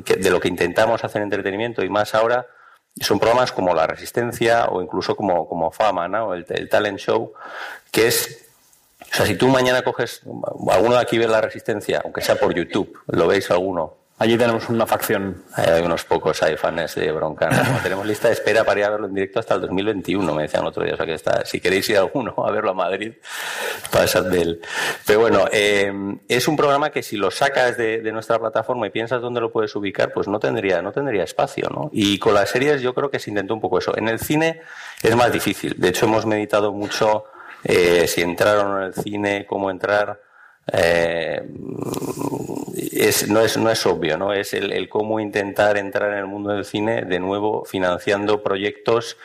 que- 0.04 0.16
de 0.16 0.30
lo 0.30 0.40
que 0.40 0.48
intentamos 0.48 1.04
hacer 1.04 1.20
en 1.20 1.24
entretenimiento 1.24 1.84
y 1.84 1.90
más 1.90 2.14
ahora 2.14 2.46
son 3.00 3.18
programas 3.18 3.52
como 3.52 3.74
La 3.74 3.86
Resistencia 3.86 4.66
o 4.66 4.82
incluso 4.82 5.16
como, 5.16 5.48
como 5.48 5.70
Fama, 5.70 6.08
¿no? 6.08 6.34
El, 6.34 6.46
el 6.48 6.68
Talent 6.68 6.98
Show, 6.98 7.32
que 7.90 8.08
es 8.08 8.48
o 9.00 9.14
sea, 9.14 9.26
si 9.26 9.36
tú 9.36 9.48
mañana 9.48 9.82
coges, 9.82 10.22
alguno 10.70 10.94
de 10.96 11.00
aquí 11.00 11.18
ve 11.18 11.26
la 11.26 11.40
resistencia, 11.40 12.02
aunque 12.04 12.20
sea 12.20 12.36
por 12.36 12.54
YouTube, 12.54 12.98
¿lo 13.06 13.26
veis 13.26 13.50
alguno? 13.50 13.94
Allí 14.20 14.36
tenemos 14.36 14.68
una 14.68 14.84
facción. 14.84 15.44
Hay 15.54 15.80
unos 15.80 16.04
pocos, 16.04 16.42
hay 16.42 16.56
fans 16.56 16.96
de 16.96 17.12
Broncano. 17.12 17.56
¿no? 17.62 17.78
Tenemos 17.82 18.04
lista 18.04 18.26
de 18.26 18.34
espera 18.34 18.64
para 18.64 18.80
ir 18.80 18.86
a 18.86 18.90
verlo 18.90 19.06
en 19.06 19.14
directo 19.14 19.38
hasta 19.38 19.54
el 19.54 19.60
2021, 19.60 20.34
me 20.34 20.42
decían 20.42 20.62
el 20.62 20.68
otro 20.68 20.82
día. 20.82 20.94
O 20.94 20.96
sea 20.96 21.06
que 21.06 21.14
está, 21.14 21.44
si 21.44 21.60
queréis 21.60 21.88
ir 21.90 21.98
alguno 21.98 22.34
a 22.44 22.50
verlo 22.50 22.70
a 22.70 22.74
Madrid, 22.74 23.12
pasad 23.92 24.24
de 24.24 24.40
él. 24.40 24.60
Pero 25.06 25.20
bueno, 25.20 25.44
eh, 25.52 25.92
es 26.26 26.48
un 26.48 26.56
programa 26.56 26.90
que 26.90 27.04
si 27.04 27.16
lo 27.16 27.30
sacas 27.30 27.76
de, 27.76 28.00
de 28.00 28.12
nuestra 28.12 28.40
plataforma 28.40 28.88
y 28.88 28.90
piensas 28.90 29.22
dónde 29.22 29.40
lo 29.40 29.52
puedes 29.52 29.74
ubicar, 29.76 30.12
pues 30.12 30.26
no 30.26 30.40
tendría, 30.40 30.82
no 30.82 30.90
tendría 30.90 31.22
espacio, 31.22 31.68
¿no? 31.70 31.88
Y 31.92 32.18
con 32.18 32.34
las 32.34 32.50
series 32.50 32.82
yo 32.82 32.94
creo 32.94 33.10
que 33.10 33.20
se 33.20 33.30
intentó 33.30 33.54
un 33.54 33.60
poco 33.60 33.78
eso. 33.78 33.96
En 33.96 34.08
el 34.08 34.18
cine 34.18 34.62
es 35.00 35.14
más 35.14 35.32
difícil. 35.32 35.76
De 35.78 35.90
hecho, 35.90 36.06
hemos 36.06 36.26
meditado 36.26 36.72
mucho 36.72 37.24
eh, 37.62 38.06
si 38.08 38.22
entrar 38.22 38.58
o 38.58 38.68
no 38.68 38.78
en 38.78 38.84
el 38.84 38.94
cine, 38.94 39.46
cómo 39.46 39.70
entrar. 39.70 40.27
Eh, 40.72 41.42
no, 43.28 43.40
es, 43.40 43.56
no 43.56 43.70
es 43.70 43.86
obvio, 43.86 44.18
¿no? 44.18 44.32
Es 44.32 44.54
el, 44.54 44.72
el 44.72 44.88
cómo 44.88 45.20
intentar 45.20 45.76
entrar 45.78 46.12
en 46.12 46.18
el 46.18 46.26
mundo 46.26 46.50
del 46.50 46.64
cine 46.64 47.02
de 47.02 47.18
nuevo 47.20 47.64
financiando 47.64 48.42
proyectos 48.42 49.16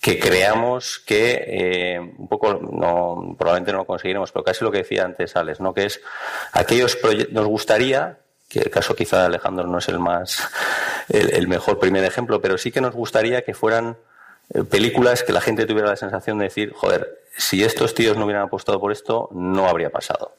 que 0.00 0.18
creamos 0.18 0.98
que 0.98 1.44
eh, 1.46 2.00
un 2.00 2.26
poco 2.26 2.54
no, 2.54 3.36
probablemente 3.38 3.72
no 3.72 3.78
lo 3.78 3.84
conseguiremos, 3.84 4.32
pero 4.32 4.44
casi 4.44 4.64
lo 4.64 4.70
que 4.70 4.78
decía 4.78 5.04
antes 5.04 5.36
Alex, 5.36 5.60
¿no? 5.60 5.74
Que 5.74 5.84
es 5.84 6.00
aquellos 6.52 6.96
proyectos 6.96 7.34
nos 7.34 7.46
gustaría 7.46 8.18
que 8.48 8.60
el 8.60 8.70
caso 8.70 8.96
quizá 8.96 9.20
de 9.20 9.26
Alejandro 9.26 9.66
no 9.66 9.78
es 9.78 9.88
el 9.88 9.98
más 9.98 10.48
el, 11.10 11.34
el 11.34 11.48
mejor 11.48 11.78
primer 11.78 12.04
ejemplo, 12.04 12.40
pero 12.40 12.56
sí 12.56 12.72
que 12.72 12.80
nos 12.80 12.94
gustaría 12.94 13.42
que 13.42 13.52
fueran 13.52 13.96
eh, 14.54 14.64
películas 14.64 15.22
que 15.22 15.32
la 15.32 15.40
gente 15.40 15.66
tuviera 15.66 15.88
la 15.88 15.96
sensación 15.96 16.38
de 16.38 16.44
decir, 16.44 16.72
joder, 16.72 17.20
si 17.40 17.62
estos 17.64 17.94
tíos 17.94 18.16
no 18.16 18.24
hubieran 18.26 18.44
apostado 18.44 18.78
por 18.80 18.92
esto, 18.92 19.28
no 19.32 19.66
habría 19.66 19.90
pasado. 19.90 20.36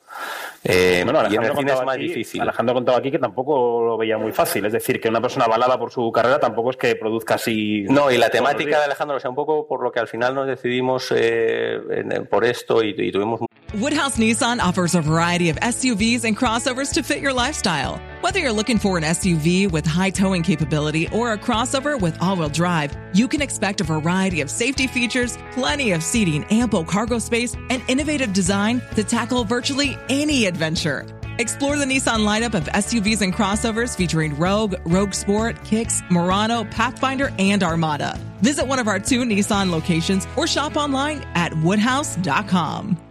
Eh, 0.63 1.01
Bueno, 1.03 1.21
y 1.29 1.33
en 1.35 1.39
Alejandro 1.39 1.51
el 1.53 1.57
cine 1.57 1.73
es 1.73 1.85
más 1.85 1.95
aquí- 1.95 2.07
difícil. 2.07 2.41
Alejandro 2.41 2.75
contaba 2.75 2.97
aquí 2.99 3.09
que 3.11 3.17
tampoco 3.19 3.81
lo 3.83 3.97
veía 3.97 4.17
muy 4.17 4.31
fácil. 4.31 4.63
Es 4.65 4.73
decir, 4.73 5.01
que 5.01 5.09
una 5.09 5.19
persona 5.21 5.45
avalada 5.45 5.79
por 5.79 5.91
su 5.91 6.11
carrera 6.11 6.39
tampoco 6.39 6.69
es 6.71 6.77
que 6.77 6.95
produzca 6.95 7.35
así. 7.35 7.85
No, 7.89 8.11
y 8.11 8.17
la 8.17 8.29
temática 8.29 8.77
de 8.79 8.85
Alejandro, 8.85 9.17
o 9.17 9.19
sea, 9.19 9.29
un 9.29 9.35
poco 9.35 9.65
por 9.67 9.81
lo 9.83 9.91
que 9.91 9.99
al 9.99 10.07
final 10.07 10.35
nos 10.35 10.47
decidimos 10.47 11.11
eh, 11.15 11.79
en- 11.89 12.27
por 12.27 12.45
esto 12.45 12.83
y, 12.83 12.93
y 12.97 13.11
tuvimos 13.11 13.41
Woodhouse 13.79 14.19
Nissan 14.19 14.59
offers 14.59 14.95
a 14.95 15.01
variety 15.01 15.49
of 15.49 15.57
SUVs 15.61 16.25
and 16.25 16.35
crossovers 16.37 16.91
to 16.93 17.01
fit 17.03 17.19
your 17.21 17.31
lifestyle. 17.31 18.01
Whether 18.21 18.39
you're 18.41 18.51
looking 18.51 18.77
for 18.77 18.97
an 18.97 19.03
SUV 19.05 19.71
with 19.71 19.85
high 19.87 20.11
towing 20.11 20.43
capability 20.43 21.07
or 21.13 21.31
a 21.31 21.37
crossover 21.37 21.97
with 21.99 22.13
all 22.21 22.35
wheel 22.35 22.49
drive, 22.49 22.91
you 23.13 23.29
can 23.29 23.41
expect 23.41 23.79
a 23.79 23.85
variety 23.85 24.41
of 24.41 24.49
safety 24.51 24.87
features, 24.87 25.37
plenty 25.53 25.93
of 25.93 26.03
seating, 26.03 26.43
ample 26.51 26.83
cargo 26.91 27.17
space, 27.17 27.55
and 27.69 27.81
innovative 27.87 28.33
design 28.33 28.81
to 28.95 29.03
tackle 29.03 29.43
virtually 29.43 29.97
any 30.09 30.45
adventure. 30.45 31.05
Explore 31.39 31.77
the 31.77 31.85
Nissan 31.85 32.19
lineup 32.19 32.53
of 32.53 32.65
SUVs 32.65 33.21
and 33.21 33.33
crossovers 33.33 33.95
featuring 33.95 34.37
Rogue, 34.37 34.75
Rogue 34.85 35.13
Sport, 35.13 35.63
Kicks, 35.63 36.01
Murano, 36.11 36.65
Pathfinder, 36.65 37.31
and 37.39 37.63
Armada. 37.63 38.19
Visit 38.41 38.67
one 38.67 38.79
of 38.79 38.87
our 38.87 38.99
two 38.99 39.21
Nissan 39.21 39.71
locations 39.71 40.27
or 40.35 40.45
shop 40.45 40.75
online 40.75 41.21
at 41.33 41.53
woodhouse.com. 41.63 43.10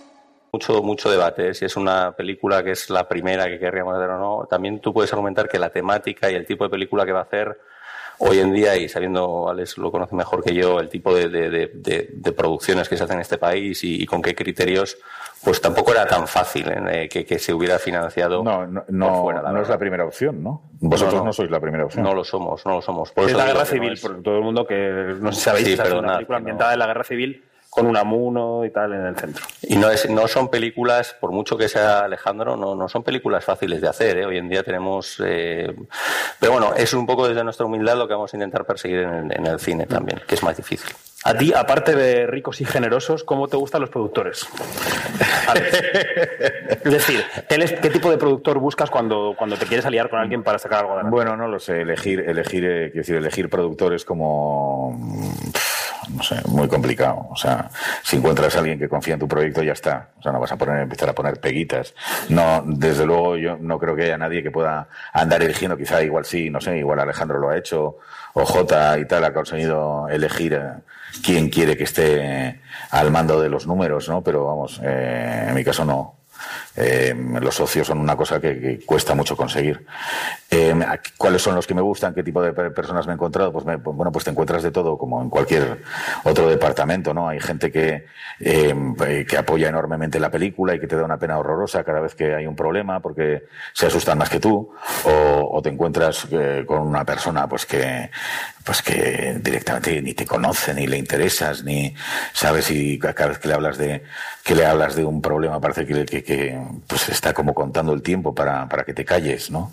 Mucho, 0.53 0.83
mucho 0.83 1.09
debate. 1.09 1.49
¿eh? 1.49 1.53
Si 1.53 1.65
es 1.65 1.75
una 1.77 2.11
película 2.11 2.63
que 2.63 2.71
es 2.71 2.89
la 2.89 3.07
primera 3.07 3.47
que 3.47 3.57
querríamos 3.59 3.95
hacer 3.95 4.09
o 4.09 4.17
no, 4.19 4.47
también 4.49 4.79
tú 4.79 4.93
puedes 4.93 5.11
argumentar 5.13 5.47
que 5.47 5.57
la 5.59 5.69
temática 5.69 6.29
y 6.29 6.35
el 6.35 6.45
tipo 6.45 6.63
de 6.65 6.69
película 6.69 7.05
que 7.05 7.11
va 7.13 7.19
a 7.19 7.23
hacer 7.23 7.57
hoy 8.23 8.37
en 8.37 8.53
día, 8.53 8.75
y 8.75 8.87
sabiendo, 8.87 9.49
Alex 9.49 9.79
lo 9.79 9.91
conoce 9.91 10.13
mejor 10.15 10.43
que 10.43 10.53
yo, 10.53 10.79
el 10.79 10.89
tipo 10.89 11.15
de, 11.15 11.27
de- 11.27 11.49
de- 11.49 11.71
de- 11.73 12.09
de 12.13 12.31
producciones 12.33 12.87
que 12.87 12.95
se 12.95 13.03
hacen 13.03 13.15
en 13.15 13.21
este 13.21 13.39
país 13.39 13.83
y, 13.83 14.03
y 14.03 14.05
con 14.05 14.21
qué 14.21 14.35
criterios, 14.35 14.95
pues 15.43 15.59
tampoco 15.59 15.91
era 15.91 16.05
tan 16.05 16.27
fácil 16.27 16.67
¿eh? 16.69 17.09
que, 17.09 17.25
que 17.25 17.39
se 17.39 17.51
hubiera 17.51 17.79
financiado. 17.79 18.43
No, 18.43 18.67
no, 18.67 18.83
no, 18.89 19.21
fuera, 19.23 19.41
no 19.51 19.59
es 19.61 19.69
la 19.69 19.79
primera 19.79 20.05
opción, 20.05 20.43
¿no? 20.43 20.69
Vosotros 20.81 21.15
No, 21.21 21.25
no, 21.25 21.33
sois 21.33 21.49
la 21.49 21.59
primera 21.59 21.85
opción. 21.85 22.03
No 22.03 22.13
lo 22.13 22.23
somos, 22.23 22.63
no 22.63 22.73
lo 22.75 22.81
somos. 22.83 23.11
Por 23.11 23.23
es 23.23 23.29
eso 23.31 23.39
la 23.39 23.45
guerra 23.47 23.65
civil, 23.65 23.97
por 23.99 24.21
todo 24.21 24.37
el 24.37 24.43
mundo 24.43 24.67
que 24.67 25.15
no 25.19 25.31
sé 25.31 25.37
si 25.39 25.43
sabéis, 25.45 25.65
Sí, 25.67 25.73
es 25.73 25.79
perdonad, 25.81 26.03
una 26.03 26.13
película 26.17 26.37
ambientada 26.37 26.73
en 26.73 26.79
la 26.79 26.85
guerra 26.87 27.03
civil 27.05 27.43
con 27.71 27.87
un 27.87 27.95
amuno 27.95 28.65
y 28.65 28.69
tal 28.69 28.91
en 28.91 29.05
el 29.05 29.15
centro. 29.15 29.45
Y 29.61 29.77
no, 29.77 29.89
es, 29.89 30.09
no 30.09 30.27
son 30.27 30.49
películas, 30.49 31.15
por 31.21 31.31
mucho 31.31 31.57
que 31.57 31.69
sea 31.69 32.01
Alejandro, 32.01 32.57
no, 32.57 32.75
no 32.75 32.89
son 32.89 33.01
películas 33.01 33.45
fáciles 33.45 33.79
de 33.79 33.87
hacer. 33.87 34.17
¿eh? 34.17 34.25
Hoy 34.25 34.37
en 34.37 34.49
día 34.49 34.61
tenemos. 34.61 35.15
eh, 35.25 35.73
Pero 36.37 36.51
bueno, 36.51 36.73
es 36.75 36.93
un 36.93 37.05
poco 37.05 37.29
desde 37.29 37.45
nuestra 37.45 37.65
humildad 37.65 37.95
lo 37.95 38.09
que 38.09 38.13
vamos 38.13 38.33
a 38.33 38.35
intentar 38.35 38.65
perseguir 38.65 38.99
en, 38.99 39.31
en 39.31 39.47
el 39.47 39.57
cine 39.57 39.85
también, 39.85 40.21
que 40.27 40.35
es 40.35 40.43
más 40.43 40.57
difícil. 40.57 40.93
A 41.23 41.33
ti, 41.35 41.53
aparte 41.55 41.95
de 41.95 42.27
ricos 42.27 42.59
y 42.61 42.65
generosos, 42.65 43.23
¿cómo 43.23 43.47
te 43.47 43.55
gustan 43.55 43.79
los 43.81 43.89
productores? 43.89 44.45
Es 46.83 46.91
decir, 46.91 47.23
¿qué, 47.47 47.57
les- 47.57 47.73
qué 47.79 47.89
tipo 47.89 48.09
de 48.09 48.17
productor 48.17 48.57
buscas 48.59 48.89
cuando, 48.89 49.35
cuando 49.37 49.55
te 49.57 49.65
quieres 49.65 49.85
aliar 49.85 50.09
con 50.09 50.19
alguien 50.19 50.43
para 50.43 50.57
sacar 50.59 50.79
algo 50.79 50.93
adelante? 50.93 51.11
Bueno, 51.15 51.37
no 51.37 51.47
lo 51.47 51.59
sé. 51.59 51.81
Elegir, 51.81 52.21
elegir, 52.21 52.63
eh, 52.65 52.85
quiero 52.91 53.01
decir, 53.01 53.15
elegir 53.17 53.49
productores 53.49 54.03
como, 54.05 54.97
no 56.15 56.23
sé, 56.23 56.35
muy 56.47 56.67
complicado. 56.67 57.27
O 57.29 57.35
sea, 57.35 57.69
si 58.03 58.17
encuentras 58.17 58.55
a 58.55 58.59
alguien 58.59 58.79
que 58.79 58.89
confía 58.89 59.15
en 59.15 59.19
tu 59.19 59.27
proyecto, 59.27 59.63
ya 59.63 59.73
está. 59.73 60.09
O 60.19 60.21
sea, 60.21 60.31
no 60.31 60.39
vas 60.39 60.51
a 60.51 60.57
poner, 60.57 60.79
empezar 60.79 61.09
a 61.09 61.13
poner 61.13 61.39
peguitas. 61.39 61.93
No, 62.29 62.63
desde 62.65 63.05
luego, 63.05 63.37
yo 63.37 63.57
no 63.57 63.79
creo 63.79 63.95
que 63.95 64.03
haya 64.03 64.17
nadie 64.17 64.43
que 64.43 64.51
pueda 64.51 64.87
andar 65.13 65.41
eligiendo. 65.41 65.77
Quizá 65.77 66.01
igual 66.03 66.25
sí, 66.25 66.49
no 66.49 66.61
sé, 66.61 66.77
igual 66.77 66.99
Alejandro 66.99 67.39
lo 67.39 67.49
ha 67.49 67.57
hecho 67.57 67.97
o 68.33 68.45
J 68.45 68.99
y 68.99 69.05
tal 69.05 69.25
ha 69.25 69.33
conseguido 69.33 70.07
elegir 70.09 70.53
eh, 70.53 70.73
quién 71.23 71.49
quiere 71.49 71.75
que 71.75 71.83
esté 71.83 72.61
al 72.91 73.11
mando 73.11 73.41
de 73.41 73.49
los 73.49 73.67
números, 73.67 74.07
¿no? 74.09 74.23
Pero 74.23 74.45
vamos, 74.45 74.79
eh, 74.83 75.45
en 75.49 75.55
mi 75.55 75.63
caso 75.63 75.85
no. 75.85 76.20
Eh, 76.75 77.13
los 77.41 77.55
socios 77.55 77.87
son 77.87 77.99
una 77.99 78.15
cosa 78.15 78.39
que, 78.39 78.79
cuesta 78.85 79.13
mucho 79.15 79.35
conseguir. 79.35 79.85
Eh, 80.49 80.73
¿Cuáles 81.17 81.41
son 81.41 81.55
los 81.55 81.67
que 81.67 81.73
me 81.73 81.81
gustan? 81.81 82.13
¿Qué 82.13 82.23
tipo 82.23 82.41
de 82.41 82.53
per- 82.53 82.73
personas 82.73 83.05
me 83.07 83.13
he 83.13 83.15
encontrado? 83.15 83.51
Pues, 83.51 83.65
me- 83.65 83.77
pues, 83.77 83.95
bueno, 83.95 84.11
pues 84.11 84.25
te 84.25 84.31
encuentras 84.31 84.63
de 84.63 84.71
todo, 84.71 84.97
como 84.97 85.21
en 85.21 85.29
cualquier 85.29 85.81
otro 86.23 86.47
departamento, 86.49 87.13
¿no? 87.13 87.27
Hay 87.29 87.39
gente 87.39 87.71
que, 87.71 88.05
eh, 88.39 89.25
que 89.27 89.37
apoya 89.37 89.69
enormemente 89.69 90.19
la 90.19 90.29
película 90.29 90.75
y 90.75 90.79
que 90.79 90.87
te 90.87 90.95
da 90.95 91.03
una 91.05 91.17
pena 91.17 91.37
horrorosa 91.37 91.83
cada 91.83 91.99
vez 91.99 92.15
que 92.15 92.35
hay 92.35 92.47
un 92.47 92.55
problema 92.55 92.99
porque 92.99 93.43
se 93.73 93.87
asustan 93.87 94.17
más 94.17 94.29
que 94.29 94.39
tú, 94.39 94.71
o, 95.05 95.61
te 95.61 95.69
encuentras 95.69 96.27
con 96.65 96.79
una 96.81 97.05
persona 97.05 97.47
pues 97.47 97.65
que 97.65 98.09
pues 98.63 98.81
que 98.83 99.39
directamente 99.41 100.01
ni 100.03 100.13
te 100.13 100.25
conoce, 100.25 100.73
ni 100.75 100.85
le 100.85 100.97
interesas, 100.97 101.63
ni 101.63 101.95
sabes 102.31 102.69
y 102.69 102.99
ca- 102.99 103.13
cada 103.13 103.29
vez 103.29 103.39
que 103.39 103.47
le 103.47 103.53
hablas 103.55 103.77
de 103.77 104.03
que 104.43 104.55
le 104.55 104.65
hablas 104.65 104.95
de 104.95 105.03
un 105.05 105.19
problema 105.21 105.59
parece 105.59 105.85
que, 105.85 106.05
pues 106.87 107.09
está 107.09 107.33
como 107.33 107.53
contando 107.53 107.93
el 107.93 108.01
tiempo 108.01 108.33
para, 108.35 108.67
para 108.69 108.83
que 108.83 108.93
te 108.93 109.05
calles, 109.05 109.49
¿no? 109.51 109.71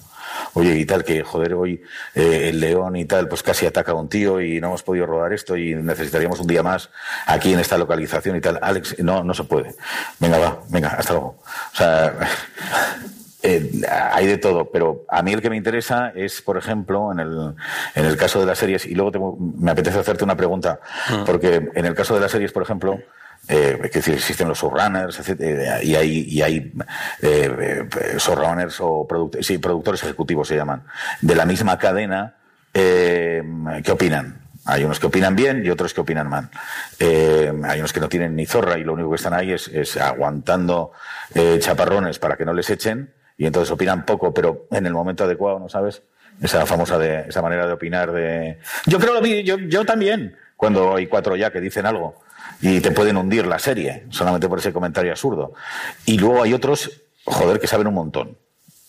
Oye, 0.54 0.76
y 0.78 0.84
tal, 0.84 1.04
que 1.04 1.22
joder, 1.24 1.54
hoy 1.54 1.82
eh, 2.14 2.48
el 2.50 2.60
león 2.60 2.96
y 2.96 3.04
tal, 3.06 3.28
pues 3.28 3.42
casi 3.42 3.64
ataca 3.66 3.92
a 3.92 3.94
un 3.94 4.08
tío 4.08 4.40
y 4.40 4.60
no 4.60 4.68
hemos 4.68 4.82
podido 4.82 5.06
rodar 5.06 5.32
esto 5.32 5.56
y 5.56 5.74
necesitaríamos 5.74 6.38
un 6.40 6.46
día 6.46 6.62
más 6.62 6.90
aquí 7.26 7.52
en 7.54 7.60
esta 7.60 7.78
localización 7.78 8.36
y 8.36 8.40
tal. 8.40 8.58
Alex, 8.62 8.98
no, 8.98 9.24
no 9.24 9.32
se 9.34 9.44
puede. 9.44 9.74
Venga, 10.20 10.38
va, 10.38 10.60
venga, 10.68 10.88
hasta 10.90 11.12
luego. 11.14 11.36
O 11.72 11.76
sea, 11.76 12.12
eh, 13.42 13.70
hay 14.12 14.26
de 14.26 14.38
todo, 14.38 14.70
pero 14.70 15.04
a 15.08 15.22
mí 15.22 15.32
el 15.32 15.40
que 15.40 15.50
me 15.50 15.56
interesa 15.56 16.12
es, 16.14 16.42
por 16.42 16.56
ejemplo, 16.58 17.10
en 17.12 17.20
el, 17.20 17.54
en 17.94 18.04
el 18.04 18.16
caso 18.16 18.40
de 18.40 18.46
las 18.46 18.58
series, 18.58 18.84
y 18.86 18.94
luego 18.94 19.12
te- 19.12 19.20
me 19.64 19.70
apetece 19.70 19.98
hacerte 19.98 20.24
una 20.24 20.36
pregunta, 20.36 20.80
porque 21.24 21.70
en 21.74 21.86
el 21.86 21.94
caso 21.94 22.14
de 22.14 22.20
las 22.20 22.30
series, 22.32 22.52
por 22.52 22.62
ejemplo, 22.62 22.98
Eh, 23.48 23.80
es 23.82 23.92
decir, 23.92 24.14
existen 24.14 24.46
los 24.46 24.60
showrunners, 24.60 25.18
etc. 25.18 25.82
Y 25.82 25.94
hay, 25.94 26.26
y 26.28 26.42
eh, 26.42 26.72
eh, 27.22 28.18
o 28.80 29.06
productores, 29.08 29.46
sí, 29.46 29.56
productores 29.58 30.02
ejecutivos 30.02 30.48
se 30.48 30.56
llaman, 30.56 30.84
de 31.22 31.34
la 31.34 31.46
misma 31.46 31.78
cadena, 31.78 32.34
eh, 32.74 33.42
¿qué 33.82 33.92
opinan? 33.92 34.48
Hay 34.66 34.84
unos 34.84 35.00
que 35.00 35.06
opinan 35.06 35.34
bien 35.34 35.64
y 35.64 35.70
otros 35.70 35.94
que 35.94 36.02
opinan 36.02 36.28
mal. 36.28 36.50
Eh, 36.98 37.50
hay 37.64 37.78
unos 37.78 37.92
que 37.92 38.00
no 38.00 38.08
tienen 38.10 38.36
ni 38.36 38.44
zorra 38.44 38.78
y 38.78 38.84
lo 38.84 38.92
único 38.92 39.08
que 39.08 39.16
están 39.16 39.32
ahí 39.32 39.52
es, 39.52 39.96
aguantando 39.96 40.92
eh, 41.34 41.56
chaparrones 41.58 42.18
para 42.18 42.36
que 42.36 42.44
no 42.44 42.52
les 42.52 42.68
echen 42.68 43.14
y 43.38 43.46
entonces 43.46 43.70
opinan 43.70 44.04
poco, 44.04 44.34
pero 44.34 44.66
en 44.70 44.84
el 44.84 44.92
momento 44.92 45.24
adecuado, 45.24 45.58
¿no 45.58 45.70
sabes? 45.70 46.02
Esa 46.42 46.66
famosa 46.66 46.98
de, 46.98 47.24
esa 47.28 47.40
manera 47.40 47.66
de 47.66 47.72
opinar 47.72 48.12
de 48.12 48.58
yo 48.84 48.98
creo 48.98 49.14
lo 49.14 49.26
yo, 49.26 49.58
yo 49.58 49.86
también, 49.86 50.36
cuando 50.56 50.96
hay 50.96 51.06
cuatro 51.06 51.34
ya 51.34 51.50
que 51.50 51.60
dicen 51.60 51.86
algo 51.86 52.20
y 52.60 52.80
te 52.80 52.90
pueden 52.90 53.16
hundir 53.16 53.46
la 53.46 53.58
serie 53.58 54.06
solamente 54.10 54.48
por 54.48 54.58
ese 54.58 54.72
comentario 54.72 55.12
absurdo. 55.12 55.54
Y 56.04 56.18
luego 56.18 56.42
hay 56.42 56.52
otros, 56.54 56.90
joder, 57.24 57.60
que 57.60 57.66
saben 57.66 57.86
un 57.86 57.94
montón. 57.94 58.36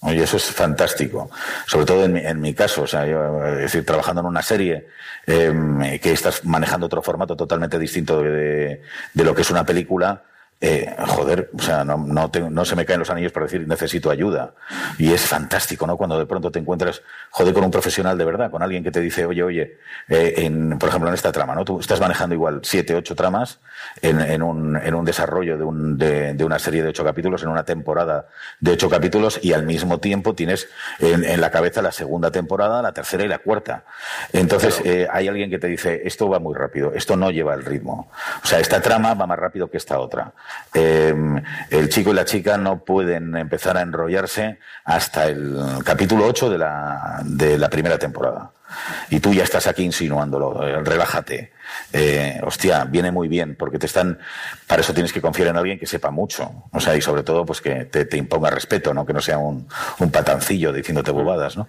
Y 0.01 0.17
eso 0.19 0.37
es 0.37 0.45
fantástico, 0.45 1.29
sobre 1.67 1.85
todo 1.85 2.05
en 2.05 2.13
mi, 2.13 2.21
en 2.21 2.39
mi 2.39 2.53
caso, 2.53 2.83
o 2.83 2.87
sea, 2.87 3.05
yo, 3.05 3.45
es 3.47 3.57
decir, 3.57 3.85
trabajando 3.85 4.21
en 4.21 4.27
una 4.27 4.41
serie 4.41 4.87
eh, 5.27 5.99
que 6.01 6.13
estás 6.13 6.45
manejando 6.45 6.85
otro 6.85 7.01
formato 7.01 7.35
totalmente 7.35 7.77
distinto 7.77 8.21
de, 8.21 8.81
de 9.13 9.23
lo 9.25 9.35
que 9.35 9.41
es 9.41 9.51
una 9.51 9.65
película, 9.65 10.23
eh, 10.61 10.93
joder, 11.07 11.49
o 11.57 11.61
sea, 11.61 11.85
no, 11.85 11.97
no, 11.97 12.65
se 12.65 12.75
me 12.75 12.85
caen 12.85 12.99
los 12.99 13.09
anillos 13.09 13.31
para 13.31 13.45
decir 13.45 13.65
necesito 13.65 14.09
ayuda. 14.09 14.53
Y 14.97 15.13
es 15.13 15.21
fantástico, 15.21 15.87
¿no? 15.87 15.95
Cuando 15.95 16.19
de 16.19 16.25
pronto 16.25 16.51
te 16.51 16.59
encuentras, 16.59 17.01
joder, 17.31 17.53
con 17.53 17.63
un 17.63 17.71
profesional 17.71 18.17
de 18.17 18.25
verdad, 18.25 18.51
con 18.51 18.61
alguien 18.61 18.83
que 18.83 18.91
te 18.91 18.99
dice, 18.99 19.25
oye, 19.25 19.41
oye, 19.41 19.77
eh, 20.09 20.33
en, 20.37 20.77
por 20.77 20.89
ejemplo, 20.89 21.07
en 21.07 21.15
esta 21.15 21.31
trama, 21.31 21.55
¿no? 21.55 21.63
Tú 21.63 21.79
estás 21.79 22.01
manejando 22.01 22.35
igual 22.35 22.59
siete, 22.63 22.93
ocho 22.93 23.15
tramas 23.15 23.59
en, 24.01 24.19
en, 24.19 24.43
un, 24.43 24.75
en 24.75 24.93
un 24.93 25.05
desarrollo 25.05 25.57
de, 25.57 25.63
un, 25.63 25.97
de, 25.97 26.33
de, 26.33 26.43
una 26.43 26.59
serie 26.59 26.83
de 26.83 26.89
ocho 26.89 27.05
capítulos, 27.05 27.41
en 27.43 27.49
una 27.49 27.63
temporada 27.63 28.27
de 28.59 28.71
ocho 28.71 28.89
capítulos, 28.89 29.39
y 29.41 29.53
al 29.53 29.65
mismo 29.65 29.99
tiempo 29.99 30.35
tienes 30.35 30.67
en, 30.99 31.23
en 31.23 31.39
la 31.39 31.51
cabeza 31.51 31.81
la 31.81 31.93
segunda 31.93 32.31
temporada, 32.31 32.81
la 32.81 32.91
tercera 32.91 33.23
y 33.23 33.29
la 33.29 33.39
cuarta. 33.39 33.85
Entonces, 34.33 34.81
eh, 34.83 35.07
hay 35.09 35.29
alguien 35.29 35.49
que 35.49 35.59
te 35.59 35.67
dice, 35.67 36.01
esto 36.03 36.27
va 36.27 36.39
muy 36.39 36.53
rápido, 36.53 36.91
esto 36.93 37.15
no 37.15 37.31
lleva 37.31 37.53
el 37.53 37.63
ritmo. 37.63 38.11
O 38.43 38.45
sea, 38.45 38.59
esta 38.59 38.81
trama 38.81 39.13
va 39.13 39.25
más 39.25 39.39
rápido 39.39 39.69
que 39.69 39.77
esta 39.77 39.99
otra. 39.99 40.33
Eh, 40.73 41.13
el 41.69 41.89
chico 41.89 42.11
y 42.11 42.13
la 42.13 42.25
chica 42.25 42.57
no 42.57 42.83
pueden 42.83 43.35
empezar 43.35 43.77
a 43.77 43.81
enrollarse 43.81 44.59
hasta 44.83 45.25
el 45.25 45.57
capítulo 45.83 46.25
8 46.27 46.49
de 46.49 46.57
la, 46.57 47.21
de 47.23 47.57
la 47.57 47.69
primera 47.69 47.97
temporada. 47.97 48.51
Y 49.09 49.19
tú 49.19 49.33
ya 49.33 49.43
estás 49.43 49.67
aquí 49.67 49.83
insinuándolo, 49.83 50.67
eh, 50.67 50.81
relájate. 50.83 51.51
Eh, 51.91 52.39
hostia, 52.43 52.85
viene 52.85 53.11
muy 53.11 53.27
bien, 53.27 53.55
porque 53.55 53.79
te 53.79 53.87
están, 53.87 54.19
para 54.67 54.81
eso 54.81 54.93
tienes 54.93 55.11
que 55.11 55.21
confiar 55.21 55.49
en 55.49 55.57
alguien 55.57 55.79
que 55.79 55.85
sepa 55.85 56.11
mucho, 56.11 56.51
o 56.71 56.79
sea, 56.79 56.95
y 56.95 57.01
sobre 57.01 57.23
todo, 57.23 57.45
pues 57.45 57.61
que 57.61 57.85
te, 57.85 58.05
te 58.05 58.17
imponga 58.17 58.49
respeto, 58.49 58.93
¿no? 58.93 59.05
Que 59.05 59.13
no 59.13 59.21
sea 59.21 59.37
un, 59.37 59.67
un 59.99 60.11
patancillo 60.11 60.71
diciéndote 60.71 61.11
bobadas, 61.11 61.57
¿no? 61.57 61.67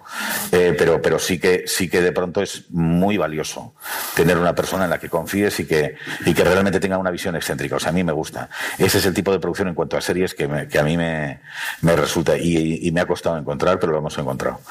Eh, 0.51 0.75
pero, 0.77 1.01
pero 1.01 1.17
sí 1.17 1.39
que, 1.39 1.63
sí 1.65 1.89
que 1.89 2.01
de 2.01 2.11
pronto 2.11 2.41
es 2.41 2.69
muy 2.69 3.17
valioso 3.17 3.73
tener 4.15 4.37
una 4.37 4.53
persona 4.53 4.83
en 4.83 4.91
la 4.91 4.99
que 4.99 5.09
confíes 5.09 5.59
y 5.59 5.65
que, 5.65 5.95
y 6.25 6.33
que 6.33 6.43
realmente 6.43 6.79
tenga 6.79 6.97
una 6.97 7.11
visión 7.11 7.35
excéntrica, 7.35 7.75
o 7.75 7.79
sea, 7.79 7.89
a 7.89 7.93
mí 7.93 8.03
me 8.03 8.11
gusta. 8.13 8.49
Ese 8.77 8.99
es 8.99 9.05
el 9.05 9.13
tipo 9.13 9.31
de 9.31 9.39
producción 9.39 9.67
en 9.69 9.75
cuanto 9.75 9.97
a 9.97 10.01
series 10.01 10.35
que, 10.35 10.43
a 10.43 10.83
mí 10.83 10.97
me, 10.97 11.41
me 11.81 11.95
resulta, 11.95 12.37
y, 12.37 12.87
y 12.87 12.91
me 12.91 13.01
ha 13.01 13.05
costado 13.05 13.37
encontrar, 13.37 13.79
pero 13.79 13.91
lo 13.91 13.99
hemos 13.99 14.17
encontrado. 14.17 14.61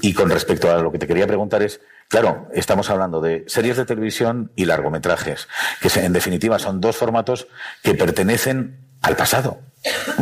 Y 0.00 0.12
con 0.12 0.30
respecto 0.30 0.70
a 0.72 0.82
lo 0.82 0.90
que 0.90 0.98
te 0.98 1.06
quería 1.06 1.26
preguntar 1.26 1.62
es, 1.62 1.80
Claro, 2.08 2.48
estamos 2.54 2.88
hablando 2.88 3.20
de 3.20 3.44
series 3.48 3.76
de 3.76 3.84
televisión 3.84 4.50
y 4.56 4.64
largometrajes, 4.64 5.46
que 5.80 5.88
en 6.00 6.14
definitiva 6.14 6.58
son 6.58 6.80
dos 6.80 6.96
formatos 6.96 7.48
que 7.82 7.94
pertenecen 7.94 8.78
al 9.02 9.14
pasado. 9.14 9.60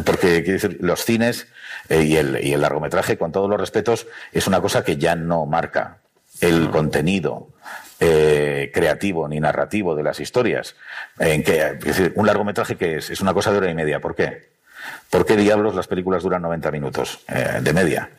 Porque 0.05 0.43
quiere 0.43 0.55
decir, 0.55 0.79
los 0.81 1.05
cines 1.05 1.47
eh, 1.89 2.03
y, 2.03 2.17
el, 2.17 2.45
y 2.45 2.53
el 2.53 2.61
largometraje, 2.61 3.17
con 3.17 3.31
todos 3.31 3.49
los 3.49 3.61
respetos, 3.61 4.09
es 4.33 4.49
una 4.49 4.61
cosa 4.61 4.85
que 4.85 4.97
ya 4.97 5.15
no 5.15 5.47
marca 5.47 5.99
el 6.41 6.71
contenido 6.71 7.49
eh, 8.01 8.71
creativo 8.75 9.29
ni 9.29 9.39
narrativo 9.39 9.95
de 9.95 10.03
las 10.03 10.19
historias. 10.19 10.75
En 11.21 11.45
que, 11.45 11.61
es 11.61 11.81
decir, 11.81 12.13
un 12.17 12.27
largometraje 12.27 12.77
que 12.77 12.97
es, 12.97 13.11
es 13.11 13.21
una 13.21 13.33
cosa 13.33 13.53
de 13.53 13.59
hora 13.59 13.71
y 13.71 13.75
media. 13.75 14.01
¿Por 14.01 14.17
qué? 14.17 14.49
¿Por 15.09 15.25
qué 15.25 15.37
diablos 15.37 15.75
las 15.75 15.87
películas 15.87 16.25
duran 16.25 16.43
90 16.43 16.71
minutos 16.73 17.21
eh, 17.29 17.61
de 17.63 17.73
media? 17.73 18.11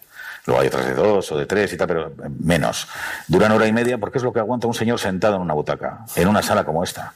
Luego 0.47 0.61
hay 0.61 0.67
otras 0.67 0.85
de 0.87 0.95
dos 0.95 1.31
o 1.31 1.37
de 1.37 1.45
tres 1.45 1.73
y 1.73 1.77
tal, 1.77 1.87
pero 1.87 2.11
menos. 2.39 2.87
Duran 3.27 3.51
hora 3.51 3.67
y 3.67 3.73
media 3.73 3.97
porque 3.97 4.17
es 4.17 4.23
lo 4.23 4.33
que 4.33 4.39
aguanta 4.39 4.65
un 4.65 4.73
señor 4.73 4.97
sentado 4.97 5.35
en 5.35 5.41
una 5.41 5.53
butaca, 5.53 6.05
en 6.15 6.27
una 6.27 6.41
sala 6.41 6.63
como 6.63 6.83
esta. 6.83 7.13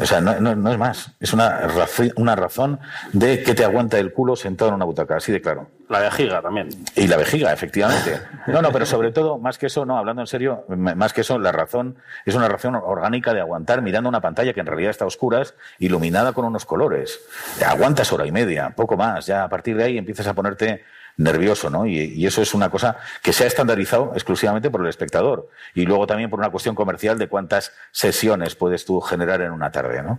O 0.00 0.06
sea, 0.06 0.20
no, 0.20 0.40
no, 0.40 0.54
no 0.54 0.72
es 0.72 0.78
más. 0.78 1.10
Es 1.20 1.32
una, 1.34 1.58
razón, 1.58 2.10
una 2.16 2.34
razón 2.34 2.80
de 3.12 3.42
que 3.42 3.54
te 3.54 3.64
aguanta 3.64 3.98
el 3.98 4.12
culo 4.12 4.34
sentado 4.34 4.70
en 4.70 4.76
una 4.76 4.86
butaca, 4.86 5.16
así 5.16 5.30
de 5.30 5.42
claro. 5.42 5.68
La 5.90 6.00
vejiga 6.00 6.40
también. 6.40 6.68
Y 6.96 7.06
la 7.06 7.16
vejiga, 7.16 7.52
efectivamente. 7.52 8.20
No, 8.46 8.62
no, 8.62 8.72
pero 8.72 8.86
sobre 8.86 9.12
todo, 9.12 9.38
más 9.38 9.58
que 9.58 9.66
eso, 9.66 9.84
no, 9.84 9.98
hablando 9.98 10.22
en 10.22 10.26
serio, 10.26 10.64
más 10.68 11.12
que 11.12 11.20
eso, 11.20 11.38
la 11.38 11.52
razón 11.52 11.96
es 12.24 12.34
una 12.34 12.48
razón 12.48 12.76
orgánica 12.76 13.34
de 13.34 13.40
aguantar 13.40 13.82
mirando 13.82 14.08
una 14.08 14.20
pantalla 14.20 14.54
que 14.54 14.60
en 14.60 14.66
realidad 14.66 14.90
está 14.90 15.04
a 15.04 15.08
oscuras, 15.08 15.54
iluminada 15.78 16.32
con 16.32 16.44
unos 16.44 16.64
colores. 16.64 17.20
Aguantas 17.66 18.12
hora 18.12 18.26
y 18.26 18.32
media, 18.32 18.70
poco 18.70 18.96
más. 18.96 19.26
Ya 19.26 19.44
a 19.44 19.48
partir 19.48 19.76
de 19.76 19.84
ahí 19.84 19.98
empiezas 19.98 20.26
a 20.26 20.34
ponerte 20.34 20.84
nervioso, 21.20 21.70
¿no? 21.70 21.86
Y, 21.86 22.26
eso 22.26 22.42
es 22.42 22.54
una 22.54 22.70
cosa 22.70 22.96
que 23.22 23.32
se 23.32 23.44
ha 23.44 23.46
estandarizado 23.46 24.12
exclusivamente 24.14 24.70
por 24.70 24.80
el 24.80 24.88
espectador 24.88 25.48
y 25.74 25.84
luego 25.84 26.06
también 26.06 26.30
por 26.30 26.38
una 26.38 26.50
cuestión 26.50 26.74
comercial 26.74 27.18
de 27.18 27.28
cuántas 27.28 27.72
sesiones 27.92 28.54
puedes 28.54 28.84
tú 28.84 29.00
generar 29.00 29.40
en 29.42 29.52
una 29.52 29.70
tarde, 29.70 30.02
¿no? 30.02 30.18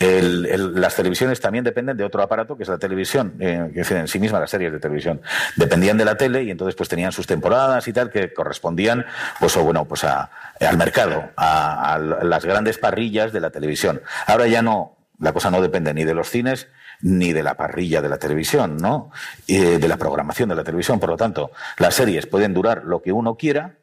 Las 0.00 0.96
televisiones 0.96 1.40
también 1.40 1.64
dependen 1.64 1.96
de 1.96 2.04
otro 2.04 2.22
aparato 2.22 2.56
que 2.56 2.62
es 2.62 2.68
la 2.68 2.78
televisión, 2.78 3.34
eh, 3.40 3.70
que 3.74 3.80
es 3.80 3.90
en 3.90 4.08
sí 4.08 4.18
misma 4.18 4.40
las 4.40 4.50
series 4.50 4.72
de 4.72 4.78
televisión. 4.78 5.20
Dependían 5.56 5.98
de 5.98 6.04
la 6.04 6.16
tele 6.16 6.42
y 6.44 6.50
entonces 6.50 6.74
pues 6.74 6.88
tenían 6.88 7.12
sus 7.12 7.26
temporadas 7.26 7.86
y 7.88 7.92
tal 7.92 8.10
que 8.10 8.32
correspondían 8.32 9.04
pues 9.38 9.56
o 9.56 9.64
bueno 9.64 9.84
pues 9.84 10.04
a, 10.04 10.30
al 10.60 10.78
mercado, 10.78 11.30
a 11.36 11.98
las 11.98 12.44
grandes 12.44 12.78
parrillas 12.78 13.32
de 13.32 13.40
la 13.40 13.50
televisión. 13.50 14.00
Ahora 14.26 14.46
ya 14.46 14.62
no, 14.62 14.96
la 15.18 15.32
cosa 15.32 15.50
no 15.50 15.60
depende 15.60 15.92
ni 15.92 16.04
de 16.04 16.14
los 16.14 16.30
cines 16.30 16.68
ni 17.02 17.32
de 17.32 17.42
la 17.42 17.54
parrilla 17.54 18.02
de 18.02 18.08
la 18.08 18.18
televisión, 18.18 18.76
¿no? 18.76 19.10
Eh, 19.46 19.78
de 19.78 19.88
la 19.88 19.96
programación 19.96 20.48
de 20.48 20.54
la 20.54 20.64
televisión. 20.64 21.00
Por 21.00 21.10
lo 21.10 21.16
tanto, 21.16 21.50
las 21.78 21.94
series 21.94 22.26
pueden 22.26 22.54
durar 22.54 22.84
lo 22.84 23.02
que 23.02 23.12
uno 23.12 23.36
quiera, 23.36 23.76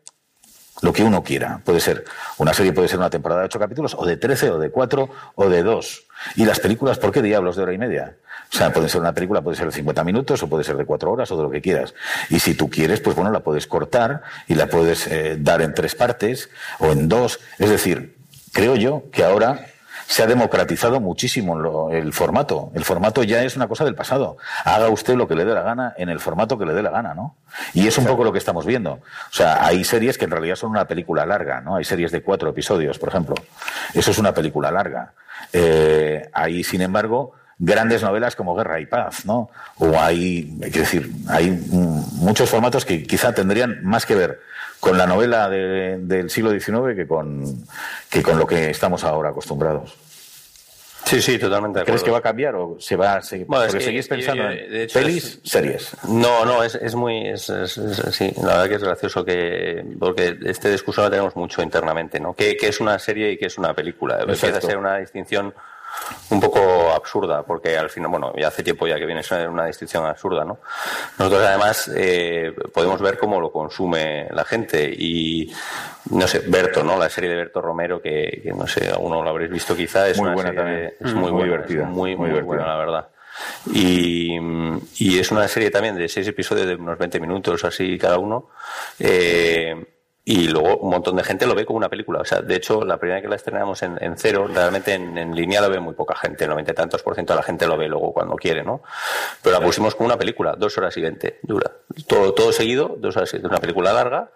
lo 0.82 0.94
que 0.94 1.04
uno 1.04 1.24
quiera. 1.24 1.62
Puede 1.64 1.80
ser, 1.80 2.06
una 2.38 2.54
serie 2.54 2.74
puede 2.74 2.88
ser 2.88 3.00
una 3.00 3.10
temporada 3.10 3.42
de 3.42 3.48
ocho 3.48 3.60
capítulos, 3.60 3.96
o 3.98 4.06
de 4.06 4.18
trece, 4.18 4.50
o 4.50 4.60
de 4.60 4.70
cuatro, 4.70 5.10
o 5.36 5.50
de 5.50 5.64
dos. 5.64 6.06
Y 6.36 6.46
las 6.46 6.60
películas, 6.60 7.00
¿por 7.00 7.12
qué 7.12 7.22
diablos 7.22 7.56
de 7.56 7.64
hora 7.64 7.74
y 7.74 7.78
media? 7.78 8.18
O 8.54 8.56
sea, 8.56 8.72
puede 8.72 8.88
ser 8.88 9.02
una 9.02 9.14
película, 9.14 9.42
puede 9.42 9.58
ser 9.58 9.66
de 9.66 9.72
50 9.74 10.04
minutos, 10.04 10.42
o 10.44 10.48
puede 10.48 10.64
ser 10.64 10.78
de 10.78 10.86
cuatro 10.86 11.12
horas, 11.12 11.32
o 11.32 11.38
de 11.38 11.44
lo 11.44 11.50
que 11.50 11.62
quieras. 11.62 11.94
Y 12.30 12.40
si 12.40 12.54
tú 12.54 12.70
quieres, 12.70 13.02
pues 13.02 13.16
bueno, 13.16 13.32
la 13.32 13.42
puedes 13.42 13.68
cortar 13.68 14.22
y 14.48 14.56
la 14.56 14.68
puedes 14.68 15.08
eh, 15.08 15.38
dar 15.40 15.62
en 15.62 15.74
tres 15.74 15.96
partes, 15.96 16.50
o 16.80 16.92
en 16.92 17.10
dos. 17.10 17.40
Es 17.58 17.70
decir, 17.70 18.18
creo 18.54 18.76
yo 18.76 19.06
que 19.12 19.24
ahora 19.24 19.66
se 20.08 20.24
ha 20.24 20.28
democratizado 20.28 21.02
muchísimo 21.02 21.58
lo, 21.58 21.92
el 21.92 22.14
formato. 22.14 22.72
El 22.74 22.86
formato 22.86 23.24
ya 23.24 23.44
es 23.44 23.58
una 23.58 23.68
cosa 23.68 23.84
del 23.84 23.94
pasado. 23.94 24.38
Haga 24.64 24.88
usted 24.88 25.16
lo 25.16 25.28
que 25.28 25.36
le 25.36 25.44
dé 25.44 25.54
la 25.54 25.64
gana 25.64 25.94
en 25.98 26.08
el 26.08 26.22
formato 26.22 26.58
que 26.58 26.66
le 26.66 26.74
dé 26.74 26.82
la 26.82 26.92
gana, 26.92 27.14
¿no? 27.14 27.36
Y 27.74 27.88
es 27.88 27.98
un 27.98 28.06
poco 28.06 28.24
lo 28.24 28.32
que 28.32 28.38
estamos 28.38 28.66
viendo. 28.66 28.94
O 28.94 29.02
sea, 29.34 29.66
hay 29.66 29.84
series 29.84 30.18
que 30.18 30.26
en 30.26 30.32
realidad 30.32 30.56
son 30.56 30.72
una 30.72 30.86
película 30.86 31.26
larga, 31.26 31.60
¿no? 31.60 31.76
Hay 31.76 31.84
series 31.84 32.12
de 32.12 32.22
cuatro 32.22 32.50
episodios, 32.50 32.98
por 32.98 33.10
ejemplo. 33.10 33.36
Eso 33.94 34.12
es 34.12 34.18
una 34.18 34.34
película 34.34 34.72
larga. 34.72 35.12
Eh, 35.52 36.30
hay, 36.32 36.64
sin 36.64 36.82
embargo, 36.82 37.34
grandes 37.60 38.02
novelas 38.02 38.38
como 38.38 38.56
Guerra 38.56 38.80
y 38.80 38.86
Paz, 38.86 39.26
¿no? 39.26 39.50
O 39.78 40.00
hay, 40.00 40.58
hay 40.64 40.72
que 40.72 40.80
decir, 40.80 41.12
hay 41.28 41.52
muchos 41.70 42.50
formatos 42.50 42.86
que 42.86 43.04
quizá 43.04 43.34
tendrían 43.34 43.84
más 43.84 44.06
que 44.06 44.16
ver 44.16 44.40
con 44.80 44.98
la 44.98 45.06
novela 45.06 45.50
de, 45.50 45.98
del 46.00 46.30
siglo 46.30 46.52
XIX 46.52 46.96
que 46.96 47.08
con, 47.08 47.66
que 48.10 48.24
con 48.24 48.38
lo 48.38 48.46
que 48.46 48.70
estamos 48.70 49.04
ahora 49.04 49.30
acostumbrados. 49.30 49.96
Sí, 51.08 51.22
sí, 51.22 51.40
totalmente. 51.40 51.84
¿Crees 51.86 52.04
que 52.04 52.12
va 52.12 52.18
a 52.18 52.22
cambiar 52.22 52.56
o 52.56 52.76
se 52.80 52.98
va 52.98 53.16
a 53.16 53.22
seguir? 53.22 53.48
Bueno, 53.48 53.64
porque 53.64 53.78
es 53.78 53.84
que, 53.84 53.90
seguís 53.92 54.08
pensando 54.10 54.44
yo, 54.44 54.50
en 54.50 54.72
de 54.72 54.84
hecho, 54.84 55.00
pelis, 55.00 55.40
es, 55.42 55.50
series. 55.50 55.92
No, 56.04 56.44
no, 56.44 56.64
es, 56.64 56.76
es 56.76 56.96
muy. 56.96 57.28
Es, 57.28 57.50
es, 57.50 57.80
sí, 58.12 58.34
la 58.42 58.48
verdad 58.48 58.68
que 58.68 58.76
es 58.76 58.84
gracioso 58.84 59.24
que. 59.24 59.86
Porque 59.98 60.38
este 60.44 60.70
discurso 60.70 61.04
lo 61.04 61.10
tenemos 61.10 61.36
mucho 61.38 61.62
internamente, 61.62 62.20
¿no? 62.20 62.34
¿Qué, 62.34 62.58
qué 62.58 62.68
es 62.68 62.82
una 62.82 63.00
serie 63.00 63.32
y 63.32 63.38
qué 63.38 63.46
es 63.46 63.58
una 63.58 63.74
película? 63.74 64.20
Empieza 64.20 64.58
a 64.58 64.62
ser 64.62 64.78
una 64.78 64.98
distinción 64.98 65.54
un 66.30 66.40
poco 66.40 66.92
absurda, 66.94 67.44
porque 67.44 67.78
al 67.78 67.90
final, 67.90 68.10
bueno, 68.12 68.34
ya 68.38 68.48
hace 68.50 68.64
tiempo 68.64 68.88
ya 68.88 68.98
que 68.98 69.06
viene 69.06 69.22
a 69.30 69.50
una 69.50 69.66
distinción 69.66 70.06
absurda, 70.06 70.44
¿no? 70.46 70.60
Nosotros 71.18 71.44
además 71.44 71.92
eh, 71.96 72.54
podemos 72.74 73.02
ver 73.02 73.18
cómo 73.18 73.40
lo 73.42 73.52
consume 73.52 74.28
la 74.32 74.44
gente 74.46 74.90
y, 74.98 75.52
no 76.12 76.28
sé, 76.28 76.40
Berto, 76.48 76.84
¿no? 76.84 76.98
La 76.98 77.10
serie 77.10 77.30
de 77.30 77.36
Berto 77.38 77.62
Romero, 77.62 78.02
que, 78.02 78.42
que 78.44 78.52
no 78.54 78.68
sé, 78.68 78.90
alguno 78.90 79.24
lo 79.24 79.30
habréis 79.30 79.52
visto 79.52 79.76
quizá, 79.76 80.08
es 80.08 80.18
muy 80.18 80.28
una 80.28 80.34
buena 80.36 80.50
serie 80.50 80.62
también. 80.64 80.94
de- 81.00 81.08
es 81.08 81.14
muy, 81.14 81.22
muy 81.24 81.32
buena, 81.32 81.46
divertida, 81.46 81.84
es 81.84 81.90
muy, 81.90 82.16
muy 82.16 82.30
muy, 82.32 82.42
buena, 82.42 82.64
divertida. 82.64 82.68
la 82.68 82.78
verdad. 82.78 83.08
Y, 83.74 84.38
y 84.98 85.20
es 85.20 85.32
una 85.32 85.48
serie 85.48 85.70
también 85.70 85.96
de 85.96 86.08
seis 86.10 86.28
episodios 86.28 86.68
de 86.68 86.76
unos 86.76 86.98
20 86.98 87.20
minutos 87.20 87.64
así 87.64 87.98
cada 87.98 88.18
uno. 88.18 88.50
Eh, 89.00 89.76
y 90.30 90.50
luego 90.50 90.80
un 90.80 90.90
montón 90.90 91.16
de 91.16 91.24
gente 91.24 91.46
lo 91.46 91.56
ve 91.56 91.66
como 91.66 91.78
una 91.78 91.88
película. 91.88 92.20
O 92.20 92.26
sea, 92.26 92.42
de 92.42 92.54
hecho, 92.58 92.84
la 92.84 92.98
primera 92.98 93.16
vez 93.16 93.24
que 93.24 93.30
la 93.30 93.38
estrenamos 93.38 93.82
en, 93.82 93.98
cero, 94.18 94.50
realmente 94.54 94.94
en, 94.94 95.34
línea 95.34 95.62
lo 95.62 95.70
ve 95.70 95.80
muy 95.80 95.94
poca 95.94 96.18
gente, 96.18 96.44
el 96.44 96.50
noventa 96.50 96.74
y 96.74 96.76
tantos 96.76 97.02
por 97.02 97.14
ciento 97.14 97.32
de 97.32 97.38
la 97.38 97.44
gente 97.44 97.66
lo 97.66 97.78
ve 97.78 97.88
luego 97.88 98.12
cuando 98.12 98.36
quiere, 98.36 98.62
¿no? 98.62 98.84
Pero 99.42 99.58
la 99.58 99.66
pusimos 99.66 99.96
como 99.96 100.08
una 100.08 100.18
película, 100.18 100.56
dos 100.58 100.78
horas 100.78 100.98
y 100.98 101.02
veinte, 101.02 101.40
dura. 101.44 101.72
Todo, 102.08 102.34
todo 102.34 102.52
seguido, 102.52 102.98
dos 103.00 103.16
horas 103.16 103.30
y 103.32 103.38
veinte, 103.38 103.48
una 103.48 103.62
película 103.62 103.94
larga, 103.94 104.30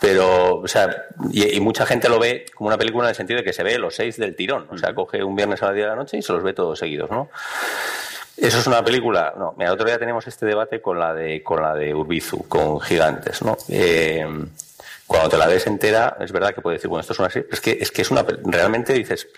pero, 0.00 0.60
o 0.60 0.66
sea, 0.66 0.88
y, 1.30 1.60
mucha 1.60 1.84
gente 1.84 2.08
lo 2.08 2.18
ve 2.18 2.46
como 2.54 2.68
una 2.68 2.78
película 2.78 3.04
en 3.04 3.10
el 3.10 3.14
sentido 3.14 3.36
de 3.36 3.44
que 3.44 3.52
se 3.52 3.62
ve 3.62 3.78
los 3.78 3.94
seis 3.94 4.16
del 4.16 4.34
tirón. 4.34 4.66
O 4.70 4.78
sea, 4.78 4.94
coge 4.94 5.22
un 5.22 5.36
viernes 5.36 5.62
a 5.62 5.66
las 5.66 5.74
diez 5.74 5.84
de 5.84 5.90
la 5.90 5.96
noche 5.96 6.16
y 6.16 6.22
se 6.22 6.32
los 6.32 6.42
ve 6.42 6.54
todos 6.54 6.78
seguidos, 6.78 7.10
¿no? 7.10 7.28
Eso 8.38 8.58
es 8.58 8.66
una 8.66 8.82
película. 8.82 9.34
No, 9.36 9.52
mira, 9.58 9.68
el 9.68 9.74
otro 9.74 9.86
día 9.86 9.98
teníamos 9.98 10.26
este 10.26 10.46
debate 10.46 10.80
con 10.80 10.98
la 10.98 11.12
de 11.12 11.42
con 11.42 11.60
la 11.60 11.74
de 11.74 11.94
Urbizu, 11.94 12.48
con 12.48 12.80
Gigantes, 12.80 13.42
¿no? 13.42 13.58
Eh, 13.68 14.26
cuando 15.06 15.28
te 15.28 15.36
la 15.36 15.46
ves 15.46 15.66
entera, 15.66 16.16
es 16.20 16.32
verdad 16.32 16.54
que 16.54 16.60
puedes 16.60 16.78
decir, 16.78 16.88
bueno, 16.88 17.02
esto 17.02 17.12
es 17.12 17.18
una 17.18 17.30
serie, 17.30 17.48
es 17.52 17.60
que 17.60 17.78
es 17.80 17.90
que 17.90 18.02
es 18.02 18.10
una 18.10 18.24
realmente 18.44 18.94
dices, 18.94 19.28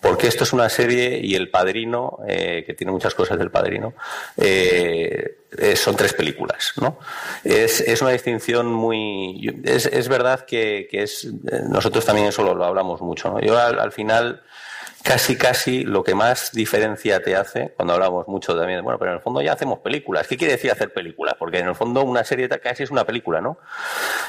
¿por 0.00 0.18
qué 0.18 0.26
esto 0.26 0.44
es 0.44 0.52
una 0.52 0.68
serie 0.68 1.18
y 1.22 1.34
El 1.34 1.50
Padrino, 1.50 2.18
eh, 2.28 2.62
que 2.66 2.74
tiene 2.74 2.92
muchas 2.92 3.14
cosas 3.14 3.38
del 3.38 3.50
Padrino, 3.50 3.94
eh, 4.36 5.36
son 5.76 5.96
tres 5.96 6.12
películas, 6.12 6.72
¿no? 6.76 6.98
Es, 7.42 7.80
es 7.80 8.02
una 8.02 8.10
distinción 8.10 8.66
muy, 8.66 9.62
es, 9.64 9.86
es 9.86 10.08
verdad 10.08 10.44
que, 10.44 10.88
que, 10.90 11.04
es, 11.04 11.28
nosotros 11.68 12.04
también 12.04 12.28
eso 12.28 12.42
lo, 12.42 12.64
hablamos 12.64 13.00
mucho, 13.00 13.30
¿no? 13.30 13.40
Yo 13.40 13.58
al 13.58 13.92
final 13.92 14.42
casi 15.04 15.36
casi 15.36 15.84
lo 15.84 16.02
que 16.02 16.14
más 16.14 16.50
diferencia 16.52 17.22
te 17.22 17.36
hace 17.36 17.74
cuando 17.76 17.92
hablamos 17.92 18.26
mucho 18.26 18.56
también, 18.56 18.82
bueno, 18.82 18.98
pero 18.98 19.10
en 19.10 19.18
el 19.18 19.22
fondo 19.22 19.42
ya 19.42 19.52
hacemos 19.52 19.80
películas. 19.80 20.26
¿Qué 20.26 20.38
quiere 20.38 20.54
decir 20.54 20.70
hacer 20.70 20.94
películas? 20.94 21.34
Porque 21.38 21.58
en 21.58 21.68
el 21.68 21.74
fondo 21.74 22.02
una 22.02 22.24
serie 22.24 22.48
casi 22.48 22.84
es 22.84 22.90
una 22.90 23.04
película, 23.04 23.42
¿no? 23.42 23.58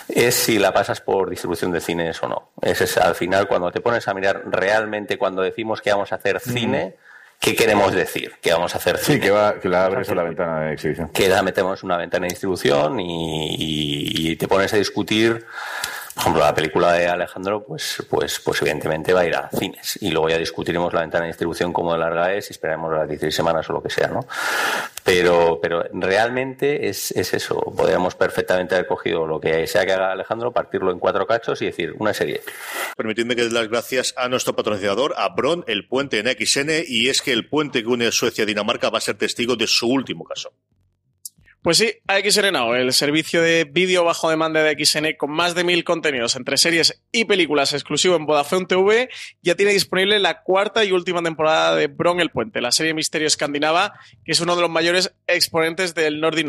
Es 0.09 0.35
si 0.35 0.59
la 0.59 0.73
pasas 0.73 0.99
por 0.99 1.29
distribución 1.29 1.71
de 1.71 1.79
cines 1.79 2.21
o 2.21 2.27
no. 2.27 2.51
Ese 2.61 2.83
es 2.83 2.97
al 2.97 3.15
final 3.15 3.47
cuando 3.47 3.71
te 3.71 3.79
pones 3.79 4.05
a 4.09 4.13
mirar 4.13 4.43
realmente 4.47 5.17
cuando 5.17 5.41
decimos 5.41 5.81
que 5.81 5.91
vamos 5.91 6.11
a 6.11 6.15
hacer 6.15 6.41
cine. 6.41 6.97
¿Qué 7.39 7.55
queremos 7.55 7.93
decir? 7.93 8.33
Que 8.41 8.51
vamos 8.51 8.75
a 8.75 8.77
hacer 8.77 8.97
cine. 8.97 9.15
Sí, 9.15 9.21
que, 9.21 9.31
va, 9.31 9.57
que 9.59 9.69
la 9.69 9.85
abres 9.85 10.09
en 10.09 10.17
la 10.17 10.23
ventana 10.23 10.59
de 10.61 10.73
exhibición. 10.73 11.09
Que 11.09 11.29
la 11.29 11.41
metemos 11.41 11.83
en 11.83 11.85
una 11.87 11.97
ventana 11.97 12.23
de 12.23 12.31
distribución 12.31 12.99
y, 12.99 14.31
y 14.31 14.35
te 14.35 14.47
pones 14.49 14.73
a 14.73 14.77
discutir 14.77 15.45
por 16.15 16.21
ejemplo, 16.21 16.43
la 16.43 16.55
película 16.55 16.93
de 16.93 17.07
Alejandro, 17.07 17.65
pues, 17.65 18.01
pues, 18.09 18.39
pues 18.39 18.61
evidentemente 18.61 19.11
va 19.11 19.19
a 19.19 19.25
ir 19.25 19.35
a 19.35 19.49
cines. 19.49 19.99
Y 20.01 20.11
luego 20.11 20.29
ya 20.29 20.37
discutiremos 20.37 20.93
la 20.93 21.01
ventana 21.01 21.25
de 21.25 21.31
distribución, 21.31 21.73
cómo 21.73 21.91
de 21.91 21.99
larga 21.99 22.33
es, 22.33 22.49
y 22.49 22.53
esperaremos 22.53 22.93
las 22.93 23.09
16 23.09 23.35
semanas 23.35 23.69
o 23.69 23.73
lo 23.73 23.83
que 23.83 23.89
sea, 23.89 24.07
¿no? 24.07 24.25
Pero, 25.03 25.59
pero 25.61 25.83
realmente 25.91 26.87
es, 26.87 27.11
es 27.11 27.33
eso. 27.33 27.59
Podríamos 27.75 28.15
perfectamente 28.15 28.75
haber 28.75 28.87
cogido 28.87 29.27
lo 29.27 29.41
que 29.41 29.67
sea 29.67 29.85
que 29.85 29.91
haga 29.91 30.13
Alejandro, 30.13 30.53
partirlo 30.53 30.91
en 30.91 30.99
cuatro 30.99 31.27
cachos 31.27 31.61
y 31.61 31.65
decir, 31.65 31.93
una 31.99 32.13
serie. 32.13 32.41
Permitidme 32.95 33.35
que 33.35 33.43
dé 33.43 33.51
las 33.51 33.67
gracias 33.67 34.13
a 34.15 34.29
nuestro 34.29 34.55
patrocinador, 34.55 35.15
a 35.17 35.27
Bron, 35.35 35.65
el 35.67 35.85
puente 35.85 36.19
en 36.19 36.27
XN, 36.27 36.85
y 36.87 37.09
es 37.09 37.21
que 37.21 37.33
el 37.33 37.49
puente 37.49 37.83
que 37.83 37.89
une 37.89 38.09
Suecia 38.13 38.45
a 38.45 38.47
Dinamarca 38.47 38.89
va 38.89 38.99
a 38.99 39.01
ser 39.01 39.17
testigo 39.17 39.57
de 39.57 39.67
su 39.67 39.89
último 39.89 40.23
caso. 40.23 40.53
Pues 41.65 41.79
sí, 41.79 41.93
AXN 42.05 42.53
Now, 42.53 42.75
el 42.75 42.93
servicio 42.93 43.41
de 43.41 43.63
vídeo 43.63 44.03
bajo 44.03 44.29
demanda 44.29 44.61
de 44.61 44.85
XN 44.85 45.15
con 45.17 45.31
más 45.31 45.55
de 45.55 45.63
mil 45.63 45.83
contenidos 45.83 46.35
entre 46.35 46.57
series 46.57 47.01
y 47.11 47.25
películas 47.25 47.73
exclusivo 47.73 48.15
en 48.15 48.27
Vodafone 48.27 48.67
TV, 48.67 49.09
ya 49.41 49.55
tiene 49.55 49.71
disponible 49.71 50.19
la 50.19 50.43
cuarta 50.43 50.85
y 50.85 50.91
última 50.91 51.23
temporada 51.23 51.75
de 51.75 51.87
Bron 51.87 52.19
el 52.19 52.29
Puente, 52.29 52.61
la 52.61 52.71
serie 52.71 52.93
Misterio 52.93 53.25
Escandinava, 53.25 53.99
que 54.23 54.33
es 54.33 54.39
uno 54.41 54.55
de 54.55 54.61
los 54.61 54.69
mayores 54.69 55.15
exponentes 55.25 55.95
del 55.95 56.21
Nordic. 56.21 56.45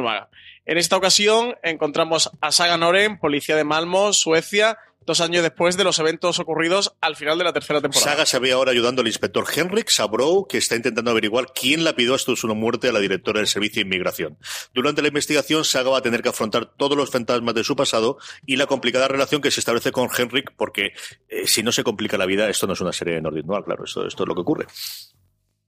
En 0.66 0.76
esta 0.76 0.98
ocasión 0.98 1.54
encontramos 1.62 2.30
a 2.42 2.52
Saga 2.52 2.76
Noren, 2.76 3.18
policía 3.18 3.56
de 3.56 3.64
Malmo, 3.64 4.12
Suecia, 4.12 4.76
dos 5.06 5.20
años 5.20 5.42
después 5.42 5.76
de 5.76 5.84
los 5.84 5.98
eventos 5.98 6.38
ocurridos 6.38 6.94
al 7.00 7.16
final 7.16 7.38
de 7.38 7.44
la 7.44 7.52
tercera 7.52 7.80
temporada. 7.80 8.12
Saga 8.12 8.26
se 8.26 8.38
ve 8.38 8.52
ahora 8.52 8.72
ayudando 8.72 9.00
al 9.00 9.06
inspector 9.06 9.46
Henrik 9.54 9.88
Sabrow, 9.88 10.46
que 10.46 10.58
está 10.58 10.76
intentando 10.76 11.10
averiguar 11.10 11.52
quién 11.54 11.84
la 11.84 11.94
pidió 11.94 12.14
hasta 12.14 12.34
su 12.36 12.48
muerte 12.54 12.88
a 12.88 12.92
la 12.92 12.98
directora 12.98 13.38
del 13.38 13.46
Servicio 13.46 13.80
de 13.80 13.86
Inmigración. 13.86 14.36
Durante 14.74 15.00
la 15.00 15.08
investigación, 15.08 15.64
Saga 15.64 15.90
va 15.90 15.98
a 15.98 16.02
tener 16.02 16.22
que 16.22 16.28
afrontar 16.28 16.66
todos 16.76 16.96
los 16.96 17.10
fantasmas 17.10 17.54
de 17.54 17.64
su 17.64 17.76
pasado 17.76 18.18
y 18.44 18.56
la 18.56 18.66
complicada 18.66 19.08
relación 19.08 19.40
que 19.40 19.50
se 19.50 19.60
establece 19.60 19.92
con 19.92 20.08
Henrik, 20.16 20.52
porque 20.56 20.92
eh, 21.28 21.46
si 21.46 21.62
no 21.62 21.72
se 21.72 21.84
complica 21.84 22.18
la 22.18 22.26
vida, 22.26 22.48
esto 22.48 22.66
no 22.66 22.72
es 22.72 22.80
una 22.80 22.92
serie 22.92 23.14
de 23.14 23.22
Nordic 23.22 23.46
Noir, 23.46 23.64
claro, 23.64 23.84
esto, 23.84 24.06
esto 24.06 24.24
es 24.24 24.28
lo 24.28 24.34
que 24.34 24.40
ocurre. 24.40 24.66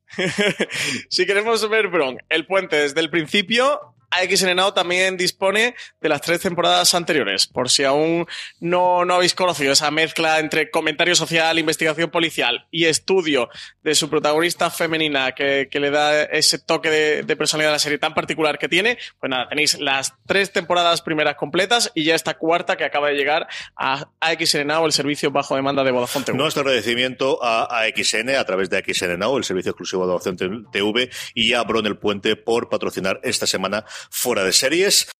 si 1.08 1.26
queremos 1.26 1.68
ver 1.68 1.88
Bron, 1.88 2.18
el 2.28 2.46
puente 2.46 2.76
desde 2.76 3.00
el 3.00 3.10
principio, 3.10 3.94
AXN 4.10 4.58
también 4.74 5.16
dispone 5.16 5.74
de 6.00 6.08
las 6.08 6.20
tres 6.20 6.40
temporadas 6.40 6.94
anteriores, 6.94 7.46
por 7.46 7.70
si 7.70 7.84
aún 7.84 8.26
no, 8.60 9.04
no 9.04 9.14
habéis 9.14 9.34
conocido 9.34 9.72
esa 9.72 9.90
mezcla 9.90 10.38
entre 10.38 10.70
comentario 10.70 11.14
social, 11.14 11.58
investigación 11.58 12.10
policial 12.10 12.66
y 12.70 12.86
estudio 12.86 13.48
de 13.82 13.94
su 13.94 14.08
protagonista 14.08 14.70
femenina 14.70 15.32
que, 15.32 15.68
que 15.70 15.80
le 15.80 15.90
da 15.90 16.22
ese 16.24 16.58
toque 16.58 16.90
de, 16.90 17.36
personalidad 17.36 17.72
a 17.72 17.76
la 17.76 17.78
serie 17.78 17.98
tan 17.98 18.14
particular 18.14 18.58
que 18.58 18.68
tiene. 18.68 18.98
Pues 19.20 19.30
nada, 19.30 19.48
tenéis 19.48 19.78
las 19.80 20.14
tres 20.26 20.52
temporadas 20.52 21.02
primeras 21.02 21.36
completas 21.36 21.92
y 21.94 22.04
ya 22.04 22.14
esta 22.14 22.36
cuarta 22.38 22.76
que 22.76 22.84
acaba 22.84 23.08
de 23.08 23.14
llegar 23.14 23.46
a 23.76 24.08
AXN 24.20 24.66
Now, 24.66 24.86
el 24.86 24.92
servicio 24.92 25.30
bajo 25.30 25.54
demanda 25.54 25.84
de 25.84 25.90
Vodafone 25.90 26.24
TV. 26.24 26.38
Nuestro 26.38 26.62
agradecimiento 26.62 27.38
a 27.42 27.82
AXN 27.82 28.30
a 28.30 28.44
través 28.44 28.70
de 28.70 28.78
AXN 28.78 29.18
Now, 29.18 29.36
el 29.36 29.44
servicio 29.44 29.70
exclusivo 29.70 30.06
de 30.06 30.12
Vodafone 30.12 30.64
TV 30.72 31.10
y 31.34 31.52
a 31.52 31.62
Bron 31.62 31.86
el 31.86 31.96
Puente 31.96 32.36
por 32.36 32.68
patrocinar 32.68 33.20
esta 33.22 33.46
semana 33.46 33.84
fuera 34.10 34.44
de 34.44 34.52
series. 34.52 35.10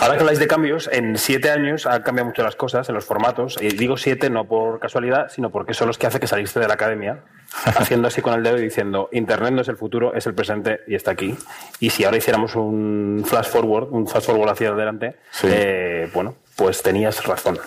Ahora 0.00 0.14
que 0.14 0.20
habláis 0.20 0.38
de 0.38 0.46
cambios, 0.46 0.88
en 0.90 1.18
siete 1.18 1.50
años 1.50 1.86
han 1.86 2.02
cambiado 2.02 2.28
mucho 2.28 2.42
las 2.42 2.56
cosas 2.56 2.88
en 2.88 2.94
los 2.94 3.04
formatos. 3.04 3.58
Y 3.60 3.68
digo 3.68 3.96
siete 3.96 4.30
no 4.30 4.46
por 4.48 4.80
casualidad, 4.80 5.28
sino 5.28 5.50
porque 5.50 5.74
son 5.74 5.88
los 5.88 5.98
que 5.98 6.06
hace 6.06 6.18
que 6.18 6.26
saliste 6.26 6.58
de 6.58 6.66
la 6.66 6.74
academia, 6.74 7.22
haciendo 7.64 8.08
así 8.08 8.22
con 8.22 8.34
el 8.34 8.42
dedo 8.42 8.58
y 8.58 8.62
diciendo, 8.62 9.08
Internet 9.12 9.52
no 9.52 9.62
es 9.62 9.68
el 9.68 9.76
futuro, 9.76 10.14
es 10.14 10.26
el 10.26 10.34
presente 10.34 10.80
y 10.86 10.94
está 10.94 11.12
aquí. 11.12 11.36
Y 11.80 11.90
si 11.90 12.04
ahora 12.04 12.16
hiciéramos 12.16 12.56
un 12.56 13.24
flash 13.26 13.48
forward, 13.48 13.88
un 13.90 14.08
flash 14.08 14.24
forward 14.24 14.50
hacia 14.50 14.70
adelante, 14.70 15.16
eh, 15.44 16.10
bueno, 16.12 16.36
pues 16.56 16.82
tenías 16.82 17.22
razón. 17.24 17.58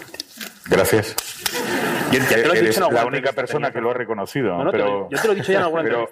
Gracias. 0.69 1.15
Yo, 2.11 2.25
te 2.25 2.45
lo 2.45 2.53
he 2.53 2.61
dicho 2.61 2.87
en 2.87 2.93
la 2.93 3.05
única 3.05 3.33
persona 3.33 3.71
que 3.71 3.81
lo 3.81 3.91
ha 3.91 3.93
reconocido. 3.93 4.57
pero, 4.71 5.09
yo 5.09 5.21
te 5.21 5.27
lo 5.27 5.33
he 5.33 5.35
dicho 5.35 5.51
ya 5.51 5.59
en 5.59 5.63
alguna 5.65 5.83
pero, 5.83 6.09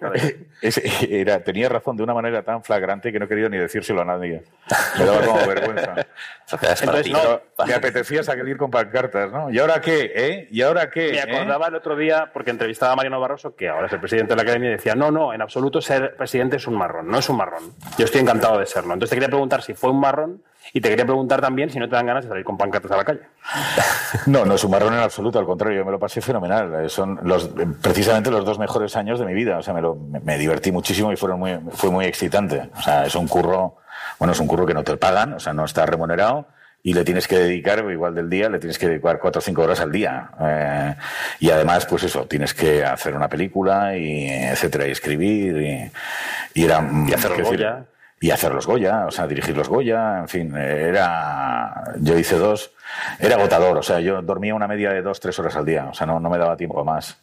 era, 1.09 1.43
Tenía 1.43 1.69
razón 1.69 1.95
de 1.95 2.03
una 2.03 2.13
manera 2.13 2.43
tan 2.43 2.63
flagrante 2.63 3.11
que 3.11 3.19
no 3.19 3.25
he 3.25 3.27
querido 3.27 3.49
ni 3.49 3.57
decírselo 3.57 4.01
a 4.01 4.05
nadie. 4.05 4.43
Me 4.97 5.05
daba 5.05 5.25
como 5.25 5.47
vergüenza. 5.47 5.95
Entonces, 6.51 7.11
no, 7.11 7.41
me 7.65 7.73
apetecía 7.73 8.23
salir 8.23 8.57
con 8.57 8.71
pancartas, 8.71 9.31
¿no? 9.31 9.49
¿Y 9.49 9.59
ahora 9.59 9.79
qué? 9.81 10.11
¿Eh? 10.15 10.47
¿Y 10.51 10.61
ahora 10.61 10.89
qué? 10.89 11.11
Me 11.11 11.33
acordaba 11.33 11.67
el 11.67 11.75
otro 11.75 11.95
día, 11.95 12.31
porque 12.33 12.51
entrevistaba 12.51 12.93
a 12.93 12.95
Mariano 12.95 13.19
Barroso, 13.19 13.55
que 13.55 13.69
ahora 13.69 13.87
es 13.87 13.93
el 13.93 13.99
presidente 13.99 14.29
de 14.31 14.35
la 14.35 14.41
academia, 14.43 14.69
y 14.69 14.73
decía: 14.73 14.95
No, 14.95 15.11
no, 15.11 15.33
en 15.33 15.41
absoluto 15.41 15.81
ser 15.81 16.15
presidente 16.15 16.57
es 16.57 16.67
un 16.67 16.75
marrón, 16.75 17.07
no 17.07 17.17
es 17.17 17.29
un 17.29 17.37
marrón. 17.37 17.73
Yo 17.97 18.05
estoy 18.05 18.21
encantado 18.21 18.59
de 18.59 18.65
serlo. 18.65 18.93
Entonces 18.93 19.11
te 19.11 19.15
quería 19.15 19.29
preguntar 19.29 19.61
si 19.61 19.73
fue 19.73 19.91
un 19.91 19.99
marrón 19.99 20.41
y 20.73 20.81
te 20.81 20.89
quería 20.89 21.05
preguntar 21.05 21.41
también 21.41 21.69
si 21.69 21.79
no 21.79 21.87
te 21.87 21.95
dan 21.95 22.05
ganas 22.05 22.23
de 22.23 22.29
salir 22.29 22.43
con 22.43 22.57
pancartas 22.57 22.91
a 22.91 22.97
la 22.97 23.05
calle. 23.05 23.21
No, 24.27 24.45
no 24.45 24.55
es 24.55 24.63
un 24.63 24.71
marrón 24.71 24.93
en 24.93 25.01
absoluto, 25.01 25.37
al 25.37 25.45
contrario, 25.45 25.79
yo 25.79 25.85
me 25.85 25.91
lo 25.91 25.99
pasé 25.99 26.21
fenomenal. 26.21 26.89
Son 26.89 27.19
los, 27.23 27.49
precisamente 27.81 28.31
los 28.31 28.45
dos 28.45 28.57
mejores 28.57 28.95
años 28.95 29.19
de 29.19 29.25
mi 29.25 29.33
vida. 29.33 29.57
O 29.57 29.61
sea, 29.61 29.73
me, 29.73 29.81
lo, 29.81 29.95
me 29.95 30.37
divertí 30.37 30.71
muchísimo 30.71 31.11
y 31.11 31.15
fueron 31.15 31.39
muy, 31.39 31.59
fue 31.71 31.91
muy 31.91 32.05
excitante. 32.05 32.69
O 32.75 32.81
sea, 32.81 33.05
es 33.05 33.13
un 33.15 33.27
curro, 33.27 33.77
bueno, 34.17 34.31
es 34.31 34.39
un 34.39 34.47
curro 34.47 34.65
que 34.65 34.73
no 34.73 34.83
te 34.83 34.97
pagan, 34.97 35.33
o 35.33 35.39
sea, 35.39 35.53
no 35.53 35.65
está 35.65 35.85
remunerado 35.85 36.47
y 36.81 36.93
le 36.93 37.03
tienes 37.03 37.27
que 37.27 37.37
dedicar, 37.37 37.83
igual 37.91 38.15
del 38.15 38.29
día, 38.29 38.47
le 38.49 38.59
tienes 38.59 38.77
que 38.77 38.87
dedicar 38.87 39.19
cuatro 39.19 39.39
o 39.39 39.41
cinco 39.41 39.63
horas 39.63 39.79
al 39.81 39.91
día. 39.91 40.29
Eh, 40.39 40.95
y 41.39 41.49
además, 41.49 41.85
pues 41.85 42.03
eso, 42.03 42.25
tienes 42.25 42.53
que 42.53 42.83
hacer 42.83 43.15
una 43.15 43.27
película 43.27 43.97
y 43.97 44.27
etcétera, 44.27 44.87
y 44.87 44.91
escribir 44.91 45.57
y, 45.57 45.91
y 46.61 46.63
era... 46.63 46.87
Y 47.07 47.13
hacer 47.13 47.41
Goya 47.41 47.85
y 48.25 48.31
hacer 48.31 48.55
los 48.55 48.65
Goya, 48.65 49.05
o 49.05 49.11
sea, 49.11 49.27
dirigir 49.27 49.55
los 49.55 49.69
Goya, 49.69 50.17
en 50.17 50.27
fin, 50.27 50.57
era, 50.57 51.93
yo 51.99 52.17
hice 52.17 52.39
dos, 52.39 52.71
era 53.19 53.35
agotador, 53.35 53.77
o 53.77 53.83
sea, 53.83 53.99
yo 53.99 54.19
dormía 54.23 54.55
una 54.55 54.67
media 54.67 54.89
de 54.89 55.03
dos, 55.03 55.19
tres 55.19 55.37
horas 55.37 55.55
al 55.55 55.63
día, 55.63 55.89
o 55.91 55.93
sea, 55.93 56.07
no, 56.07 56.19
no 56.19 56.31
me 56.31 56.39
daba 56.39 56.57
tiempo 56.57 56.83
más. 56.83 57.17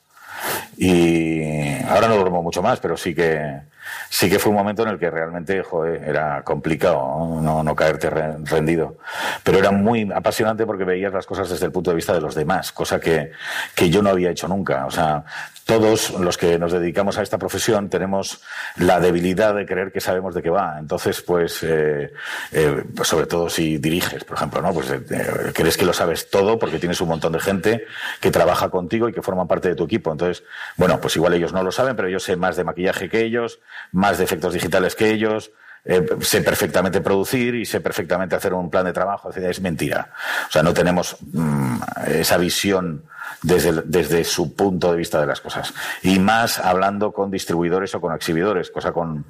Y 0.76 1.82
ahora 1.82 2.06
no 2.06 2.14
duermo 2.14 2.40
mucho 2.40 2.62
más, 2.62 2.78
pero 2.78 2.96
sí 2.96 3.16
que, 3.16 3.62
sí 4.10 4.30
que 4.30 4.38
fue 4.38 4.50
un 4.50 4.56
momento 4.56 4.84
en 4.84 4.90
el 4.90 4.98
que 4.98 5.10
realmente 5.10 5.62
joder, 5.64 6.08
era 6.08 6.42
complicado 6.44 7.40
no, 7.42 7.64
no 7.64 7.74
caerte 7.74 8.08
rendido. 8.08 8.98
Pero 9.42 9.58
era 9.58 9.72
muy 9.72 10.08
apasionante 10.14 10.66
porque 10.66 10.84
veías 10.84 11.12
las 11.12 11.26
cosas 11.26 11.50
desde 11.50 11.66
el 11.66 11.72
punto 11.72 11.90
de 11.90 11.96
vista 11.96 12.12
de 12.12 12.20
los 12.20 12.36
demás, 12.36 12.70
cosa 12.70 13.00
que, 13.00 13.32
que 13.74 13.90
yo 13.90 14.02
no 14.02 14.10
había 14.10 14.30
hecho 14.30 14.46
nunca. 14.46 14.86
O 14.86 14.90
sea, 14.90 15.24
todos 15.64 16.10
los 16.18 16.36
que 16.36 16.58
nos 16.58 16.72
dedicamos 16.72 17.18
a 17.18 17.22
esta 17.22 17.38
profesión 17.38 17.88
tenemos 17.88 18.40
la 18.76 19.00
debilidad 19.00 19.54
de 19.54 19.66
creer 19.66 19.92
que 19.92 20.00
sabemos 20.00 20.34
de 20.34 20.42
qué 20.42 20.50
va. 20.50 20.76
Entonces, 20.78 21.22
pues, 21.22 21.62
eh, 21.62 22.12
eh, 22.50 22.84
sobre 23.02 23.26
todo 23.26 23.48
si 23.48 23.78
diriges, 23.78 24.24
por 24.24 24.36
ejemplo, 24.36 24.60
¿no? 24.60 24.72
Pues 24.72 24.90
eh, 24.90 25.52
crees 25.54 25.76
que 25.76 25.84
lo 25.84 25.92
sabes 25.92 26.30
todo 26.30 26.58
porque 26.58 26.78
tienes 26.78 27.00
un 27.00 27.08
montón 27.08 27.32
de 27.32 27.40
gente 27.40 27.84
que 28.20 28.30
trabaja 28.30 28.70
contigo 28.70 29.08
y 29.08 29.12
que 29.12 29.22
forman 29.22 29.46
parte 29.46 29.68
de 29.68 29.74
tu 29.74 29.84
equipo. 29.84 30.10
Entonces, 30.10 30.44
bueno, 30.76 31.00
pues 31.00 31.16
igual 31.16 31.34
ellos 31.34 31.52
no 31.52 31.62
lo 31.62 31.72
saben, 31.72 31.96
pero 31.96 32.08
yo 32.08 32.18
sé 32.18 32.36
más 32.36 32.56
de 32.56 32.64
maquillaje 32.64 33.08
que 33.08 33.22
ellos, 33.22 33.60
más 33.92 34.18
de 34.18 34.24
efectos 34.24 34.54
digitales 34.54 34.94
que 34.94 35.10
ellos, 35.10 35.52
eh, 35.84 36.06
sé 36.20 36.42
perfectamente 36.42 37.00
producir 37.00 37.56
y 37.56 37.66
sé 37.66 37.80
perfectamente 37.80 38.36
hacer 38.36 38.54
un 38.54 38.70
plan 38.70 38.84
de 38.84 38.92
trabajo. 38.92 39.30
Es 39.30 39.60
mentira. 39.60 40.10
O 40.48 40.52
sea, 40.52 40.62
no 40.62 40.72
tenemos 40.72 41.16
mm, 41.20 41.76
esa 42.06 42.36
visión 42.36 43.04
desde, 43.42 43.82
desde 43.84 44.24
su 44.24 44.54
punto 44.54 44.90
de 44.90 44.98
vista 44.98 45.20
de 45.20 45.26
las 45.26 45.40
cosas. 45.40 45.72
Y 46.02 46.18
más 46.18 46.58
hablando 46.58 47.12
con 47.12 47.30
distribuidores 47.30 47.94
o 47.94 48.00
con 48.00 48.14
exhibidores, 48.14 48.70
cosa 48.70 48.92
con, 48.92 49.24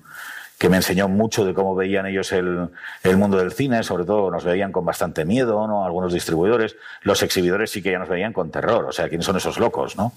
que 0.62 0.68
me 0.68 0.76
enseñó 0.76 1.08
mucho 1.08 1.44
de 1.44 1.54
cómo 1.54 1.74
veían 1.74 2.06
ellos 2.06 2.30
el, 2.30 2.70
mundo 3.16 3.36
del 3.36 3.50
cine, 3.50 3.82
sobre 3.82 4.04
todo 4.04 4.30
nos 4.30 4.44
veían 4.44 4.70
con 4.70 4.84
bastante 4.84 5.24
miedo, 5.24 5.66
¿no? 5.66 5.84
Algunos 5.84 6.12
distribuidores, 6.12 6.76
los 7.02 7.20
exhibidores 7.24 7.72
sí 7.72 7.82
que 7.82 7.90
ya 7.90 7.98
nos 7.98 8.08
veían 8.08 8.32
con 8.32 8.52
terror, 8.52 8.84
o 8.84 8.92
sea, 8.92 9.08
¿quiénes 9.08 9.26
son 9.26 9.36
esos 9.36 9.58
locos, 9.58 9.96
no? 9.96 10.12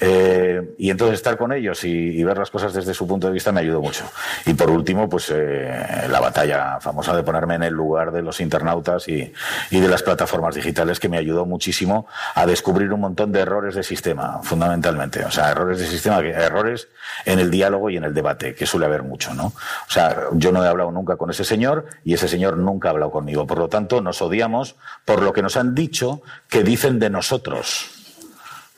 Eh, 0.00 0.74
y 0.78 0.90
entonces 0.90 1.14
estar 1.14 1.38
con 1.38 1.52
ellos 1.52 1.84
y, 1.84 1.90
y, 1.90 2.24
ver 2.24 2.38
las 2.38 2.50
cosas 2.50 2.74
desde 2.74 2.92
su 2.92 3.06
punto 3.06 3.28
de 3.28 3.32
vista 3.32 3.52
me 3.52 3.60
ayudó 3.60 3.80
mucho. 3.80 4.02
Y 4.46 4.54
por 4.54 4.68
último, 4.68 5.08
pues 5.08 5.30
eh, 5.32 6.08
la 6.10 6.18
batalla 6.18 6.80
famosa 6.80 7.14
de 7.14 7.22
ponerme 7.22 7.54
en 7.54 7.62
el 7.62 7.74
lugar 7.74 8.10
de 8.10 8.22
los 8.22 8.40
internautas 8.40 9.06
y, 9.06 9.32
y 9.70 9.78
de 9.78 9.86
las 9.86 10.02
plataformas 10.02 10.56
digitales 10.56 10.98
que 10.98 11.08
me 11.08 11.18
ayudó 11.18 11.46
muchísimo 11.46 12.08
a 12.34 12.46
descubrir 12.46 12.92
un 12.92 12.98
montón 12.98 13.30
de 13.30 13.42
errores 13.42 13.76
de 13.76 13.84
sistema, 13.84 14.40
fundamentalmente. 14.42 15.24
O 15.24 15.30
sea, 15.30 15.52
errores 15.52 15.78
de 15.78 15.86
sistema, 15.86 16.18
errores 16.18 16.88
en 17.24 17.38
el 17.38 17.48
diálogo 17.48 17.90
y 17.90 17.96
en 17.96 18.02
el 18.02 18.12
debate, 18.12 18.56
que 18.56 18.66
suele 18.66 18.86
haber 18.86 19.04
mucho, 19.04 19.34
¿no? 19.34 19.52
O 19.86 19.90
sea, 19.90 20.28
yo 20.32 20.52
no 20.52 20.64
he 20.64 20.68
hablado 20.68 20.90
nunca 20.90 21.16
con 21.16 21.30
ese 21.30 21.44
señor 21.44 21.86
y 22.04 22.14
ese 22.14 22.28
señor 22.28 22.56
nunca 22.56 22.88
ha 22.88 22.90
hablado 22.92 23.10
conmigo. 23.10 23.46
Por 23.46 23.58
lo 23.58 23.68
tanto, 23.68 24.00
nos 24.00 24.22
odiamos 24.22 24.76
por 25.04 25.22
lo 25.22 25.32
que 25.32 25.42
nos 25.42 25.56
han 25.56 25.74
dicho 25.74 26.22
que 26.48 26.62
dicen 26.62 26.98
de 26.98 27.10
nosotros. 27.10 27.90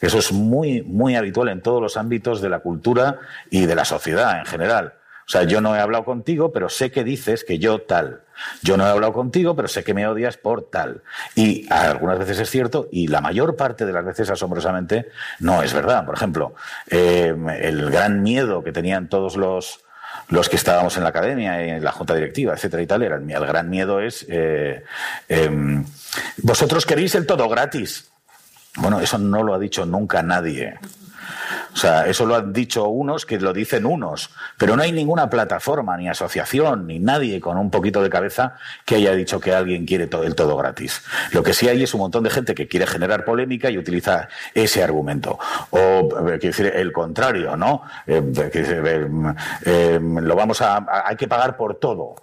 Eso 0.01 0.19
es 0.19 0.33
muy, 0.33 0.83
muy 0.83 1.17
habitual 1.17 1.49
en 1.49 1.61
todos 1.61 1.83
los 1.83 1.97
ámbitos 1.97 2.41
de 2.41 2.49
la 2.49 2.61
cultura 2.61 3.19
y 3.51 3.67
de 3.67 3.75
la 3.75 3.85
sociedad 3.85 4.39
en 4.39 4.47
general. 4.47 4.95
O 5.27 5.33
sea, 5.33 5.45
yo 5.45 5.61
no 5.61 5.77
he 5.77 5.79
hablado 5.79 6.05
contigo, 6.05 6.51
pero 6.51 6.69
sé 6.69 6.91
que 6.91 7.05
dices 7.05 7.45
que 7.45 7.61
yo 7.61 7.83
tal. 7.83 8.23
Yo 8.63 8.77
no 8.77 8.85
he 8.85 8.91
hablado 8.91 9.13
contigo, 9.13 9.55
pero 9.55 9.69
sé 9.69 9.85
que 9.85 9.95
me 9.95 10.05
odias 10.09 10.37
por 10.37 10.71
tal. 10.71 11.03
Y 11.37 11.73
algunas 11.73 12.19
veces 12.19 12.41
es 12.41 12.51
cierto, 12.51 12.89
y 12.91 13.07
la 13.07 13.21
mayor 13.21 13.55
parte 13.55 13.87
de 13.87 13.93
las 13.93 14.05
veces, 14.05 14.29
asombrosamente, 14.29 15.09
no 15.39 15.63
es 15.63 15.73
verdad. 15.73 16.05
Por 16.05 16.17
ejemplo, 16.17 16.55
eh, 16.89 17.33
el 17.61 17.91
gran 17.93 18.23
miedo 18.23 18.65
que 18.65 18.73
tenían 18.73 19.09
todos 19.09 19.37
los, 19.37 19.85
los 20.31 20.49
que 20.49 20.57
estábamos 20.57 20.97
en 20.97 21.03
la 21.03 21.11
academia, 21.11 21.63
en 21.63 21.85
la 21.85 21.93
junta 21.93 22.15
directiva, 22.15 22.55
etcétera 22.55 22.83
y 22.83 22.87
tal, 22.87 23.03
era 23.03 23.17
el, 23.17 23.31
el 23.31 23.47
gran 23.47 23.69
miedo 23.69 24.01
es 24.01 24.25
eh, 24.29 24.85
eh, 25.29 25.83
vosotros 26.39 26.87
queréis 26.87 27.15
el 27.15 27.27
todo 27.27 27.49
gratis. 27.49 28.11
Bueno, 28.77 29.01
eso 29.01 29.19
no 29.19 29.43
lo 29.43 29.55
ha 29.55 29.59
dicho 29.59 29.85
nunca 29.85 30.23
nadie. 30.23 30.79
O 31.73 31.77
sea, 31.77 32.07
eso 32.07 32.27
lo 32.27 32.37
han 32.37 32.53
dicho 32.53 32.89
unos 32.89 33.27
que 33.27 33.39
lo 33.39 33.53
dicen 33.53 33.87
unos, 33.87 34.31
pero 34.59 34.77
no 34.77 34.83
hay 34.83 34.93
ninguna 34.93 35.31
plataforma, 35.31 35.97
ni 35.97 36.09
asociación, 36.09 36.87
ni 36.87 36.99
nadie 36.99 37.41
con 37.41 37.57
un 37.59 37.71
poquito 37.71 38.03
de 38.03 38.11
cabeza 38.11 38.57
que 38.85 38.97
haya 38.97 39.13
dicho 39.13 39.41
que 39.41 39.53
alguien 39.53 39.87
quiere 39.87 40.07
todo, 40.07 40.25
el 40.25 40.35
todo 40.35 40.57
gratis. 40.57 41.03
Lo 41.33 41.43
que 41.43 41.53
sí 41.53 41.69
hay 41.69 41.83
es 41.83 41.95
un 41.95 42.01
montón 42.01 42.25
de 42.25 42.31
gente 42.31 42.55
que 42.55 42.69
quiere 42.69 42.87
generar 42.87 43.25
polémica 43.25 43.71
y 43.71 43.79
utiliza 43.79 44.29
ese 44.55 44.83
argumento. 44.83 45.39
O, 45.71 45.79
eh, 45.79 46.39
quiero 46.39 46.57
decir, 46.57 46.73
el 46.75 46.93
contrario, 46.93 47.57
¿no? 47.57 47.83
Eh, 48.07 48.23
eh, 49.65 50.01
lo 50.01 50.37
vamos 50.37 50.61
a, 50.63 50.87
hay 51.07 51.17
que 51.17 51.29
pagar 51.29 51.57
por 51.57 51.77
todo. 51.77 52.17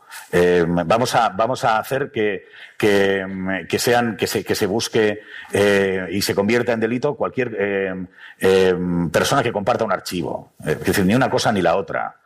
Vamos, 0.67 1.15
a, 1.15 1.29
vamos 1.29 1.63
a 1.63 1.79
hacer 1.79 2.11
que, 2.11 2.47
que, 2.77 3.65
que 3.67 3.79
sean, 3.79 4.15
que 4.17 4.27
se, 4.27 4.43
que 4.43 4.55
se 4.55 4.67
busque 4.67 5.21
eh, 5.51 6.07
y 6.11 6.21
se 6.21 6.35
convierta 6.35 6.73
en 6.73 6.79
delito 6.79 7.15
cualquier 7.15 7.55
eh, 7.59 8.75
persona 9.11 9.43
que 9.43 9.51
comparta 9.51 9.83
un 9.83 9.91
archivo. 9.91 10.53
Es 10.65 10.79
decir, 10.79 11.05
ni 11.05 11.15
una 11.15 11.29
cosa 11.29 11.51
ni 11.51 11.61
la 11.61 11.75
otra. 11.75 12.17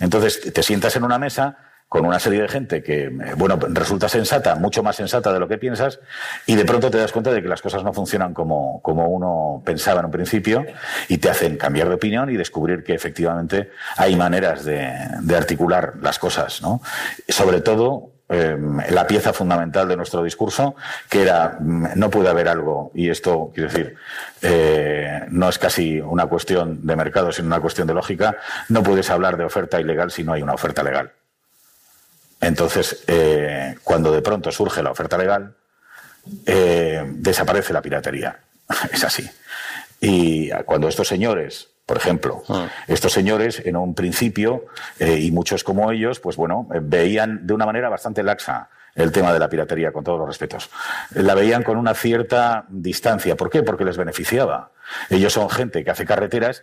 Entonces, 0.00 0.52
te 0.52 0.62
sientas 0.62 0.96
en 0.96 1.04
una 1.04 1.18
mesa 1.18 1.56
con 1.90 2.06
una 2.06 2.20
serie 2.20 2.42
de 2.42 2.48
gente 2.48 2.84
que, 2.84 3.08
bueno, 3.36 3.58
resulta 3.70 4.08
sensata, 4.08 4.54
mucho 4.54 4.80
más 4.80 4.94
sensata 4.94 5.32
de 5.32 5.40
lo 5.40 5.48
que 5.48 5.58
piensas, 5.58 5.98
y 6.46 6.54
de 6.54 6.64
pronto 6.64 6.88
te 6.88 6.98
das 6.98 7.10
cuenta 7.10 7.32
de 7.32 7.42
que 7.42 7.48
las 7.48 7.60
cosas 7.60 7.82
no 7.82 7.92
funcionan 7.92 8.32
como, 8.32 8.80
como 8.80 9.08
uno 9.08 9.60
pensaba 9.64 9.98
en 9.98 10.06
un 10.06 10.12
principio, 10.12 10.64
y 11.08 11.18
te 11.18 11.28
hacen 11.28 11.56
cambiar 11.56 11.88
de 11.88 11.96
opinión 11.96 12.30
y 12.30 12.36
descubrir 12.36 12.84
que 12.84 12.94
efectivamente 12.94 13.70
hay 13.96 14.14
maneras 14.14 14.64
de, 14.64 14.88
de 15.20 15.36
articular 15.36 15.94
las 16.00 16.20
cosas, 16.20 16.62
¿no? 16.62 16.80
Sobre 17.26 17.60
todo, 17.60 18.12
eh, 18.30 18.56
la 18.90 19.06
pieza 19.08 19.32
fundamental 19.32 19.88
de 19.88 19.96
nuestro 19.96 20.22
discurso, 20.22 20.76
que 21.08 21.22
era 21.22 21.58
no 21.60 22.10
puede 22.10 22.28
haber 22.28 22.48
algo, 22.48 22.92
y 22.94 23.10
esto 23.10 23.50
quiero 23.52 23.68
decir, 23.70 23.96
eh, 24.40 25.26
no 25.30 25.48
es 25.48 25.58
casi 25.58 26.00
una 26.00 26.26
cuestión 26.26 26.86
de 26.86 26.94
mercado, 26.94 27.32
sino 27.32 27.48
una 27.48 27.60
cuestión 27.60 27.88
de 27.88 27.94
lógica, 27.94 28.36
no 28.68 28.84
puedes 28.84 29.10
hablar 29.10 29.36
de 29.36 29.44
oferta 29.44 29.80
ilegal 29.80 30.12
si 30.12 30.22
no 30.22 30.32
hay 30.32 30.42
una 30.42 30.54
oferta 30.54 30.84
legal. 30.84 31.10
Entonces, 32.40 33.02
eh, 33.08 33.74
cuando 33.82 34.12
de 34.12 34.22
pronto 34.22 34.52
surge 34.52 34.82
la 34.82 34.92
oferta 34.92 35.18
legal, 35.18 35.54
eh, 36.46 37.02
desaparece 37.06 37.72
la 37.72 37.82
piratería. 37.82 38.38
es 38.92 39.04
así. 39.04 39.28
Y 40.00 40.50
cuando 40.64 40.88
estos 40.88 41.08
señores, 41.08 41.68
por 41.90 41.96
ejemplo, 41.96 42.44
ah. 42.48 42.68
estos 42.86 43.12
señores 43.12 43.60
en 43.64 43.74
un 43.74 43.96
principio, 43.96 44.66
eh, 45.00 45.18
y 45.18 45.32
muchos 45.32 45.64
como 45.64 45.90
ellos, 45.90 46.20
pues 46.20 46.36
bueno, 46.36 46.68
veían 46.82 47.44
de 47.48 47.52
una 47.52 47.66
manera 47.66 47.88
bastante 47.88 48.22
laxa 48.22 48.70
el 48.94 49.10
tema 49.10 49.32
de 49.32 49.40
la 49.40 49.48
piratería, 49.48 49.90
con 49.90 50.04
todos 50.04 50.20
los 50.20 50.28
respetos. 50.28 50.70
La 51.16 51.34
veían 51.34 51.64
con 51.64 51.76
una 51.76 51.94
cierta 51.94 52.64
distancia. 52.68 53.34
¿Por 53.34 53.50
qué? 53.50 53.64
Porque 53.64 53.84
les 53.84 53.96
beneficiaba. 53.96 54.70
Ellos 55.08 55.32
son 55.32 55.50
gente 55.50 55.82
que 55.82 55.90
hace 55.90 56.06
carreteras 56.06 56.62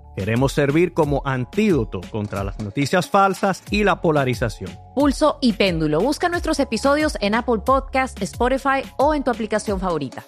Queremos 0.15 0.51
servir 0.51 0.93
como 0.93 1.21
antídoto 1.25 2.01
contra 2.11 2.43
las 2.43 2.59
noticias 2.59 3.09
falsas 3.09 3.63
y 3.71 3.83
la 3.85 4.01
polarización. 4.01 4.77
Pulso 4.93 5.37
y 5.41 5.53
péndulo. 5.53 6.01
Busca 6.01 6.27
nuestros 6.27 6.59
episodios 6.59 7.17
en 7.21 7.33
Apple 7.33 7.61
Podcast, 7.65 8.21
Spotify 8.21 8.83
o 8.97 9.15
en 9.15 9.23
tu 9.23 9.31
aplicación 9.31 9.79
favorita. 9.79 10.25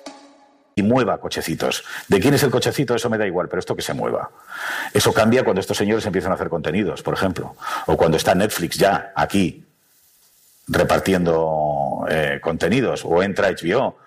Y 0.75 0.83
mueva 0.83 1.19
cochecitos. 1.19 1.83
¿De 2.07 2.19
quién 2.19 2.33
es 2.33 2.43
el 2.43 2.49
cochecito? 2.49 2.95
Eso 2.95 3.09
me 3.09 3.17
da 3.17 3.27
igual, 3.27 3.47
pero 3.49 3.59
esto 3.59 3.75
que 3.75 3.81
se 3.81 3.93
mueva. 3.93 4.31
Eso 4.93 5.13
cambia 5.13 5.43
cuando 5.43 5.59
estos 5.59 5.77
señores 5.77 6.05
empiezan 6.05 6.31
a 6.31 6.35
hacer 6.35 6.49
contenidos, 6.49 7.03
por 7.03 7.13
ejemplo. 7.13 7.55
O 7.85 7.97
cuando 7.97 8.17
está 8.17 8.33
Netflix 8.33 8.77
ya 8.77 9.11
aquí 9.15 9.65
repartiendo 10.67 12.05
eh, 12.09 12.39
contenidos. 12.41 13.03
O 13.05 13.21
entra 13.21 13.49
HBO 13.51 13.97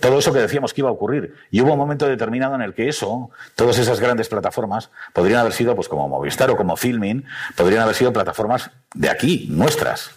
todo 0.00 0.18
eso 0.18 0.32
que 0.32 0.40
decíamos 0.40 0.74
que 0.74 0.80
iba 0.82 0.90
a 0.90 0.92
ocurrir. 0.92 1.34
Y 1.50 1.60
hubo 1.60 1.72
un 1.72 1.78
momento 1.78 2.06
determinado 2.06 2.54
en 2.54 2.62
el 2.62 2.74
que 2.74 2.88
eso, 2.88 3.30
todas 3.54 3.78
esas 3.78 4.00
grandes 4.00 4.28
plataformas, 4.28 4.90
podrían 5.12 5.40
haber 5.40 5.52
sido, 5.52 5.74
pues 5.74 5.88
como 5.88 6.08
Movistar 6.08 6.50
o 6.50 6.56
como 6.56 6.76
Filming, 6.76 7.24
podrían 7.56 7.82
haber 7.82 7.94
sido 7.94 8.12
plataformas 8.12 8.70
de 8.94 9.08
aquí, 9.08 9.46
nuestras, 9.50 10.10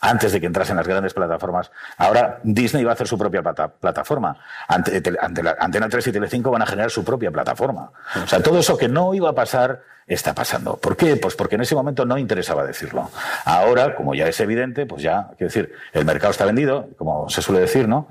antes 0.00 0.32
de 0.32 0.40
que 0.40 0.46
entrasen 0.46 0.76
las 0.76 0.86
grandes 0.86 1.14
plataformas. 1.14 1.70
Ahora 1.96 2.40
Disney 2.42 2.84
va 2.84 2.92
a 2.92 2.94
hacer 2.94 3.06
su 3.06 3.18
propia 3.18 3.42
plata 3.42 3.68
plataforma. 3.68 4.36
Ante, 4.68 5.02
ante 5.20 5.42
la, 5.42 5.56
Antena 5.58 5.88
3 5.88 6.06
y 6.06 6.12
Telecinco 6.12 6.50
van 6.50 6.62
a 6.62 6.66
generar 6.66 6.90
su 6.90 7.04
propia 7.04 7.30
plataforma. 7.30 7.92
O 8.22 8.26
sea, 8.26 8.42
todo 8.42 8.58
eso 8.58 8.76
que 8.76 8.88
no 8.88 9.14
iba 9.14 9.30
a 9.30 9.34
pasar 9.34 9.82
está 10.14 10.34
pasando. 10.34 10.76
¿Por 10.76 10.96
qué? 10.96 11.16
Pues 11.16 11.36
porque 11.36 11.54
en 11.54 11.62
ese 11.62 11.74
momento 11.74 12.04
no 12.04 12.18
interesaba 12.18 12.64
decirlo. 12.64 13.10
Ahora, 13.44 13.94
como 13.94 14.14
ya 14.14 14.26
es 14.26 14.40
evidente, 14.40 14.84
pues 14.84 15.02
ya, 15.02 15.28
quiero 15.38 15.52
decir, 15.52 15.72
el 15.92 16.04
mercado 16.04 16.32
está 16.32 16.44
vendido, 16.44 16.88
como 16.98 17.28
se 17.28 17.42
suele 17.42 17.60
decir, 17.60 17.86
¿no? 17.86 18.08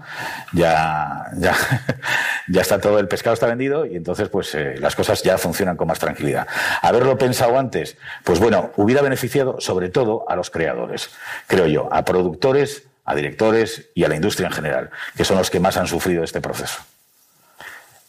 Ya, 0.54 1.26
ya, 1.36 1.56
ya 2.48 2.62
está 2.62 2.80
todo 2.80 3.00
el 3.00 3.08
pescado 3.08 3.34
está 3.34 3.48
vendido 3.48 3.86
y 3.86 3.98
entonces, 3.98 4.30
pues 4.30 4.56
eh, 4.56 4.76
las 4.80 4.96
cosas 4.96 5.22
ya 5.24 5.38
funcionan 5.38 5.76
con 5.76 5.88
más 5.88 6.00
tranquilidad. 6.00 6.48
Haberlo 6.82 7.18
pensado 7.18 7.60
antes, 7.60 7.98
pues 8.24 8.40
bueno, 8.40 8.72
hubiera 8.78 9.02
beneficiado 9.02 9.60
sobre 9.60 9.90
todo 9.90 10.26
a 10.30 10.36
los 10.36 10.50
creadores, 10.50 11.10
creo 11.48 11.68
yo, 11.68 11.90
a 11.92 12.06
productores, 12.06 12.84
a 13.04 13.14
directores 13.14 13.90
y 13.94 14.06
a 14.06 14.08
la 14.08 14.16
industria 14.16 14.48
en 14.48 14.54
general, 14.54 14.90
que 15.18 15.26
son 15.26 15.38
los 15.38 15.50
que 15.50 15.60
más 15.60 15.76
han 15.76 15.88
sufrido 15.88 16.24
este 16.24 16.40
proceso. 16.40 16.80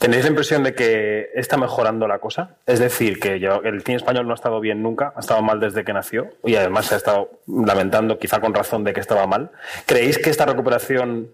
¿Tenéis 0.00 0.24
la 0.24 0.30
impresión 0.30 0.62
de 0.62 0.74
que 0.74 1.28
está 1.34 1.58
mejorando 1.58 2.08
la 2.08 2.20
cosa? 2.20 2.56
Es 2.64 2.78
decir, 2.78 3.20
que 3.20 3.34
el 3.34 3.82
cine 3.82 3.98
español 3.98 4.26
no 4.26 4.32
ha 4.32 4.34
estado 4.34 4.58
bien 4.58 4.82
nunca, 4.82 5.12
ha 5.14 5.20
estado 5.20 5.42
mal 5.42 5.60
desde 5.60 5.84
que 5.84 5.92
nació 5.92 6.30
y 6.42 6.54
además 6.56 6.86
se 6.86 6.94
ha 6.94 6.96
estado 6.96 7.30
lamentando, 7.46 8.18
quizá 8.18 8.40
con 8.40 8.54
razón, 8.54 8.82
de 8.82 8.94
que 8.94 9.00
estaba 9.00 9.26
mal. 9.26 9.50
¿Creéis 9.84 10.16
que 10.16 10.30
esta 10.30 10.46
recuperación 10.46 11.28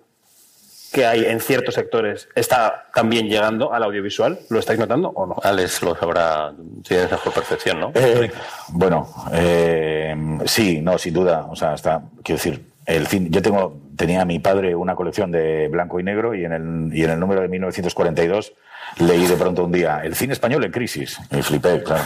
que 0.92 1.06
hay 1.06 1.26
en 1.26 1.38
ciertos 1.38 1.76
sectores 1.76 2.28
está 2.34 2.88
también 2.92 3.28
llegando 3.28 3.72
al 3.72 3.84
audiovisual? 3.84 4.40
¿Lo 4.50 4.58
estáis 4.58 4.80
notando 4.80 5.10
o 5.10 5.26
no? 5.26 5.36
Alex 5.44 5.82
lo 5.82 5.94
sabrá, 5.94 6.52
tiene 6.82 7.04
mejor 7.04 7.34
percepción, 7.34 7.78
¿no? 7.78 7.92
Eh, 7.94 8.32
bueno, 8.70 9.08
eh, 9.32 10.40
sí, 10.44 10.80
no, 10.80 10.98
sin 10.98 11.14
duda. 11.14 11.46
O 11.48 11.54
sea, 11.54 11.74
está, 11.74 12.02
quiero 12.24 12.38
decir, 12.38 12.66
el 12.86 13.06
cine, 13.08 13.28
yo 13.30 13.42
tengo, 13.42 13.80
tenía 13.96 14.24
mi 14.24 14.38
padre 14.38 14.74
una 14.74 14.94
colección 14.94 15.32
de 15.32 15.68
blanco 15.68 16.00
y 16.00 16.04
negro 16.04 16.34
y 16.34 16.44
en 16.44 16.52
el, 16.52 16.96
y 16.96 17.04
en 17.04 17.10
el 17.10 17.20
número 17.20 17.40
de 17.42 17.48
1942 17.48 18.52
leí 18.98 19.26
de 19.26 19.36
pronto 19.36 19.64
un 19.64 19.72
día 19.72 20.00
el 20.02 20.14
cine 20.14 20.32
español 20.32 20.64
en 20.64 20.70
crisis. 20.70 21.18
Y 21.30 21.42
flipé, 21.42 21.82
claro. 21.82 22.02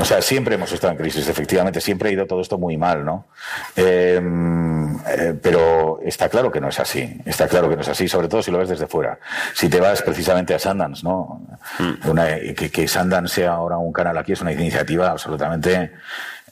o 0.00 0.04
sea, 0.04 0.22
siempre 0.22 0.54
hemos 0.54 0.70
estado 0.72 0.92
en 0.92 0.98
crisis, 0.98 1.26
efectivamente, 1.28 1.80
siempre 1.80 2.10
ha 2.10 2.12
ido 2.12 2.26
todo 2.26 2.40
esto 2.40 2.58
muy 2.58 2.76
mal, 2.76 3.04
¿no? 3.04 3.26
Em, 3.74 4.96
eh, 5.08 5.34
pero 5.42 6.00
está 6.04 6.28
claro 6.28 6.52
que 6.52 6.60
no 6.60 6.68
es 6.68 6.78
así, 6.78 7.20
está 7.24 7.48
claro 7.48 7.68
que 7.68 7.76
no 7.76 7.82
es 7.82 7.88
así, 7.88 8.06
sobre 8.06 8.28
todo 8.28 8.42
si 8.42 8.50
lo 8.50 8.58
ves 8.58 8.68
desde 8.68 8.86
fuera. 8.86 9.18
Si 9.54 9.68
te 9.68 9.80
vas 9.80 10.02
precisamente 10.02 10.54
a 10.54 10.58
Sundance, 10.58 11.02
¿no? 11.02 11.46
Mm. 11.78 12.54
que, 12.54 12.70
que 12.70 12.86
Sundance 12.86 13.36
sea 13.36 13.52
ahora 13.52 13.78
un 13.78 13.92
canal 13.92 14.16
aquí 14.18 14.32
es 14.32 14.40
una 14.42 14.52
iniciativa 14.52 15.10
absolutamente 15.10 15.90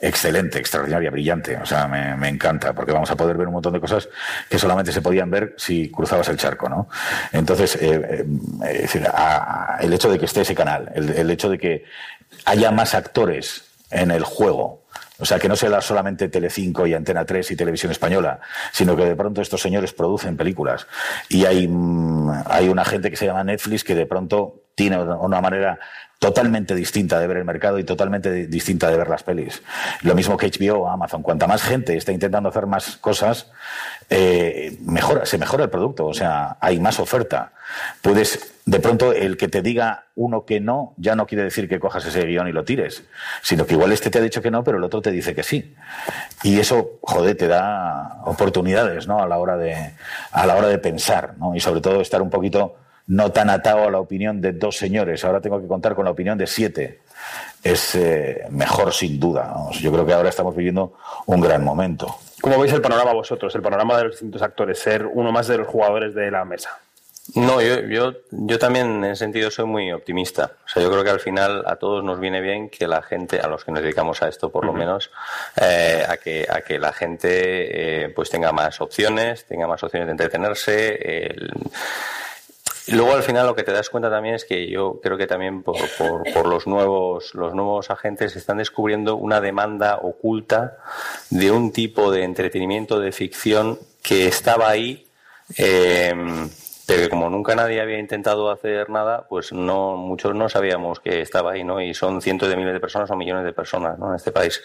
excelente, 0.01 0.59
extraordinaria, 0.59 1.11
brillante. 1.11 1.57
O 1.57 1.67
sea, 1.67 1.87
me, 1.89 2.29
encanta, 2.29 2.73
porque 2.73 2.93
vamos 2.93 3.11
a 3.11 3.17
poder 3.17 3.37
ver 3.37 3.49
un 3.49 3.55
montón 3.55 3.73
de 3.73 3.81
cosas 3.81 4.09
que 4.49 4.59
solamente 4.59 4.93
se 4.93 5.03
podían 5.03 5.31
ver 5.31 5.55
si 5.57 5.91
cruzabas 5.91 6.29
el 6.29 6.37
charco, 6.37 6.69
¿no? 6.69 6.89
Entonces, 7.33 7.77
eh, 7.77 8.25
eh, 8.65 9.09
el 9.81 9.93
hecho 9.93 10.11
de 10.11 10.19
que 10.19 10.27
esté 10.27 10.43
ese 10.43 10.55
canal, 10.55 10.91
el, 10.95 11.31
hecho 11.31 11.49
de 11.49 11.59
que 11.59 11.85
haya 12.45 12.71
más 12.71 12.95
actores 12.95 13.65
en 13.91 14.11
el 14.11 14.25
juego, 14.25 14.85
o 15.19 15.25
sea, 15.25 15.39
que 15.39 15.49
no 15.49 15.57
sea 15.57 15.81
solamente 15.81 16.29
Telecinco 16.29 16.87
y 16.87 16.95
Antena 16.95 17.25
3 17.25 17.51
y 17.51 17.57
Televisión 17.57 17.91
Española, 17.91 18.41
sino 18.73 18.97
que 18.97 19.05
de 19.05 19.17
pronto 19.17 19.43
estos 19.43 19.61
señores 19.61 19.93
producen 19.93 20.37
películas. 20.37 20.87
Y 21.29 21.45
hay, 21.45 21.67
mm, 21.67 22.45
hay 22.47 22.69
una 22.69 22.85
gente 22.85 23.11
que 23.11 23.17
se 23.17 23.27
llama 23.27 23.43
Netflix 23.43 23.83
que 23.83 23.97
de 23.97 24.07
pronto 24.07 24.63
tiene 24.77 24.97
una 24.97 25.41
manera 25.41 25.81
totalmente 26.19 26.75
distinta 26.75 27.21
de 27.21 27.27
ver 27.29 27.37
el 27.37 27.45
mercado 27.45 27.79
y 27.79 27.85
totalmente 27.85 28.47
distinta 28.49 28.91
de 28.91 28.97
ver 28.97 29.09
las 29.09 29.23
pelis. 29.23 29.63
Lo 30.03 30.17
mismo 30.17 30.37
que 30.37 30.51
HBO 30.51 30.81
o 30.81 30.89
Amazon. 30.89 31.23
Cuanta 31.23 31.47
más 31.47 31.63
gente 31.63 31.97
está 31.97 32.11
intentando 32.11 32.49
hacer 32.49 32.67
más 32.67 32.97
cosas, 32.97 33.53
eh, 34.11 34.77
mejora, 34.81 35.27
se 35.27 35.39
mejora 35.39 35.65
el 35.65 35.71
producto. 35.71 36.07
O 36.07 36.15
sea, 36.15 36.57
hay 36.61 36.81
más 36.81 36.99
oferta. 36.99 37.53
Puedes, 38.03 38.53
de 38.65 38.81
pronto, 38.81 39.13
el 39.13 39.37
que 39.37 39.47
te 39.47 39.63
diga 39.63 40.07
uno 40.17 40.45
que 40.45 40.59
no, 40.59 40.95
ya 40.97 41.15
no 41.15 41.27
quiere 41.27 41.45
decir 41.45 41.69
que 41.69 41.79
cojas 41.79 42.05
ese 42.05 42.25
guion 42.25 42.49
y 42.49 42.53
lo 42.53 42.65
tires, 42.65 43.05
sino 43.43 43.65
que 43.65 43.75
igual 43.75 43.93
este 43.93 44.11
te 44.11 44.19
ha 44.19 44.23
dicho 44.23 44.43
que 44.43 44.51
no, 44.51 44.65
pero 44.65 44.79
el 44.79 44.85
otro 44.85 45.01
te 45.01 45.13
dice 45.13 45.37
que 45.37 45.45
sí. 45.45 45.77
Y 46.43 46.59
eso, 46.59 46.99
joder, 47.03 47.37
te 47.37 47.47
da 47.47 48.23
oportunidades, 48.25 49.07
¿no? 49.07 49.21
A 49.23 49.29
la 49.29 49.39
hora 49.39 49.57
de, 49.57 49.93
a 50.33 50.47
la 50.47 50.57
hora 50.57 50.67
de 50.67 50.79
pensar, 50.79 51.35
¿no? 51.39 51.55
Y 51.55 51.61
sobre 51.61 51.81
todo 51.81 52.01
estar 52.01 52.23
un 52.23 52.31
poquito 52.31 52.75
no 53.09 53.33
tan 53.33 53.51
atado 53.51 53.85
a 53.85 53.91
la 53.91 53.99
opinión 53.99 54.41
de 54.41 54.53
dos 54.53 54.77
señores. 54.77 55.25
Ahora 55.25 55.41
tengo 55.41 55.61
que 55.61 55.67
contar 55.67 55.95
con 55.95 56.05
la 56.05 56.11
opinión 56.11 56.39
de 56.39 56.47
siete. 56.47 57.01
Es 57.63 57.95
eh, 57.95 58.47
mejor 58.51 58.93
sin 58.93 59.19
duda. 59.19 59.55
Yo 59.73 59.91
creo 59.91 60.07
que 60.07 60.13
ahora 60.13 60.29
estamos 60.29 60.55
viviendo 60.55 60.95
un 61.27 61.41
gran 61.41 61.65
momento. 61.65 62.17
¿Cómo 62.41 62.61
veis 62.61 62.73
el 62.73 62.81
panorama 62.81 63.13
vosotros, 63.13 63.53
el 63.55 63.63
panorama 63.63 63.97
de 63.97 64.05
los 64.05 64.13
distintos 64.13 64.43
actores, 64.43 64.79
ser 64.79 65.07
uno 65.07 65.33
más 65.33 65.49
de 65.49 65.59
los 65.59 65.67
jugadores 65.67 66.15
de 66.15 66.31
la 66.31 66.45
mesa? 66.45 66.79
No, 67.35 67.61
yo, 67.61 67.81
yo, 67.81 68.13
yo 68.31 68.59
también 68.59 68.87
en 68.87 69.05
ese 69.05 69.25
sentido 69.25 69.51
soy 69.51 69.67
muy 69.67 69.93
optimista. 69.93 70.53
O 70.65 70.69
sea, 70.69 70.83
yo 70.83 70.91
creo 70.91 71.05
que 71.05 71.11
al 71.11 71.21
final 71.21 71.63
a 71.67 71.77
todos 71.77 72.05
nos 72.05 72.21
viene 72.21 72.41
bien 72.41 72.71
que 72.71 72.87
la 72.87 73.03
gente, 73.03 73.41
a 73.41 73.49
los 73.49 73.65
que 73.65 73.73
nos 73.73 73.83
dedicamos 73.83 74.23
a 74.23 74.29
esto 74.29 74.51
por 74.51 74.65
lo 74.65 74.73
menos, 74.73 75.11
eh, 75.61 76.05
a, 76.09 76.17
que, 76.17 76.47
a 76.49 76.61
que 76.61 76.79
la 76.79 76.93
gente 76.93 78.05
eh, 78.05 78.09
pues 78.11 78.31
tenga 78.31 78.53
más 78.53 78.81
opciones, 78.81 79.45
tenga 79.45 79.67
más 79.67 79.83
opciones 79.83 80.07
de 80.07 80.13
entretenerse. 80.13 81.27
El, 81.27 81.53
luego 82.93 83.15
al 83.15 83.23
final 83.23 83.47
lo 83.47 83.55
que 83.55 83.63
te 83.63 83.73
das 83.73 83.91
cuenta 83.91 84.11
también 84.11 84.35
es 84.35 84.45
que 84.45 84.69
yo 84.69 85.01
creo 85.03 85.17
que 85.17 85.27
también 85.27 85.63
por, 85.63 85.77
por, 85.99 86.47
los 86.47 86.67
nuevos 86.67 87.35
los 87.35 87.55
nuevos 87.55 87.91
agentes 87.91 88.37
están 88.37 88.59
descubriendo 88.59 89.17
una 89.17 89.41
demanda 89.41 89.99
oculta 90.03 90.79
de 91.31 91.51
un 91.51 91.73
tipo 91.73 92.11
de 92.11 92.25
entretenimiento 92.25 93.01
de 93.01 93.13
ficción 93.13 93.79
que 94.03 94.27
estaba 94.27 94.69
ahí 94.69 95.07
eh, 95.57 96.15
pero 96.89 97.03
que 97.03 97.11
como 97.11 97.29
nunca 97.29 97.55
nadie 97.55 97.83
había 97.83 97.99
intentado 97.99 98.51
hacer 98.51 98.89
nada, 98.89 99.27
pues 99.29 99.53
no 99.53 99.95
muchos 99.99 100.35
no 100.35 100.49
sabíamos 100.49 101.01
que 101.01 101.21
estaba 101.21 101.53
ahí, 101.53 101.63
¿no? 101.63 101.83
Y 101.83 101.93
son 101.93 102.23
cientos 102.23 102.49
de 102.49 102.57
miles 102.57 102.73
de 102.73 102.81
personas 102.81 103.11
o 103.11 103.15
millones 103.15 103.45
de 103.45 103.53
personas, 103.53 103.99
¿no? 103.99 104.09
En 104.09 104.15
este 104.15 104.33
país. 104.33 104.65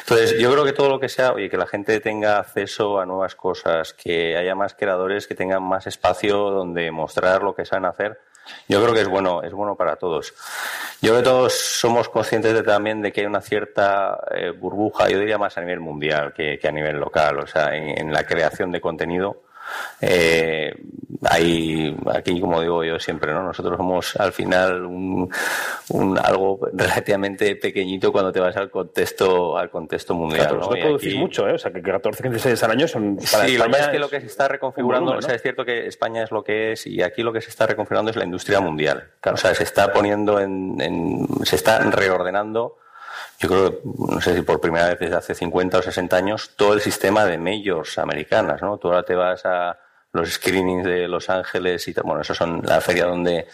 Entonces, 0.00 0.36
yo 0.36 0.50
creo 0.50 0.64
que 0.64 0.72
todo 0.72 0.88
lo 0.88 0.98
que 0.98 1.08
sea, 1.08 1.30
oye, 1.30 1.48
que 1.48 1.56
la 1.56 1.68
gente 1.68 2.00
tenga 2.00 2.40
acceso 2.40 2.98
a 2.98 3.06
nuevas 3.06 3.36
cosas, 3.36 3.94
que 3.94 4.36
haya 4.36 4.56
más 4.56 4.74
creadores, 4.74 5.28
que 5.28 5.36
tengan 5.36 5.62
más 5.62 5.86
espacio 5.86 6.50
donde 6.50 6.90
mostrar 6.90 7.44
lo 7.44 7.54
que 7.54 7.64
saben 7.64 7.84
hacer, 7.84 8.18
yo 8.66 8.82
creo 8.82 8.92
que 8.92 9.02
es 9.02 9.08
bueno, 9.08 9.44
es 9.44 9.52
bueno 9.52 9.76
para 9.76 9.94
todos. 9.94 10.34
Yo 11.00 11.10
creo 11.10 11.18
que 11.18 11.22
todos 11.30 11.52
somos 11.52 12.08
conscientes 12.08 12.52
de, 12.52 12.64
también 12.64 13.00
de 13.00 13.12
que 13.12 13.20
hay 13.20 13.28
una 13.28 13.42
cierta 13.42 14.18
eh, 14.34 14.50
burbuja, 14.50 15.08
yo 15.08 15.20
diría 15.20 15.38
más 15.38 15.56
a 15.56 15.60
nivel 15.60 15.78
mundial 15.78 16.32
que, 16.32 16.58
a 16.66 16.72
nivel 16.72 16.98
local, 16.98 17.38
o 17.38 17.46
sea, 17.46 17.76
en 17.76 18.12
la 18.12 18.24
creación 18.24 18.72
de 18.72 18.80
contenido 18.80 19.44
eh, 20.00 20.74
hay 21.22 21.96
aquí, 22.14 22.40
como 22.40 22.60
digo 22.60 22.82
yo 22.84 22.98
siempre, 22.98 23.32
¿no? 23.32 23.42
Nosotros 23.42 23.76
somos 23.76 24.16
al 24.16 24.32
final 24.32 24.86
un, 24.86 25.28
algo 26.22 26.60
relativamente 26.72 27.56
pequeñito 27.56 28.12
cuando 28.12 28.32
te 28.32 28.40
vas 28.40 28.56
al 28.56 28.70
contexto 28.70 29.58
al 29.58 29.70
contexto 29.70 30.14
mundial. 30.14 30.48
Claro, 30.48 30.60
¿no? 30.60 30.68
producís 30.68 31.16
mucho, 31.16 31.48
¿eh? 31.48 31.54
O 31.54 31.58
sea, 31.58 31.72
que 31.72 31.82
14, 31.82 32.22
15 32.22 32.64
al 32.64 32.70
año 32.70 32.88
son 32.88 33.16
para 33.16 33.46
sí, 33.46 33.58
lo 33.58 33.66
es 33.66 33.88
que 33.88 33.98
lo 33.98 34.08
que 34.08 34.20
se 34.20 34.26
está 34.26 34.48
reconfigurando, 34.48 35.12
o 35.12 35.22
sea, 35.22 35.34
es 35.34 35.42
cierto 35.42 35.64
que 35.64 35.86
España 35.86 36.22
es 36.22 36.30
lo 36.30 36.42
que 36.42 36.72
es 36.72 36.86
y 36.86 37.02
aquí 37.02 37.22
lo 37.22 37.32
que 37.32 37.40
se 37.40 37.50
está 37.50 37.66
reconfigurando 37.66 38.10
es 38.10 38.16
la 38.16 38.24
industria 38.24 38.60
mundial. 38.60 39.10
O 39.24 39.36
sea, 39.36 39.54
se 39.54 39.64
está 39.64 39.92
poniendo 39.92 40.40
en, 40.40 40.80
en 40.80 41.26
se 41.44 41.56
está 41.56 41.78
reordenando 41.78 42.76
yo 43.40 43.48
creo, 43.48 43.80
no 44.08 44.20
sé 44.20 44.36
si 44.36 44.42
por 44.42 44.60
primera 44.60 44.88
vez 44.88 44.98
desde 44.98 45.16
hace 45.16 45.34
50 45.34 45.78
o 45.78 45.82
60 45.82 46.14
años, 46.14 46.50
todo 46.56 46.74
el 46.74 46.82
sistema 46.82 47.24
de 47.24 47.38
majors 47.38 47.98
americanas, 47.98 48.60
¿no? 48.60 48.76
Tú 48.76 48.88
ahora 48.88 49.02
te 49.02 49.14
vas 49.14 49.46
a 49.46 49.78
los 50.12 50.28
screenings 50.30 50.84
de 50.84 51.08
Los 51.08 51.30
Ángeles 51.30 51.88
y 51.88 51.94
bueno, 52.04 52.20
eso 52.20 52.34
son 52.34 52.60
la 52.64 52.80
feria 52.82 53.06
donde, 53.06 53.46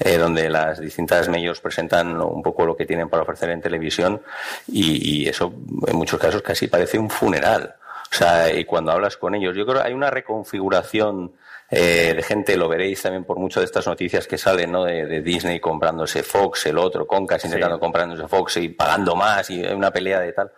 eh, 0.00 0.18
donde 0.18 0.50
las 0.50 0.80
distintas 0.80 1.28
majors 1.28 1.60
presentan 1.60 2.20
un 2.20 2.42
poco 2.42 2.66
lo 2.66 2.76
que 2.76 2.84
tienen 2.84 3.08
para 3.08 3.22
ofrecer 3.22 3.48
en 3.50 3.62
televisión 3.62 4.20
y, 4.66 5.22
y 5.22 5.28
eso 5.28 5.54
en 5.86 5.96
muchos 5.96 6.20
casos 6.20 6.42
casi 6.42 6.66
parece 6.66 6.98
un 6.98 7.08
funeral. 7.08 7.76
O 8.10 8.14
sea, 8.14 8.52
y 8.52 8.66
cuando 8.66 8.92
hablas 8.92 9.16
con 9.16 9.34
ellos, 9.34 9.56
yo 9.56 9.64
creo 9.64 9.80
que 9.80 9.88
hay 9.88 9.94
una 9.94 10.10
reconfiguración 10.10 11.32
eh, 11.74 12.12
de 12.14 12.22
gente, 12.22 12.54
lo 12.58 12.68
veréis 12.68 13.00
también 13.00 13.24
por 13.24 13.38
muchas 13.38 13.62
de 13.62 13.64
estas 13.64 13.86
noticias 13.86 14.26
que 14.26 14.36
salen, 14.36 14.70
¿no? 14.70 14.84
De, 14.84 15.22
Disney 15.22 15.58
comprándose 15.58 16.22
Fox, 16.22 16.66
el 16.66 16.76
otro, 16.76 17.06
Concas 17.06 17.42
intentando 17.46 17.80
comprándose 17.80 18.28
Fox 18.28 18.58
y 18.58 18.68
pagando 18.68 19.16
más 19.16 19.48
y 19.48 19.64
una 19.64 19.90
pelea 19.90 20.20
de 20.20 20.32
tal, 20.34 20.52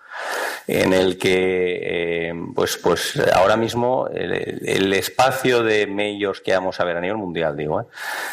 en 0.67 0.93
el 0.93 1.17
que, 1.17 2.31
eh, 2.31 2.35
pues, 2.53 2.79
pues 2.79 3.17
ahora 3.33 3.57
mismo 3.57 4.09
el, 4.13 4.93
espacio 4.93 5.63
de 5.63 5.87
medios 5.87 6.41
que 6.41 6.53
vamos 6.53 6.81
a 6.81 6.85
ver 6.85 6.97
a 6.97 7.01
nivel 7.01 7.19
mundial, 7.19 7.57
digo, 7.57 7.83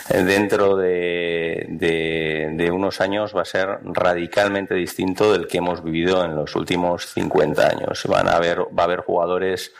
¿eh? 0.09 0.23
dentro 0.23 0.75
de, 0.75 1.67
de, 1.69 2.71
unos 2.71 2.99
años 2.99 3.35
va 3.35 3.43
a 3.43 3.45
ser 3.45 3.77
radicalmente 3.83 4.73
distinto 4.73 5.31
del 5.31 5.45
que 5.45 5.59
hemos 5.59 5.83
vivido 5.83 6.25
en 6.25 6.35
los 6.35 6.55
últimos 6.55 7.05
50 7.13 7.67
años. 7.67 8.05
Van 8.07 8.27
a 8.27 8.37
haber, 8.37 8.61
va 8.61 8.81
a 8.81 8.85
haber 8.85 9.01
jugadores 9.01 9.71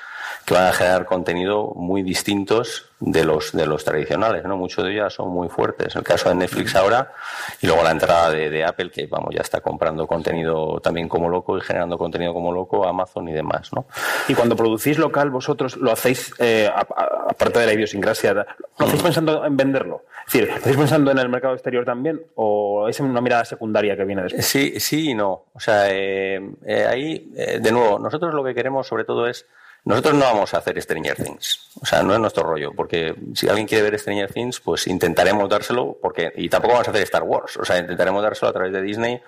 que 0.46 0.54
van 0.54 0.68
a 0.68 0.74
generar 0.74 1.06
contenido 1.06 1.74
muy 1.76 2.04
distintos 2.04 2.92
de 3.00 3.24
los 3.26 3.52
de 3.52 3.66
los 3.66 3.84
tradicionales, 3.84 4.44
¿no? 4.44 4.58
Muchos 4.58 4.86
de 4.86 4.94
ellos 4.94 5.14
son 5.14 5.30
muy 5.30 5.50
fuertes. 5.50 5.96
El 5.96 6.04
caso 6.04 6.30
de 6.30 6.36
Netflix 6.36 6.76
ahora 6.76 7.12
y 7.60 7.68
luego 7.68 7.84
la 7.84 7.92
entrada 7.92 8.30
de, 8.30 8.64
Apple 8.64 8.92
que 8.92 9.08
vamos 9.08 9.34
ya 9.34 9.42
está 9.42 9.60
comprando 9.60 10.06
contenido 10.06 10.80
también 10.82 11.10
como 11.10 11.30
loco 11.30 11.58
y 11.58 11.62
generando 11.62 11.98
contenido 11.98 12.34
como 12.34 12.52
loco, 12.52 12.88
Amazon 12.88 13.28
y 13.28 13.34
demás, 13.34 13.72
¿no? 13.74 13.86
Y 14.28 14.36
cuando 14.36 14.56
producís 14.56 14.98
local 15.00 15.32
vosotros 15.32 15.78
lo 15.78 15.92
hacéis 15.92 16.34
eh, 16.38 16.70
aparte 16.72 17.60
de 17.60 17.66
la 17.66 17.74
idiosincrasia, 17.74 18.34
lo 18.34 18.46
hacéis 18.86 19.02
pensando 19.02 19.44
en 19.46 19.58
venderlo. 19.58 20.06
Es 20.28 20.34
decir, 20.34 20.50
¿estáis 20.50 20.78
pensando 20.78 21.12
en 21.12 21.18
el 21.18 21.30
mercado 21.30 21.54
exterior 21.56 21.84
también 21.84 22.22
o 22.36 22.88
es 22.88 23.00
una 23.00 23.20
mirada 23.20 23.46
secundaria 23.46 23.98
que 23.98 24.06
viene 24.06 24.24
después? 24.24 24.46
Sí, 24.46 24.80
sí 24.80 25.10
y 25.10 25.14
no. 25.16 25.46
O 25.54 25.60
sea, 25.60 25.90
eh, 25.90 26.40
eh, 26.66 26.86
ahí 26.88 27.32
de 27.60 27.72
nuevo 27.72 27.98
nosotros 27.98 28.34
lo 28.34 28.44
que 28.44 28.54
queremos 28.54 28.86
sobre 28.88 29.06
todo 29.06 29.28
es 29.28 29.48
nosotros 29.84 30.14
no 30.14 30.26
vamos 30.26 30.54
a 30.54 30.58
hacer 30.58 30.80
Stranger 30.82 31.16
Things, 31.16 31.72
o 31.82 31.86
sea, 31.86 32.04
no 32.04 32.14
es 32.14 32.20
nuestro 32.20 32.44
rollo, 32.44 32.72
porque 32.76 33.16
si 33.34 33.50
alguien 33.50 33.68
quiere 33.68 33.90
ver 33.90 34.00
Stranger 34.00 34.32
Things, 34.32 34.60
pues 34.60 34.86
intentaremos 34.88 35.50
dárselo, 35.50 35.98
porque 36.02 36.32
y 36.36 36.50
tampoco 36.50 36.74
vamos 36.74 36.88
a 36.88 36.92
hacer 36.92 37.04
Star 37.04 37.24
Wars, 37.24 37.58
o 37.58 37.66
sea, 37.66 37.80
intentaremos 37.80 38.22
dárselo 38.22 38.50
a 38.50 38.54
través 38.54 38.74
de 38.74 38.82
Disney 38.82 39.22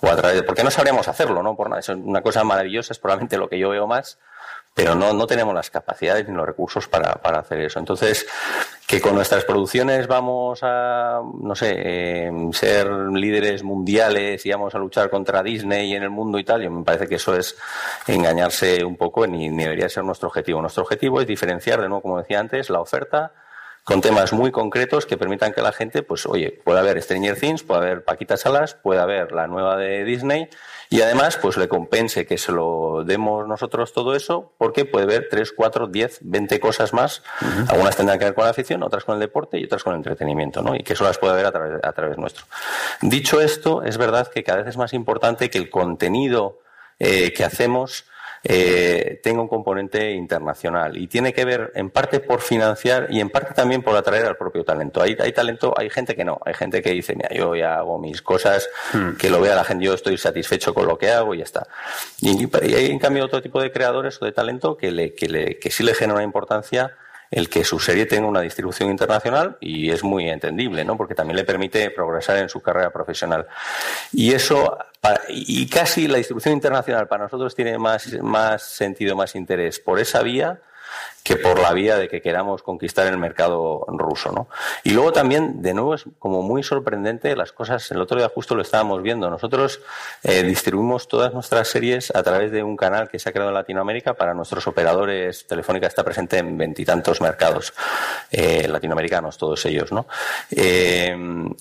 o 0.00 0.08
a 0.08 0.16
través 0.16 0.36
de, 0.36 0.42
porque 0.42 0.64
no 0.64 0.70
sabríamos 0.70 1.06
hacerlo, 1.06 1.42
¿no? 1.42 1.56
Por 1.56 1.68
nada, 1.68 1.80
es 1.80 1.88
una 1.90 2.22
cosa 2.22 2.42
maravillosa, 2.42 2.92
es 2.92 2.98
probablemente 2.98 3.38
lo 3.38 3.48
que 3.48 3.58
yo 3.58 3.68
veo 3.68 3.86
más, 3.86 4.18
pero 4.74 4.94
no, 4.94 5.12
no 5.12 5.26
tenemos 5.26 5.54
las 5.54 5.70
capacidades 5.70 6.28
ni 6.28 6.34
los 6.34 6.46
recursos 6.46 6.88
para, 6.88 7.14
para 7.14 7.40
hacer 7.40 7.60
eso. 7.60 7.78
Entonces, 7.78 8.26
que 8.90 9.00
con 9.00 9.14
nuestras 9.14 9.44
producciones 9.44 10.08
vamos 10.08 10.64
a, 10.64 11.20
no 11.40 11.54
sé, 11.54 11.76
eh, 11.76 12.32
ser 12.50 12.88
líderes 12.90 13.62
mundiales 13.62 14.44
y 14.44 14.50
vamos 14.50 14.74
a 14.74 14.78
luchar 14.78 15.10
contra 15.10 15.44
Disney 15.44 15.94
en 15.94 16.02
el 16.02 16.10
mundo 16.10 16.40
y 16.40 16.44
tal, 16.44 16.60
yo 16.60 16.72
me 16.72 16.82
parece 16.82 17.06
que 17.06 17.14
eso 17.14 17.36
es 17.36 17.56
engañarse 18.08 18.84
un 18.84 18.96
poco 18.96 19.28
ni, 19.28 19.48
ni 19.48 19.62
debería 19.62 19.88
ser 19.88 20.02
nuestro 20.02 20.26
objetivo. 20.26 20.60
Nuestro 20.60 20.82
objetivo 20.82 21.20
es 21.20 21.28
diferenciar, 21.28 21.80
de 21.80 21.88
nuevo, 21.88 22.02
como 22.02 22.18
decía 22.18 22.40
antes, 22.40 22.68
la 22.68 22.80
oferta 22.80 23.32
con 23.84 24.00
temas 24.00 24.32
muy 24.32 24.50
concretos 24.50 25.06
que 25.06 25.16
permitan 25.16 25.52
que 25.52 25.62
la 25.62 25.70
gente, 25.70 26.02
pues, 26.02 26.26
oye, 26.26 26.60
pueda 26.64 26.82
ver 26.82 27.00
Stranger 27.00 27.38
Things, 27.38 27.62
pueda 27.62 27.80
ver 27.82 28.02
Paquita 28.02 28.36
Salas, 28.36 28.74
pueda 28.74 29.06
ver 29.06 29.30
la 29.30 29.46
nueva 29.46 29.76
de 29.76 30.02
Disney 30.02 30.48
y 30.92 31.02
además 31.02 31.38
pues 31.40 31.56
le 31.56 31.68
compense 31.68 32.26
que 32.26 32.36
se 32.36 32.50
lo 32.50 33.04
demos 33.04 33.46
nosotros 33.46 33.92
todo 33.92 34.16
eso 34.16 34.52
porque 34.58 34.84
puede 34.84 35.06
ver 35.06 35.28
3, 35.30 35.52
4, 35.56 35.86
10, 35.86 36.18
20 36.22 36.58
cosas 36.58 36.92
más. 36.92 37.22
Algunas 37.68 37.96
tendrán 37.96 38.18
que 38.18 38.24
ver 38.24 38.34
con 38.34 38.42
la 38.42 38.50
afición, 38.50 38.82
otras 38.82 39.04
con 39.04 39.14
el 39.14 39.20
deporte 39.20 39.56
y 39.56 39.64
otras 39.64 39.84
con 39.84 39.92
el 39.92 39.98
entretenimiento, 39.98 40.62
¿no? 40.62 40.74
Y 40.74 40.82
que 40.82 40.94
eso 40.94 41.04
las 41.04 41.16
puede 41.16 41.36
ver 41.36 41.46
a 41.46 41.52
través, 41.52 41.84
a 41.84 41.92
través 41.92 42.18
nuestro. 42.18 42.44
Dicho 43.02 43.40
esto, 43.40 43.84
es 43.84 43.98
verdad 43.98 44.26
que 44.34 44.42
cada 44.42 44.58
vez 44.58 44.66
es 44.66 44.76
más 44.76 44.92
importante 44.92 45.48
que 45.48 45.58
el 45.58 45.70
contenido 45.70 46.58
eh, 46.98 47.32
que 47.32 47.44
hacemos 47.44 48.06
eh, 48.42 49.20
tenga 49.22 49.42
un 49.42 49.48
componente 49.48 50.12
internacional 50.12 50.96
y 50.96 51.06
tiene 51.08 51.32
que 51.32 51.44
ver 51.44 51.72
en 51.74 51.90
parte 51.90 52.20
por 52.20 52.40
financiar 52.40 53.08
y 53.10 53.20
en 53.20 53.28
parte 53.28 53.52
también 53.54 53.82
por 53.82 53.96
atraer 53.96 54.26
al 54.26 54.36
propio 54.36 54.64
talento. 54.64 55.02
Hay, 55.02 55.16
hay 55.20 55.32
talento, 55.32 55.74
hay 55.76 55.90
gente 55.90 56.16
que 56.16 56.24
no, 56.24 56.40
hay 56.44 56.54
gente 56.54 56.80
que 56.80 56.90
dice, 56.90 57.14
mira, 57.14 57.30
yo 57.34 57.54
ya 57.54 57.76
hago 57.76 57.98
mis 57.98 58.22
cosas, 58.22 58.68
hmm. 58.92 59.16
que 59.18 59.28
lo 59.28 59.40
vea 59.40 59.54
la 59.54 59.64
gente, 59.64 59.84
yo 59.84 59.94
estoy 59.94 60.16
satisfecho 60.16 60.72
con 60.72 60.86
lo 60.86 60.96
que 60.96 61.10
hago 61.10 61.34
y 61.34 61.38
ya 61.38 61.44
está. 61.44 61.66
Y, 62.20 62.48
hay 62.74 62.86
en 62.86 62.98
cambio 62.98 63.24
otro 63.24 63.42
tipo 63.42 63.60
de 63.60 63.70
creadores 63.72 64.20
o 64.22 64.24
de 64.24 64.32
talento 64.32 64.76
que, 64.76 64.90
le, 64.90 65.14
que, 65.14 65.28
le, 65.28 65.58
que 65.58 65.70
sí 65.70 65.82
le 65.82 65.94
genera 65.94 66.22
importancia 66.22 66.96
el 67.30 67.48
que 67.48 67.64
su 67.64 67.78
serie 67.78 68.06
tenga 68.06 68.26
una 68.26 68.40
distribución 68.40 68.90
internacional 68.90 69.56
y 69.60 69.90
es 69.90 70.02
muy 70.02 70.28
entendible, 70.28 70.84
¿no? 70.84 70.96
Porque 70.96 71.14
también 71.14 71.36
le 71.36 71.44
permite 71.44 71.90
progresar 71.90 72.38
en 72.38 72.48
su 72.48 72.60
carrera 72.60 72.90
profesional. 72.90 73.46
Y 74.12 74.32
eso, 74.32 74.78
y 75.28 75.68
casi 75.68 76.08
la 76.08 76.18
distribución 76.18 76.54
internacional 76.54 77.06
para 77.06 77.24
nosotros 77.24 77.54
tiene 77.54 77.78
más, 77.78 78.12
más 78.20 78.62
sentido, 78.62 79.14
más 79.14 79.36
interés 79.36 79.78
por 79.78 80.00
esa 80.00 80.22
vía 80.22 80.60
que 81.22 81.36
por 81.36 81.58
la 81.58 81.72
vía 81.72 81.96
de 81.96 82.08
que 82.08 82.20
queramos 82.20 82.62
conquistar 82.62 83.06
el 83.06 83.18
mercado 83.18 83.84
ruso, 83.88 84.32
¿no? 84.32 84.48
Y 84.84 84.90
luego 84.90 85.12
también, 85.12 85.62
de 85.62 85.74
nuevo, 85.74 85.94
es 85.94 86.04
como 86.18 86.42
muy 86.42 86.62
sorprendente 86.62 87.36
las 87.36 87.52
cosas. 87.52 87.90
El 87.90 88.00
otro 88.00 88.18
día 88.18 88.30
justo 88.34 88.54
lo 88.54 88.62
estábamos 88.62 89.02
viendo. 89.02 89.28
Nosotros 89.28 89.80
eh, 90.22 90.42
distribuimos 90.42 91.08
todas 91.08 91.32
nuestras 91.34 91.68
series 91.68 92.10
a 92.14 92.22
través 92.22 92.50
de 92.52 92.62
un 92.62 92.76
canal 92.76 93.08
que 93.08 93.18
se 93.18 93.28
ha 93.28 93.32
creado 93.32 93.50
en 93.50 93.54
Latinoamérica 93.54 94.14
para 94.14 94.34
nuestros 94.34 94.66
operadores. 94.66 95.46
Telefónica 95.46 95.86
está 95.86 96.02
presente 96.02 96.38
en 96.38 96.56
veintitantos 96.56 97.20
mercados 97.20 97.74
eh, 98.30 98.66
latinoamericanos, 98.66 99.36
todos 99.36 99.64
ellos, 99.66 99.92
¿no? 99.92 100.06
Eh, 100.50 101.14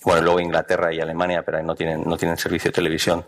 bueno, 0.04 0.22
luego 0.22 0.40
Inglaterra 0.40 0.94
y 0.94 1.00
Alemania, 1.00 1.44
pero 1.44 1.58
ahí 1.58 1.64
no 1.64 1.76
tienen, 1.76 2.04
no 2.06 2.18
tienen 2.18 2.38
servicio 2.38 2.70
de 2.70 2.76
televisión. 2.76 3.26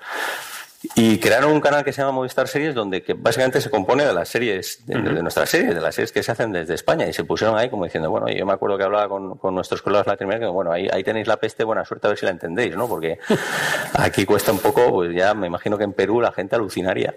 Y 0.96 1.20
crearon 1.20 1.52
un 1.52 1.62
canal 1.62 1.84
que 1.84 1.94
se 1.94 2.02
llama 2.02 2.14
Movistar 2.14 2.48
Series, 2.48 2.74
donde 2.74 3.04
que 3.04 3.14
básicamente 3.14 3.62
se 3.62 3.70
compone 3.70 4.04
de 4.04 4.14
las 4.14 4.30
series, 4.30 4.84
de, 4.88 4.98
nuestras 5.22 5.50
series, 5.50 5.76
de 5.76 5.82
las 5.82 5.94
series 5.94 6.12
que 6.12 6.24
se 6.24 6.32
hacen 6.32 6.52
desde 6.52 6.74
España. 6.74 7.08
Y 7.08 7.14
se 7.14 7.24
pusieron 7.24 7.58
ahí 7.58 7.70
como 7.70 7.86
diciendo, 7.86 8.10
bueno, 8.10 8.28
yo 8.30 8.46
me 8.46 8.54
acuerdo 8.54 8.78
que 8.78 8.84
hablaba 8.84 9.08
con, 9.08 9.38
con 9.38 9.54
nuestros 9.54 9.82
colegas 9.82 10.08
latinoamericanos, 10.08 10.54
bueno, 10.56 10.72
ahí, 10.72 10.88
ahí 10.92 11.04
tenéis 11.04 11.28
la 11.28 11.38
peste, 11.38 11.64
buena 11.64 11.86
suerte 11.86 12.08
a 12.08 12.10
ver 12.10 12.18
si 12.18 12.26
la 12.26 12.32
entendéis, 12.32 12.76
¿no? 12.76 12.88
Porque 12.88 13.20
aquí 13.94 14.26
cuesta 14.26 14.52
un 14.52 14.60
poco, 14.60 14.90
pues 14.92 15.16
ya 15.16 15.36
me 15.36 15.48
imagino 15.48 15.78
que 15.78 15.84
en 15.84 15.94
Perú 15.94 16.20
la 16.20 16.32
gente 16.32 16.56
alucinaría. 16.56 17.14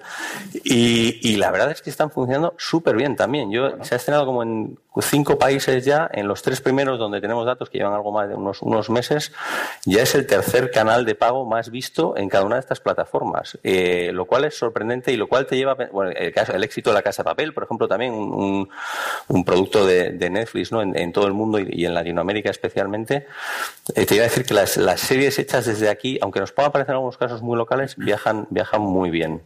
Y, 0.62 1.19
y 1.23 1.37
la 1.37 1.51
verdad 1.51 1.71
es 1.71 1.81
que 1.81 1.89
están 1.89 2.11
funcionando 2.11 2.55
súper 2.59 2.97
bien 2.97 3.17
también. 3.17 3.51
Yo, 3.51 3.83
se 3.83 3.95
ha 3.95 3.97
estrenado 3.97 4.27
como 4.27 4.43
en 4.43 4.79
cinco 5.03 5.38
países 5.38 5.84
ya, 5.84 6.09
en 6.12 6.28
los 6.28 6.42
tres 6.42 6.61
primeros 6.61 6.99
donde 6.99 7.20
tenemos 7.20 7.47
datos 7.47 7.68
que 7.68 7.78
llevan 7.78 7.95
algo 7.95 8.12
más 8.12 8.28
de 8.28 8.34
unos, 8.34 8.62
unos 8.62 8.90
meses, 8.90 9.32
ya 9.84 10.03
es 10.03 10.14
el 10.14 10.26
tercer 10.26 10.70
canal 10.70 11.05
de 11.05 11.14
pago 11.14 11.45
más 11.45 11.70
visto 11.70 12.16
en 12.16 12.28
cada 12.28 12.45
una 12.45 12.57
de 12.57 12.61
estas 12.61 12.80
plataformas, 12.80 13.59
eh, 13.64 14.11
lo 14.12 14.26
cual 14.26 14.45
es 14.45 14.57
sorprendente 14.57 15.12
y 15.12 15.16
lo 15.16 15.26
cual 15.26 15.47
te 15.47 15.57
lleva, 15.57 15.74
bueno, 15.74 16.12
el, 16.14 16.64
éxito 16.64 16.90
de 16.90 16.95
la 16.95 17.03
Casa 17.03 17.22
de 17.22 17.30
Papel, 17.30 17.53
por 17.53 17.64
ejemplo, 17.64 17.88
también 17.88 18.12
un, 18.14 18.68
producto 19.45 19.84
de, 19.84 20.12
Netflix 20.30 20.72
¿no? 20.72 20.80
En, 20.80 21.12
todo 21.12 21.26
el 21.26 21.32
mundo 21.32 21.59
y, 21.59 21.84
en 21.84 21.95
Latinoamérica 21.95 22.51
especialmente, 22.51 23.26
eh, 23.95 24.07
te 24.07 24.14
iba 24.14 24.24
a 24.24 24.28
decir 24.28 24.45
que 24.45 24.55
las, 24.55 24.70
series 25.01 25.38
hechas 25.38 25.66
desde 25.66 25.88
aquí, 25.88 26.18
aunque 26.22 26.40
nos 26.40 26.53
puedan 26.53 26.72
parecer 26.72 26.95
algunos 26.95 27.18
casos 27.18 27.42
muy 27.42 27.57
locales, 27.57 27.97
viajan, 27.97 28.47
viajan 28.51 28.80
muy 28.80 29.11
bien. 29.11 29.42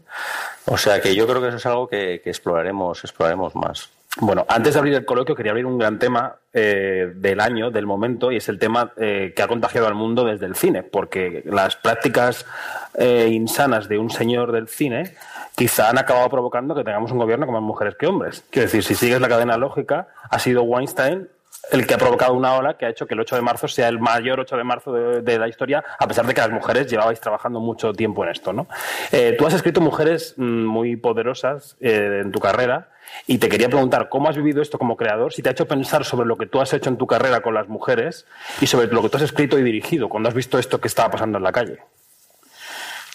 O 0.66 0.76
sea 0.76 1.00
que 1.00 1.14
yo 1.14 1.26
creo 1.26 1.40
que 1.40 1.48
eso 1.48 1.56
es 1.56 1.66
algo 1.66 1.88
que, 1.88 2.20
que 2.22 2.30
exploraremos, 2.30 3.02
exploraremos 3.02 3.54
más. 3.54 3.97
Bueno, 4.20 4.46
antes 4.48 4.74
de 4.74 4.80
abrir 4.80 4.94
el 4.94 5.04
coloquio 5.04 5.34
quería 5.34 5.52
abrir 5.52 5.66
un 5.66 5.78
gran 5.78 5.98
tema 5.98 6.36
eh, 6.52 7.12
del 7.14 7.40
año, 7.40 7.70
del 7.70 7.86
momento, 7.86 8.32
y 8.32 8.36
es 8.36 8.48
el 8.48 8.58
tema 8.58 8.92
eh, 8.96 9.32
que 9.36 9.42
ha 9.42 9.48
contagiado 9.48 9.86
al 9.86 9.94
mundo 9.94 10.24
desde 10.24 10.46
el 10.46 10.56
cine, 10.56 10.82
porque 10.82 11.42
las 11.46 11.76
prácticas 11.76 12.46
eh, 12.94 13.28
insanas 13.30 13.88
de 13.88 13.98
un 13.98 14.10
señor 14.10 14.50
del 14.50 14.66
cine 14.66 15.14
quizá 15.54 15.90
han 15.90 15.98
acabado 15.98 16.28
provocando 16.30 16.74
que 16.74 16.84
tengamos 16.84 17.12
un 17.12 17.18
gobierno 17.18 17.46
con 17.46 17.54
más 17.54 17.62
mujeres 17.62 17.96
que 17.96 18.06
hombres. 18.06 18.44
Quiero 18.50 18.66
decir, 18.66 18.82
si 18.82 18.94
sigues 18.94 19.20
la 19.20 19.28
cadena 19.28 19.56
lógica, 19.56 20.08
ha 20.30 20.38
sido 20.38 20.62
Weinstein 20.62 21.28
el 21.70 21.86
que 21.86 21.94
ha 21.94 21.98
provocado 21.98 22.34
una 22.34 22.54
ola 22.54 22.76
que 22.76 22.86
ha 22.86 22.88
hecho 22.90 23.06
que 23.06 23.14
el 23.14 23.20
8 23.20 23.36
de 23.36 23.42
marzo 23.42 23.68
sea 23.68 23.88
el 23.88 23.98
mayor 23.98 24.40
8 24.40 24.56
de 24.56 24.64
marzo 24.64 24.92
de, 24.92 25.38
la 25.38 25.48
historia, 25.48 25.84
a 25.98 26.06
pesar 26.06 26.26
de 26.26 26.34
que 26.34 26.40
las 26.40 26.50
mujeres 26.50 26.90
llevabais 26.90 27.20
trabajando 27.20 27.60
mucho 27.60 27.92
tiempo 27.92 28.24
en 28.24 28.30
esto. 28.30 28.52
¿no? 28.52 28.66
Eh, 29.12 29.34
tú 29.38 29.46
has 29.46 29.54
escrito 29.54 29.80
mujeres 29.80 30.34
mm, 30.36 30.64
muy 30.64 30.96
poderosas 30.96 31.76
eh, 31.80 32.20
en 32.22 32.32
tu 32.32 32.40
carrera 32.40 32.88
y 33.26 33.38
te 33.38 33.48
quería 33.48 33.68
preguntar 33.68 34.08
cómo 34.08 34.28
has 34.28 34.36
vivido 34.36 34.62
esto 34.62 34.78
como 34.78 34.96
creador, 34.96 35.32
si 35.32 35.42
te 35.42 35.48
ha 35.48 35.52
hecho 35.52 35.66
pensar 35.66 36.04
sobre 36.04 36.26
lo 36.26 36.36
que 36.36 36.46
tú 36.46 36.60
has 36.60 36.72
hecho 36.72 36.90
en 36.90 36.96
tu 36.96 37.06
carrera 37.06 37.40
con 37.40 37.54
las 37.54 37.68
mujeres 37.68 38.26
y 38.60 38.66
sobre 38.66 38.88
lo 38.88 39.02
que 39.02 39.08
tú 39.08 39.16
has 39.16 39.22
escrito 39.22 39.58
y 39.58 39.62
dirigido 39.62 40.08
cuando 40.08 40.28
has 40.28 40.34
visto 40.34 40.58
esto 40.58 40.80
que 40.80 40.88
estaba 40.88 41.10
pasando 41.10 41.38
en 41.38 41.44
la 41.44 41.52
calle. 41.52 41.78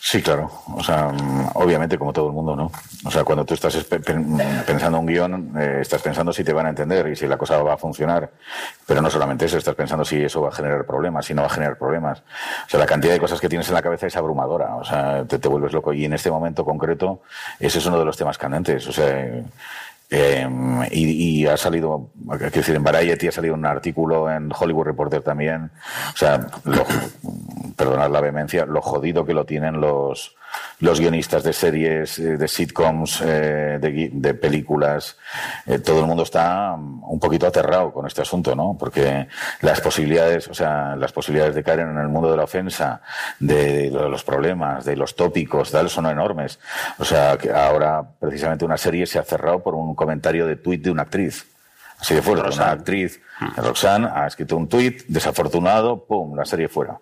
Sí, 0.06 0.22
claro. 0.22 0.52
O 0.76 0.84
sea, 0.84 1.14
obviamente 1.54 1.98
como 1.98 2.12
todo 2.12 2.28
el 2.28 2.34
mundo, 2.34 2.58
¿no? 2.58 2.70
O 3.06 3.10
sea, 3.10 3.24
cuando 3.24 3.46
tú 3.46 3.54
estás 3.54 3.74
pensando 3.86 5.00
un 5.00 5.06
guion, 5.06 5.54
eh, 5.58 5.78
estás 5.80 6.02
pensando 6.02 6.34
si 6.34 6.44
te 6.44 6.52
van 6.52 6.66
a 6.66 6.70
entender 6.70 7.08
y 7.08 7.16
si 7.16 7.26
la 7.26 7.38
cosa 7.38 7.64
va 7.64 7.76
a 7.76 7.78
funcionar. 7.78 8.30
Pero 8.86 9.02
no 9.02 9.10
solamente 9.10 9.46
eso, 9.46 9.58
estás 9.58 9.76
pensando 9.76 10.04
si 10.04 10.22
eso 10.22 10.42
va 10.42 10.50
a 10.50 10.52
generar 10.52 10.86
problemas, 10.86 11.26
si 11.26 11.34
no 11.34 11.42
va 11.44 11.48
a 11.48 11.52
generar 11.52 11.78
problemas. 11.78 12.20
O 12.20 12.70
sea, 12.70 12.82
la 12.82 12.86
cantidad 12.86 13.14
de 13.14 13.20
cosas 13.22 13.40
que 13.40 13.48
tienes 13.48 13.70
en 13.70 13.76
la 13.76 13.82
cabeza 13.82 14.06
es 14.06 14.16
abrumadora. 14.18 14.76
O 14.76 14.84
sea, 14.84 15.24
te, 15.24 15.40
te 15.40 15.48
vuelves 15.48 15.72
loco. 15.72 15.94
Y 15.94 16.04
en 16.04 16.12
este 16.12 16.30
momento 16.30 16.66
concreto, 16.66 17.22
ese 17.58 17.78
es 17.78 17.86
uno 17.86 17.98
de 17.98 18.04
los 18.04 18.18
temas 18.18 18.38
candentes. 18.38 18.86
O 18.86 18.92
sea, 18.92 19.42
eh, 20.10 20.48
y, 20.92 21.46
ha 21.48 21.58
salido, 21.58 22.12
quiero 22.30 22.50
decir, 22.50 22.76
en 22.76 22.84
Variety 22.84 23.28
ha 23.28 23.32
salido 23.32 23.56
un 23.56 23.66
artículo 23.66 24.30
en 24.30 24.52
Hollywood 24.58 24.86
Reporter 24.86 25.22
también. 25.22 25.72
O 26.14 26.18
sea, 26.18 26.48
lo, 26.66 26.86
perdonad 27.76 28.12
la 28.12 28.22
vehemencia, 28.22 28.66
lo 28.66 28.82
jodido 28.82 29.26
que 29.26 29.34
lo 29.34 29.46
tienen 29.46 29.82
los, 29.82 30.36
los 30.80 31.00
guionistas 31.00 31.44
de 31.44 31.54
series, 31.54 32.20
eh, 32.20 32.38
de 32.38 32.48
sitcoms, 32.48 33.22
eh, 33.24 33.78
de, 33.80 34.34
películas, 34.34 35.18
eh, 35.66 35.80
todo 35.80 36.02
el 36.02 36.08
mundo 36.08 36.24
está 36.24 36.74
un 36.74 37.20
poquito 37.20 37.48
aterrado 37.48 37.94
con 37.94 38.08
este 38.08 38.22
asunto, 38.22 38.56
¿no? 38.56 38.76
Porque 38.78 39.28
las 39.62 39.80
posibilidades, 39.82 40.48
o 40.48 40.54
sea, 40.54 40.96
las 40.96 41.12
posibilidades 41.12 41.56
de 41.56 41.64
caer 41.64 41.82
en 41.82 41.98
el 41.98 42.10
mundo 42.10 42.32
de 42.32 42.38
la 42.38 42.44
ofensa, 42.44 43.02
de, 43.40 43.90
los 43.92 44.24
problemas, 44.24 44.86
de 44.86 44.96
los 44.96 45.16
tópicos, 45.16 45.72
tal, 45.72 45.90
son 45.90 46.08
enormes. 46.08 46.60
O 46.98 47.06
sea, 47.06 47.38
que 47.38 47.52
ahora 47.52 48.04
precisamente 48.20 48.66
una 48.66 48.78
serie 48.78 49.06
se 49.06 49.20
ha 49.20 49.24
cerrado 49.24 49.62
por 49.62 49.76
un 49.76 49.96
comentario 49.96 50.46
de 50.48 50.56
tuit 50.56 50.84
de 50.84 50.92
una 50.92 51.04
actriz. 51.04 51.48
Así 52.00 52.16
de 52.16 52.22
fuera, 52.22 52.50
una 52.50 52.72
actriz, 52.72 53.22
mm. 53.40 53.62
Roxanne, 53.62 54.10
ha 54.14 54.28
escrito 54.28 54.58
un 54.58 54.68
tuit, 54.68 55.04
desafortunado, 55.08 56.04
pum, 56.04 56.36
la 56.36 56.44
serie 56.44 56.68
fuera. 56.68 57.00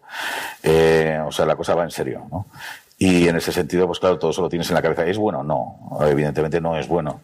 o 1.26 1.32
sea, 1.32 1.45
la 1.47 1.55
cosa 1.55 1.74
va 1.74 1.84
en 1.84 1.91
serio, 1.91 2.28
¿no? 2.30 2.45
Y 3.02 3.28
en 3.28 3.36
ese 3.36 3.52
sentido, 3.52 3.88
pues 3.88 3.97
claro, 3.97 4.20
todo 4.20 4.30
eso 4.30 4.43
lo 4.43 4.49
tienes 4.49 4.70
en 4.70 4.76
la 4.76 4.82
cabeza. 4.84 5.04
¿Es 5.08 5.18
bueno? 5.18 5.43
No, 5.43 5.97
evidentemente 6.02 6.62
no 6.62 6.78
es 6.78 6.88
bueno. 6.88 7.22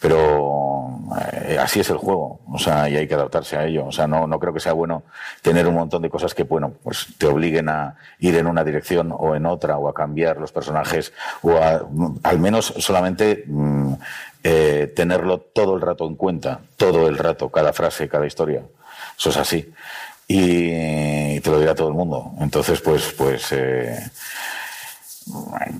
Pero 0.00 1.00
eh, 1.42 1.58
así 1.60 1.80
es 1.80 1.90
el 1.90 1.96
juego. 1.96 2.38
O 2.48 2.60
sea, 2.60 2.88
y 2.88 2.96
hay 2.96 3.08
que 3.08 3.14
adaptarse 3.14 3.56
a 3.56 3.64
ello. 3.66 3.86
O 3.86 3.90
sea, 3.90 4.06
no, 4.06 4.28
no 4.28 4.38
creo 4.38 4.54
que 4.54 4.60
sea 4.60 4.72
bueno 4.72 5.02
tener 5.42 5.66
un 5.66 5.74
montón 5.74 6.02
de 6.02 6.10
cosas 6.10 6.32
que, 6.32 6.44
bueno, 6.44 6.74
pues 6.80 7.08
te 7.18 7.26
obliguen 7.26 7.68
a 7.68 7.96
ir 8.20 8.36
en 8.36 8.46
una 8.46 8.62
dirección 8.62 9.12
o 9.12 9.34
en 9.34 9.46
otra, 9.46 9.78
o 9.78 9.88
a 9.88 9.94
cambiar 9.94 10.36
los 10.36 10.52
personajes, 10.52 11.12
o 11.42 11.56
a, 11.56 11.84
al 12.22 12.38
menos 12.38 12.66
solamente 12.78 13.42
mm, 13.48 13.94
eh, 14.44 14.92
tenerlo 14.94 15.40
todo 15.40 15.74
el 15.74 15.80
rato 15.80 16.06
en 16.06 16.14
cuenta, 16.14 16.60
todo 16.76 17.08
el 17.08 17.18
rato, 17.18 17.48
cada 17.48 17.72
frase, 17.72 18.08
cada 18.08 18.28
historia. 18.28 18.62
Eso 19.18 19.30
es 19.30 19.36
así. 19.38 19.72
Y 20.28 21.40
te 21.40 21.50
lo 21.50 21.58
dirá 21.58 21.74
todo 21.74 21.88
el 21.88 21.94
mundo. 21.94 22.30
Entonces, 22.38 22.80
pues, 22.80 23.12
pues, 23.18 23.50
eh, 23.50 23.98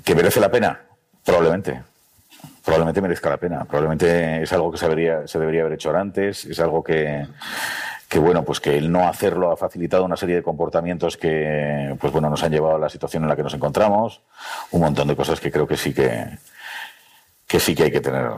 ¿Que 0.04 0.14
merece 0.14 0.40
la 0.40 0.50
pena? 0.50 0.80
Probablemente. 1.24 1.82
Probablemente 2.64 3.00
merezca 3.00 3.30
la 3.30 3.36
pena. 3.36 3.64
Probablemente 3.64 4.42
es 4.42 4.52
algo 4.52 4.72
que 4.72 4.78
se 4.78 4.88
debería, 4.88 5.26
se 5.26 5.38
debería 5.38 5.62
haber 5.62 5.74
hecho 5.74 5.96
antes. 5.96 6.44
Es 6.44 6.58
algo 6.60 6.82
que, 6.82 7.26
que, 8.08 8.18
bueno, 8.18 8.44
pues 8.44 8.60
que 8.60 8.76
el 8.76 8.90
no 8.90 9.08
hacerlo 9.08 9.52
ha 9.52 9.56
facilitado 9.56 10.04
una 10.04 10.16
serie 10.16 10.36
de 10.36 10.42
comportamientos 10.42 11.16
que, 11.16 11.96
pues 12.00 12.12
bueno, 12.12 12.28
nos 12.28 12.42
han 12.42 12.52
llevado 12.52 12.76
a 12.76 12.78
la 12.78 12.88
situación 12.88 13.22
en 13.22 13.28
la 13.28 13.36
que 13.36 13.42
nos 13.42 13.54
encontramos. 13.54 14.20
Un 14.72 14.80
montón 14.80 15.08
de 15.08 15.16
cosas 15.16 15.40
que 15.40 15.52
creo 15.52 15.66
que 15.66 15.76
sí 15.76 15.94
que, 15.94 16.38
que 17.46 17.60
sí 17.60 17.74
que 17.74 17.84
hay 17.84 17.92
que 17.92 18.00
tener 18.00 18.30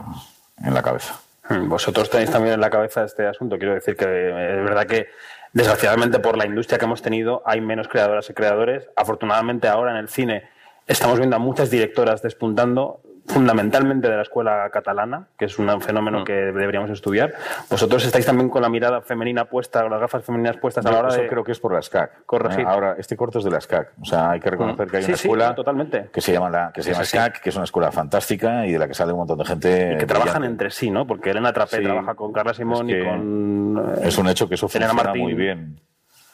en 0.63 0.75
la 0.75 0.83
cabeza. 0.83 1.15
Vosotros 1.51 2.11
tenéis 2.11 2.31
también 2.31 2.55
en 2.55 2.61
la 2.61 2.69
cabeza 2.69 3.05
este 3.05 3.27
asunto. 3.27 3.57
Quiero 3.57 3.75
decir 3.75 3.97
que 3.97 4.05
es 4.05 4.65
verdad 4.65 4.87
que 4.87 5.09
desgraciadamente 5.55 6.19
por 6.19 6.37
la 6.37 6.45
industria 6.45 6.79
que 6.79 6.85
hemos 6.85 7.01
tenido 7.01 7.43
hay 7.47 7.63
menos 7.63 7.89
creadoras 7.89 8.29
y 8.29 8.35
creadores. 8.35 8.85
Afortunadamente 8.95 9.69
ahora 9.69 9.93
en 9.93 9.97
el 9.97 10.09
cine 10.09 10.58
Estamos 10.89 11.19
viendo 11.19 11.37
a 11.37 11.39
muchas 11.39 11.71
directoras 11.71 12.23
despuntando. 12.23 13.03
fundamentalmente 13.29 14.09
de 14.09 14.17
la 14.17 14.23
escuela 14.23 14.69
catalana, 14.73 15.29
que 15.39 15.45
es 15.45 15.59
un 15.59 15.81
fenómeno 15.83 16.21
mm. 16.21 16.25
que 16.25 16.33
deberíamos 16.33 16.91
estudiar. 16.91 17.35
Vosotros 17.69 18.05
estáis 18.07 18.25
también 18.25 18.49
con 18.49 18.63
la 18.63 18.71
mirada 18.71 19.03
femenina 19.03 19.45
puesta, 19.45 19.83
con 19.83 19.91
las 19.91 20.01
gafas 20.01 20.25
femeninas 20.25 20.57
puestas 20.57 20.87
a 20.87 20.91
la 20.91 20.99
hora 21.01 21.15
de... 21.15 21.29
creo 21.29 21.45
que 21.45 21.53
es 21.53 21.61
por 21.61 21.75
la 21.75 21.83
SCAC. 21.83 22.25
Corregir. 22.25 22.67
Ahora, 22.67 22.97
este 22.99 23.17
corto 23.17 23.39
es 23.39 23.45
de 23.45 23.51
la 23.51 23.61
SCAC. 23.61 23.93
O 24.01 24.05
sea, 24.07 24.31
hay 24.31 24.41
que 24.41 24.51
reconocer 24.51 24.87
mm. 24.87 24.91
que 24.91 24.97
hay 24.97 25.05
una 25.05 25.15
escuela 25.15 25.55
totalmente. 25.55 26.09
que 26.11 26.21
se 26.23 26.33
llama, 26.33 26.49
la, 26.49 26.73
que 26.73 26.83
se 26.83 26.93
llama 26.93 27.05
SCAC, 27.05 27.41
que 27.43 27.51
es 27.51 27.57
una 27.57 27.65
escuela 27.65 27.93
fantástica 27.93 28.67
y 28.67 28.73
de 28.73 28.79
la 28.79 28.89
que 28.89 28.95
sale 28.95 29.13
un 29.13 29.19
montón 29.19 29.39
de 29.39 29.45
gente... 29.45 29.93
Y 29.95 29.99
que 29.99 30.07
trabajan 30.07 30.45
entre 30.45 30.71
sí, 30.71 30.91
¿no? 30.91 31.07
Porque 31.07 31.31
Elena 31.31 31.53
Trapé 31.53 31.81
trabaja 31.81 32.15
con 32.15 32.33
Carla 32.33 32.55
Simón 32.55 32.89
y 32.89 33.05
con... 33.05 33.99
Es 34.03 34.17
un 34.17 34.29
hecho 34.29 34.49
que 34.49 34.55
eso 34.55 34.69
funciona 34.69 35.15
muy 35.15 35.35
bien. 35.35 35.81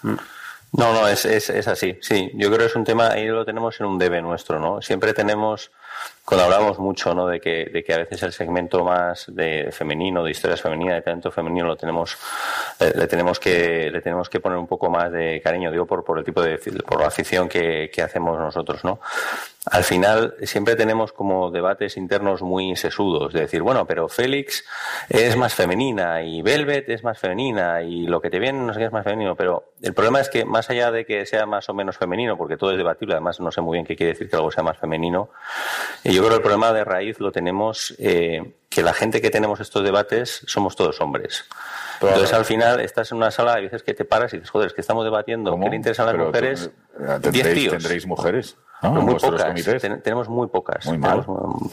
Mm. 0.02 0.14
No, 0.77 0.93
no, 0.93 1.07
es, 1.07 1.25
es, 1.25 1.51
es, 1.51 1.68
así, 1.68 1.97
sí. 2.01 2.33
Yo 2.35 2.49
creo 2.49 2.59
que 2.59 2.66
es 2.66 2.75
un 2.75 2.83
tema, 2.83 3.12
ahí 3.12 3.27
lo 3.27 3.45
tenemos 3.45 3.79
en 3.79 3.87
un 3.87 3.97
debe 3.97 4.20
nuestro, 4.20 4.59
¿no? 4.59 4.83
Siempre 4.83 5.12
tenemos, 5.12 5.70
cuando 6.25 6.45
hablamos 6.45 6.79
mucho, 6.79 7.14
¿no? 7.14 7.27
De 7.27 7.41
que, 7.41 7.85
a 7.93 7.99
veces 7.99 8.22
el 8.22 8.33
segmento 8.33 8.83
más 8.83 9.27
de 9.29 9.70
femenino, 9.72 10.25
de 10.25 10.31
historias 10.31 10.62
femeninas, 10.62 10.97
de 10.97 11.03
talento 11.03 11.31
femenino, 11.31 11.66
lo 11.66 11.77
tenemos, 11.77 12.16
eh, 12.81 12.93
le, 12.95 13.07
tenemos 13.07 13.39
que, 13.39 13.91
le 13.91 14.01
tenemos 14.01 14.31
que 14.31 14.41
poner 14.41 14.59
un 14.59 14.66
poco 14.66 14.89
más 14.89 15.12
de 15.12 15.41
cariño, 15.43 15.70
digo, 15.70 15.87
por, 15.87 16.03
por 16.03 16.18
el 16.18 16.25
tipo 16.25 16.43
de, 16.43 16.59
por 16.87 17.01
la 17.01 17.09
afición 17.09 17.49
que, 17.49 17.91
que 17.93 18.03
hacemos 18.03 18.39
nosotros, 18.39 18.85
¿no? 18.85 19.01
al 19.70 19.85
final 19.85 20.35
siempre 20.43 20.77
tenemos 20.77 21.12
como 21.12 21.51
debates 21.51 21.97
internos 21.97 22.43
muy 22.43 22.77
sesudos, 22.77 23.33
de 23.33 23.41
decir, 23.41 23.62
bueno, 23.62 23.87
pero 23.87 24.09
Félix 24.09 24.64
es 25.09 25.37
más 25.37 25.55
femenina 25.55 26.22
y 26.22 26.43
Velvet 26.43 26.89
es 26.91 27.03
más 27.03 27.18
femenina 27.18 27.83
y 27.83 28.07
lo 28.07 28.20
que 28.20 28.31
te 28.31 28.39
viene 28.39 28.59
no 28.59 28.75
sé 28.75 28.81
qué 28.81 28.87
es 28.87 28.93
más 28.93 29.05
femenino, 29.05 29.35
pero 29.37 29.72
el 29.81 29.95
problema 29.95 30.20
es 30.20 30.29
que 30.29 30.45
más 30.45 30.68
allá 30.68 30.91
de 30.91 31.07
que 31.07 31.25
sea 31.25 31.47
más 31.47 31.68
o 31.68 31.75
menos 31.75 31.97
femenino, 31.97 32.37
porque 32.37 32.57
todo 32.57 32.72
es 32.72 32.77
debatible, 32.77 33.14
además 33.14 33.41
no 33.41 33.51
sé 33.51 33.62
muy 33.62 33.77
bien 33.77 33.87
qué 33.87 33.97
quiere 33.97 34.12
decir 34.12 34.29
que 34.29 34.37
algo 34.37 34.51
sea 34.51 34.62
más 34.62 34.77
femenino, 34.77 35.31
yo 36.15 36.23
creo 36.23 36.31
que 36.31 36.37
el 36.37 36.43
problema 36.43 36.73
de 36.73 36.85
raíz 36.85 37.21
lo 37.21 37.33
tenemos 37.33 37.95
eh, 37.99 38.55
que 38.69 38.83
la 38.83 38.93
gente 38.93 39.21
que 39.21 39.31
tenemos 39.31 39.61
estos 39.61 39.83
debates 39.83 40.43
somos 40.47 40.77
todos 40.77 41.01
hombres. 41.01 41.45
Entonces, 42.01 42.33
al 42.33 42.45
final, 42.45 42.81
estás 42.81 43.12
en 43.12 43.19
una 43.19 43.31
sala 43.31 43.59
y 43.61 43.65
veces 43.65 43.83
que 43.83 43.95
te 43.95 44.05
paras 44.05 44.33
y 44.33 44.37
dices, 44.37 44.51
joder, 44.51 44.69
es 44.69 44.75
que 44.75 44.81
estamos 44.81 45.05
debatiendo, 45.05 45.59
¿qué 45.59 45.71
le 45.71 45.77
interesan 45.77 46.07
las 46.07 46.17
mujeres? 46.17 46.71
¿Tendréis, 47.23 47.71
¿Tendréis 47.71 48.07
mujeres? 48.07 48.57
Muy 48.91 49.14
pocas. 49.14 50.03
tenemos 50.03 50.28
muy 50.28 50.47
pocas. 50.49 50.87
Muy 50.87 50.99
mal. 50.99 51.24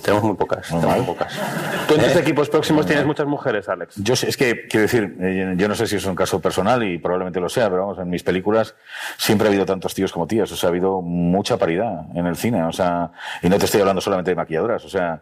Tenemos, 0.02 0.24
muy 0.24 0.36
pocas. 0.36 0.72
pocas. 1.06 1.40
¿Tú 1.88 1.96
en 1.96 2.02
tus 2.02 2.16
¿Eh? 2.16 2.20
equipos 2.20 2.50
próximos 2.50 2.86
tienes 2.86 3.06
muchas 3.06 3.28
mujeres, 3.28 3.68
Alex? 3.70 3.96
Yo 3.98 4.14
es 4.14 4.38
que, 4.38 4.68
quiero 4.68 4.84
decir, 4.84 5.18
eh, 5.20 5.54
yo 5.58 5.68
no 5.68 5.76
sé 5.76 5.88
si 5.88 5.96
es 5.98 6.06
un 6.06 6.16
caso 6.16 6.40
personal 6.40 6.84
y 6.84 6.98
probablemente 6.98 7.40
lo 7.40 7.50
sea, 7.50 7.70
pero 7.70 7.82
vamos, 7.82 8.00
en 8.00 8.10
mis 8.10 8.24
películas 8.24 8.76
siempre 9.18 9.48
ha 9.48 9.50
habido 9.50 9.66
tantos 9.66 9.94
tíos 9.94 10.12
como 10.12 10.28
tías. 10.28 10.52
O 10.52 10.56
sea, 10.56 10.68
ha 10.68 10.72
habido 10.72 11.02
mucha 11.02 11.58
paridad 11.58 12.06
en 12.16 12.26
el 12.26 12.36
cine. 12.36 12.64
O 12.64 12.72
sea, 12.72 13.12
y 13.42 13.50
no 13.50 13.58
te 13.58 13.66
estoy 13.66 13.82
hablando 13.82 14.02
solamente 14.02 14.32
de 14.32 14.36
maquilladoras. 14.36 14.84
O 14.86 14.90
sea, 14.90 15.22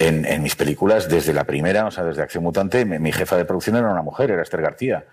en, 0.00 0.42
mis 0.42 0.56
películas, 0.56 1.08
desde 1.08 1.34
la 1.34 1.44
primera, 1.44 1.86
o 1.86 1.90
sea, 1.90 2.04
desde 2.04 2.22
Acción 2.22 2.42
Mutante, 2.42 2.84
mi, 2.86 3.12
jefa 3.12 3.36
de 3.36 3.44
producción 3.44 3.76
era 3.76 3.90
una 3.90 4.02
mujer, 4.02 4.30
era 4.30 4.42
Esther 4.42 4.62
García. 4.62 5.04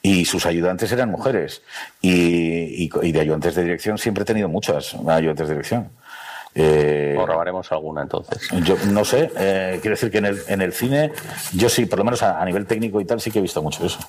Y 0.00 0.24
sus 0.24 0.46
ayudantes 0.46 0.90
eran 0.92 1.10
mujeres. 1.10 1.62
Y, 2.00 2.90
y, 3.02 3.12
de 3.12 3.20
ayudantes 3.20 3.54
de 3.54 3.62
dirección 3.62 3.98
siempre 3.98 4.22
he 4.22 4.24
tenido 4.24 4.48
muchas 4.48 4.94
ayudantes 4.94 5.46
de 5.48 5.54
dirección. 5.54 5.90
Eh, 6.54 7.16
o 7.18 7.26
robaremos 7.26 7.70
alguna 7.70 8.02
entonces. 8.02 8.48
Yo 8.64 8.76
no 8.90 9.04
sé, 9.04 9.30
eh, 9.38 9.78
quiero 9.80 9.94
decir 9.94 10.10
que 10.10 10.18
en 10.18 10.26
el, 10.26 10.42
en 10.48 10.62
el 10.62 10.72
cine, 10.72 11.12
yo 11.52 11.68
sí, 11.68 11.86
por 11.86 11.98
lo 11.98 12.04
menos 12.04 12.22
a, 12.22 12.44
nivel 12.44 12.66
técnico 12.66 13.00
y 13.00 13.04
tal, 13.04 13.20
sí 13.20 13.30
que 13.30 13.38
he 13.38 13.42
visto 13.42 13.62
mucho 13.62 13.84
eso. 13.84 14.00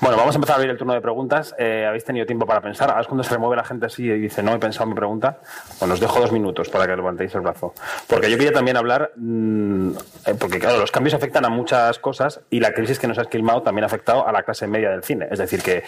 Bueno, 0.00 0.16
vamos 0.16 0.34
a 0.34 0.38
empezar 0.38 0.54
a 0.54 0.56
abrir 0.58 0.70
el 0.70 0.78
turno 0.78 0.94
de 0.94 1.00
preguntas. 1.00 1.54
Eh, 1.58 1.84
Habéis 1.86 2.04
tenido 2.04 2.24
tiempo 2.24 2.46
para 2.46 2.60
pensar. 2.60 2.88
Ahora 2.88 3.00
es 3.00 3.08
cuando 3.08 3.24
se 3.24 3.30
remueve 3.30 3.56
la 3.56 3.64
gente 3.64 3.86
así 3.86 4.04
y 4.04 4.18
dice, 4.18 4.42
no 4.42 4.54
he 4.54 4.58
pensado 4.58 4.86
mi 4.86 4.94
pregunta. 4.94 5.40
Bueno, 5.80 5.94
os 5.94 6.00
dejo 6.00 6.20
dos 6.20 6.30
minutos 6.30 6.68
para 6.68 6.86
que 6.86 6.94
levantéis 6.94 7.34
el 7.34 7.40
brazo. 7.40 7.74
Porque 8.06 8.30
yo 8.30 8.36
quería 8.36 8.52
también 8.52 8.76
hablar, 8.76 9.10
mm, 9.16 9.90
eh, 10.26 10.34
porque 10.38 10.60
claro, 10.60 10.78
los 10.78 10.92
cambios 10.92 11.14
afectan 11.14 11.44
a 11.44 11.48
muchas 11.48 11.98
cosas 11.98 12.40
y 12.48 12.60
la 12.60 12.72
crisis 12.72 12.98
que 12.98 13.08
nos 13.08 13.18
ha 13.18 13.22
esquilmado 13.22 13.62
también 13.62 13.84
ha 13.84 13.86
afectado 13.86 14.26
a 14.26 14.32
la 14.32 14.44
clase 14.44 14.68
media 14.68 14.90
del 14.90 15.02
cine. 15.02 15.26
Es 15.30 15.38
decir, 15.38 15.62
que 15.62 15.82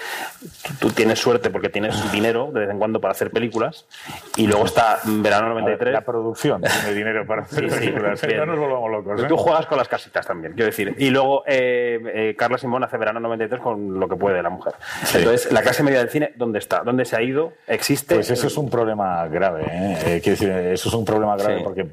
tú, 0.81 0.91
tienes 0.91 1.21
suerte 1.21 1.51
porque 1.51 1.69
tienes 1.69 2.11
dinero 2.11 2.51
de 2.53 2.61
vez 2.61 2.71
en 2.71 2.79
cuando 2.79 3.01
para 3.01 3.13
hacer 3.13 3.31
películas 3.31 3.87
y 4.37 4.47
luego 4.47 4.65
está 4.65 4.99
Verano 5.05 5.51
93. 5.51 5.93
La 5.93 6.01
producción 6.01 6.63
tiene 6.63 6.95
dinero 6.95 7.27
para 7.27 7.43
hacer 7.43 7.69
películas. 7.69 8.21
no 8.23 8.47
nos 8.47 8.59
volvamos 8.59 8.91
locos. 8.91 9.29
Tú 9.29 9.37
juegas 9.37 9.67
con 9.67 9.79
las 9.79 9.89
casitas 9.89 10.27
también, 10.27 10.55
quiero 10.55 10.67
decir. 10.67 10.97
Y 10.99 11.11
luego 11.11 11.45
eh, 11.47 12.35
Carla 12.37 12.59
Simón 12.59 12.83
hace 12.83 12.99
Verano 12.99 13.21
93 13.21 13.61
con 13.61 13.70
lo 13.77 14.09
que 14.09 14.17
puede 14.17 14.43
la 14.43 14.51
mujer. 14.51 14.75
Entonces, 15.15 15.53
la 15.53 15.63
clase 15.63 15.83
media 15.83 15.99
del 15.99 16.09
cine, 16.09 16.33
¿dónde 16.37 16.59
está? 16.59 16.83
¿Dónde 16.85 17.05
se 17.05 17.17
ha 17.17 17.23
ido? 17.23 17.53
¿Existe? 17.67 18.15
Pues 18.15 18.31
eso 18.31 18.47
es 18.47 18.57
un 18.57 18.71
problema 18.71 19.27
grave. 19.29 19.65
¿eh? 19.71 19.99
eh 20.25 20.31
decir, 20.31 20.51
eso 20.51 20.89
es 20.89 20.95
un 20.95 21.05
problema 21.05 21.37
grave 21.37 21.61
porque 21.63 21.87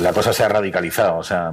la 0.00 0.12
cosa 0.12 0.32
se 0.32 0.42
ha 0.44 0.48
radicalizado. 0.48 1.18
O 1.18 1.22
sea, 1.22 1.52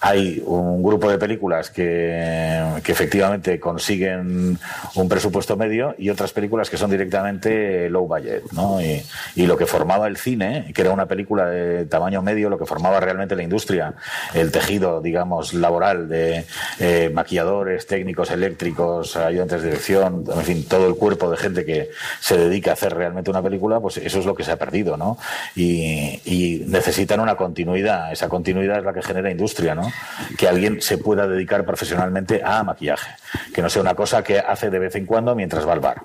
hay 0.00 0.42
un 0.46 0.82
grupo 0.82 1.10
de 1.10 1.18
películas 1.18 1.70
que, 1.70 2.62
que 2.82 2.92
efectivamente 2.92 3.58
consiguen 3.58 4.58
un 4.94 5.08
presupuesto 5.08 5.56
medio 5.56 5.94
y 5.98 6.10
otras 6.10 6.32
películas 6.32 6.70
que 6.70 6.76
son 6.76 6.90
directamente 6.90 7.88
low 7.90 8.06
budget. 8.06 8.44
¿no? 8.52 8.80
Y, 8.80 9.02
y 9.34 9.46
lo 9.46 9.56
que 9.56 9.66
formaba 9.66 10.06
el 10.06 10.16
cine, 10.16 10.72
que 10.74 10.82
era 10.82 10.90
una 10.92 11.06
película 11.06 11.46
de 11.46 11.86
tamaño 11.86 12.22
medio, 12.22 12.48
lo 12.48 12.58
que 12.58 12.66
formaba 12.66 13.00
realmente 13.00 13.36
la 13.36 13.42
industria, 13.42 13.94
el 14.34 14.50
tejido, 14.50 15.00
digamos, 15.00 15.54
laboral 15.54 16.08
de 16.08 16.44
eh, 16.78 17.10
maquilladores, 17.12 17.86
técnicos 17.86 18.30
eléctricos, 18.30 18.71
ayudantes 19.16 19.62
de 19.62 19.68
dirección, 19.68 20.24
en 20.32 20.42
fin, 20.42 20.66
todo 20.68 20.86
el 20.86 20.94
cuerpo 20.94 21.30
de 21.30 21.36
gente 21.36 21.64
que 21.64 21.90
se 22.20 22.36
dedica 22.36 22.70
a 22.70 22.74
hacer 22.74 22.94
realmente 22.94 23.30
una 23.30 23.42
película, 23.42 23.80
pues 23.80 23.96
eso 23.98 24.18
es 24.18 24.26
lo 24.26 24.34
que 24.34 24.44
se 24.44 24.52
ha 24.52 24.56
perdido, 24.56 24.96
¿no? 24.96 25.18
Y, 25.54 26.62
necesitan 26.66 27.20
una 27.20 27.36
continuidad. 27.36 28.12
Esa 28.12 28.28
continuidad 28.28 28.78
es 28.78 28.84
la 28.84 28.92
que 28.92 29.02
genera 29.02 29.30
industria, 29.30 29.74
¿no? 29.74 29.90
Que 30.36 30.48
alguien 30.48 30.80
se 30.80 30.98
pueda 30.98 31.26
dedicar 31.26 31.64
profesionalmente 31.64 32.42
a 32.44 32.62
maquillaje. 32.62 33.10
Que 33.54 33.62
no 33.62 33.68
sea 33.68 33.82
una 33.82 33.94
cosa 33.94 34.22
que 34.22 34.38
hace 34.38 34.70
de 34.70 34.78
vez 34.78 34.94
en 34.96 35.06
cuando 35.06 35.34
mientras 35.34 35.66
va 35.66 35.72
al 35.72 35.80
bar, 35.80 36.02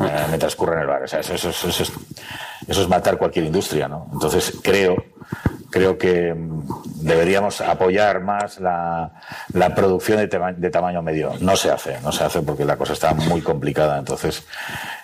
eh, 0.00 0.24
mientras 0.28 0.56
curra 0.56 0.74
en 0.74 0.80
el 0.80 0.86
bar. 0.86 1.02
O 1.02 1.08
sea, 1.08 1.20
eso, 1.20 1.34
es, 1.34 1.92
es 2.68 2.88
matar 2.88 3.18
cualquier 3.18 3.44
industria, 3.44 3.88
¿no? 3.88 4.08
Entonces 4.12 4.52
creo 4.62 4.96
creo 5.70 5.98
que 5.98 6.34
mm, 6.34 7.02
deberíamos 7.02 7.60
apoyar 7.60 8.20
más 8.20 8.58
la, 8.60 9.12
producción 9.74 10.18
de, 10.18 10.70
tamaño 10.70 11.02
medio. 11.02 11.34
No 11.40 11.56
se 11.56 11.70
hace, 11.70 12.00
no 12.00 12.12
se 12.12 12.24
hace 12.24 12.42
porque 12.42 12.64
la 12.64 12.76
cosa 12.76 12.94
está 12.94 13.14
muy 13.14 13.42
complicada. 13.42 13.98
Entonces, 13.98 14.44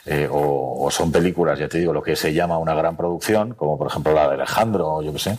eh, 0.07 0.29
o, 0.31 0.89
son 0.91 1.12
películas, 1.12 1.59
ya 1.59 1.68
te 1.68 1.79
digo, 1.79 1.93
lo 1.93 2.03
que 2.03 2.16
se 2.16 2.33
llama 2.33 2.59
una 2.59 2.75
gran 2.75 2.97
producción, 2.97 3.55
como 3.55 3.79
por 3.79 3.89
ejemplo 3.89 4.12
la 4.12 4.29
de 4.29 4.35
Alejandro, 4.35 4.95
o 4.95 5.03
yo 5.03 5.12
qué 5.12 5.18
sé, 5.18 5.39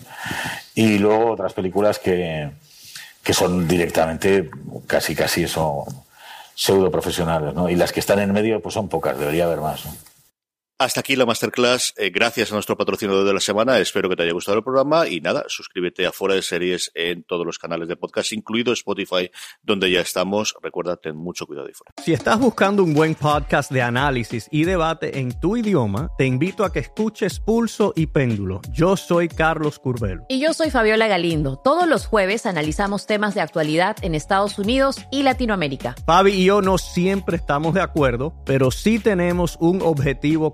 y 0.76 0.98
luego 1.00 1.32
otras 1.32 1.54
películas 1.54 2.00
que, 2.00 2.50
que 3.24 3.34
son 3.34 3.68
directamente 3.68 4.50
casi, 4.88 5.16
casi 5.16 5.44
eso, 5.44 5.86
pseudo 6.56 6.92
profesionales, 6.92 7.54
¿no? 7.54 7.70
Y 7.70 7.76
las 7.76 7.92
que 7.92 8.00
están 8.00 8.20
en 8.20 8.32
medio, 8.32 8.62
pues 8.62 8.74
son 8.74 8.88
pocas, 8.88 9.18
debería 9.18 9.46
haber 9.46 9.62
más. 9.62 9.84
Hasta 10.84 11.00
aquí 11.00 11.16
la 11.16 11.26
masterclass. 11.26 11.94
Eh, 11.96 12.10
gracias 12.10 12.52
a 12.52 12.56
nuestro 12.56 12.76
patrocinador 12.76 13.26
de 13.26 13.34
la 13.34 13.40
semana. 13.40 13.80
Espero 13.80 14.10
que 14.10 14.18
te 14.18 14.24
haya 14.24 14.34
gustado 14.34 14.58
el 14.58 14.66
programa. 14.66 15.08
Y 15.08 15.22
nada, 15.22 15.46
suscríbete 15.48 16.06
a 16.06 16.12
Fuera 16.12 16.36
de 16.36 16.42
Series 16.42 16.92
en 16.94 17.24
todos 17.24 17.46
los 17.46 17.58
canales 17.58 17.88
de 17.88 17.96
podcast, 17.96 18.34
incluido 18.34 18.74
Spotify, 18.74 19.32
donde 19.62 19.90
ya 19.90 20.02
estamos. 20.02 20.54
Recuerda, 20.62 20.98
ten 20.98 21.16
mucho 21.16 21.48
cuidado 21.48 21.70
y 21.70 21.74
fuera. 21.74 21.94
Si 22.04 22.12
estás 22.12 22.38
buscando 22.38 22.84
un 22.84 22.94
buen 22.94 23.16
podcast 23.16 23.72
de 23.72 23.82
análisis 23.82 24.50
y 24.52 24.66
debate 24.66 25.20
en 25.20 25.40
tu 25.40 25.56
idioma, 25.56 26.10
te 26.18 26.26
invito 26.26 26.66
a 26.66 26.74
que 26.74 26.80
escuches 26.80 27.40
Pulso 27.40 27.94
y 27.96 28.08
Péndulo. 28.08 28.60
Yo 28.70 28.98
soy 28.98 29.30
Carlos 29.30 29.80
Curbelo. 29.80 30.26
Y 30.28 30.42
yo 30.42 30.54
soy 30.54 30.70
Fabiola 30.70 31.08
Galindo. 31.08 31.62
Todos 31.64 31.88
los 31.88 32.08
jueves 32.08 32.46
analizamos 32.46 33.06
temas 33.06 33.36
de 33.36 33.40
actualidad 33.40 33.96
en 34.02 34.16
Estados 34.16 34.60
Unidos 34.60 34.98
y 35.12 35.24
Latinoamérica. 35.24 35.96
Fabi 36.06 36.34
y 36.34 36.44
yo 36.44 36.62
no 36.62 36.78
siempre 36.78 37.38
estamos 37.38 37.74
de 37.74 37.80
acuerdo, 37.80 38.34
pero 38.46 38.70
sí 38.70 39.00
tenemos 39.00 39.56
un 39.62 39.82
objetivo 39.82 40.54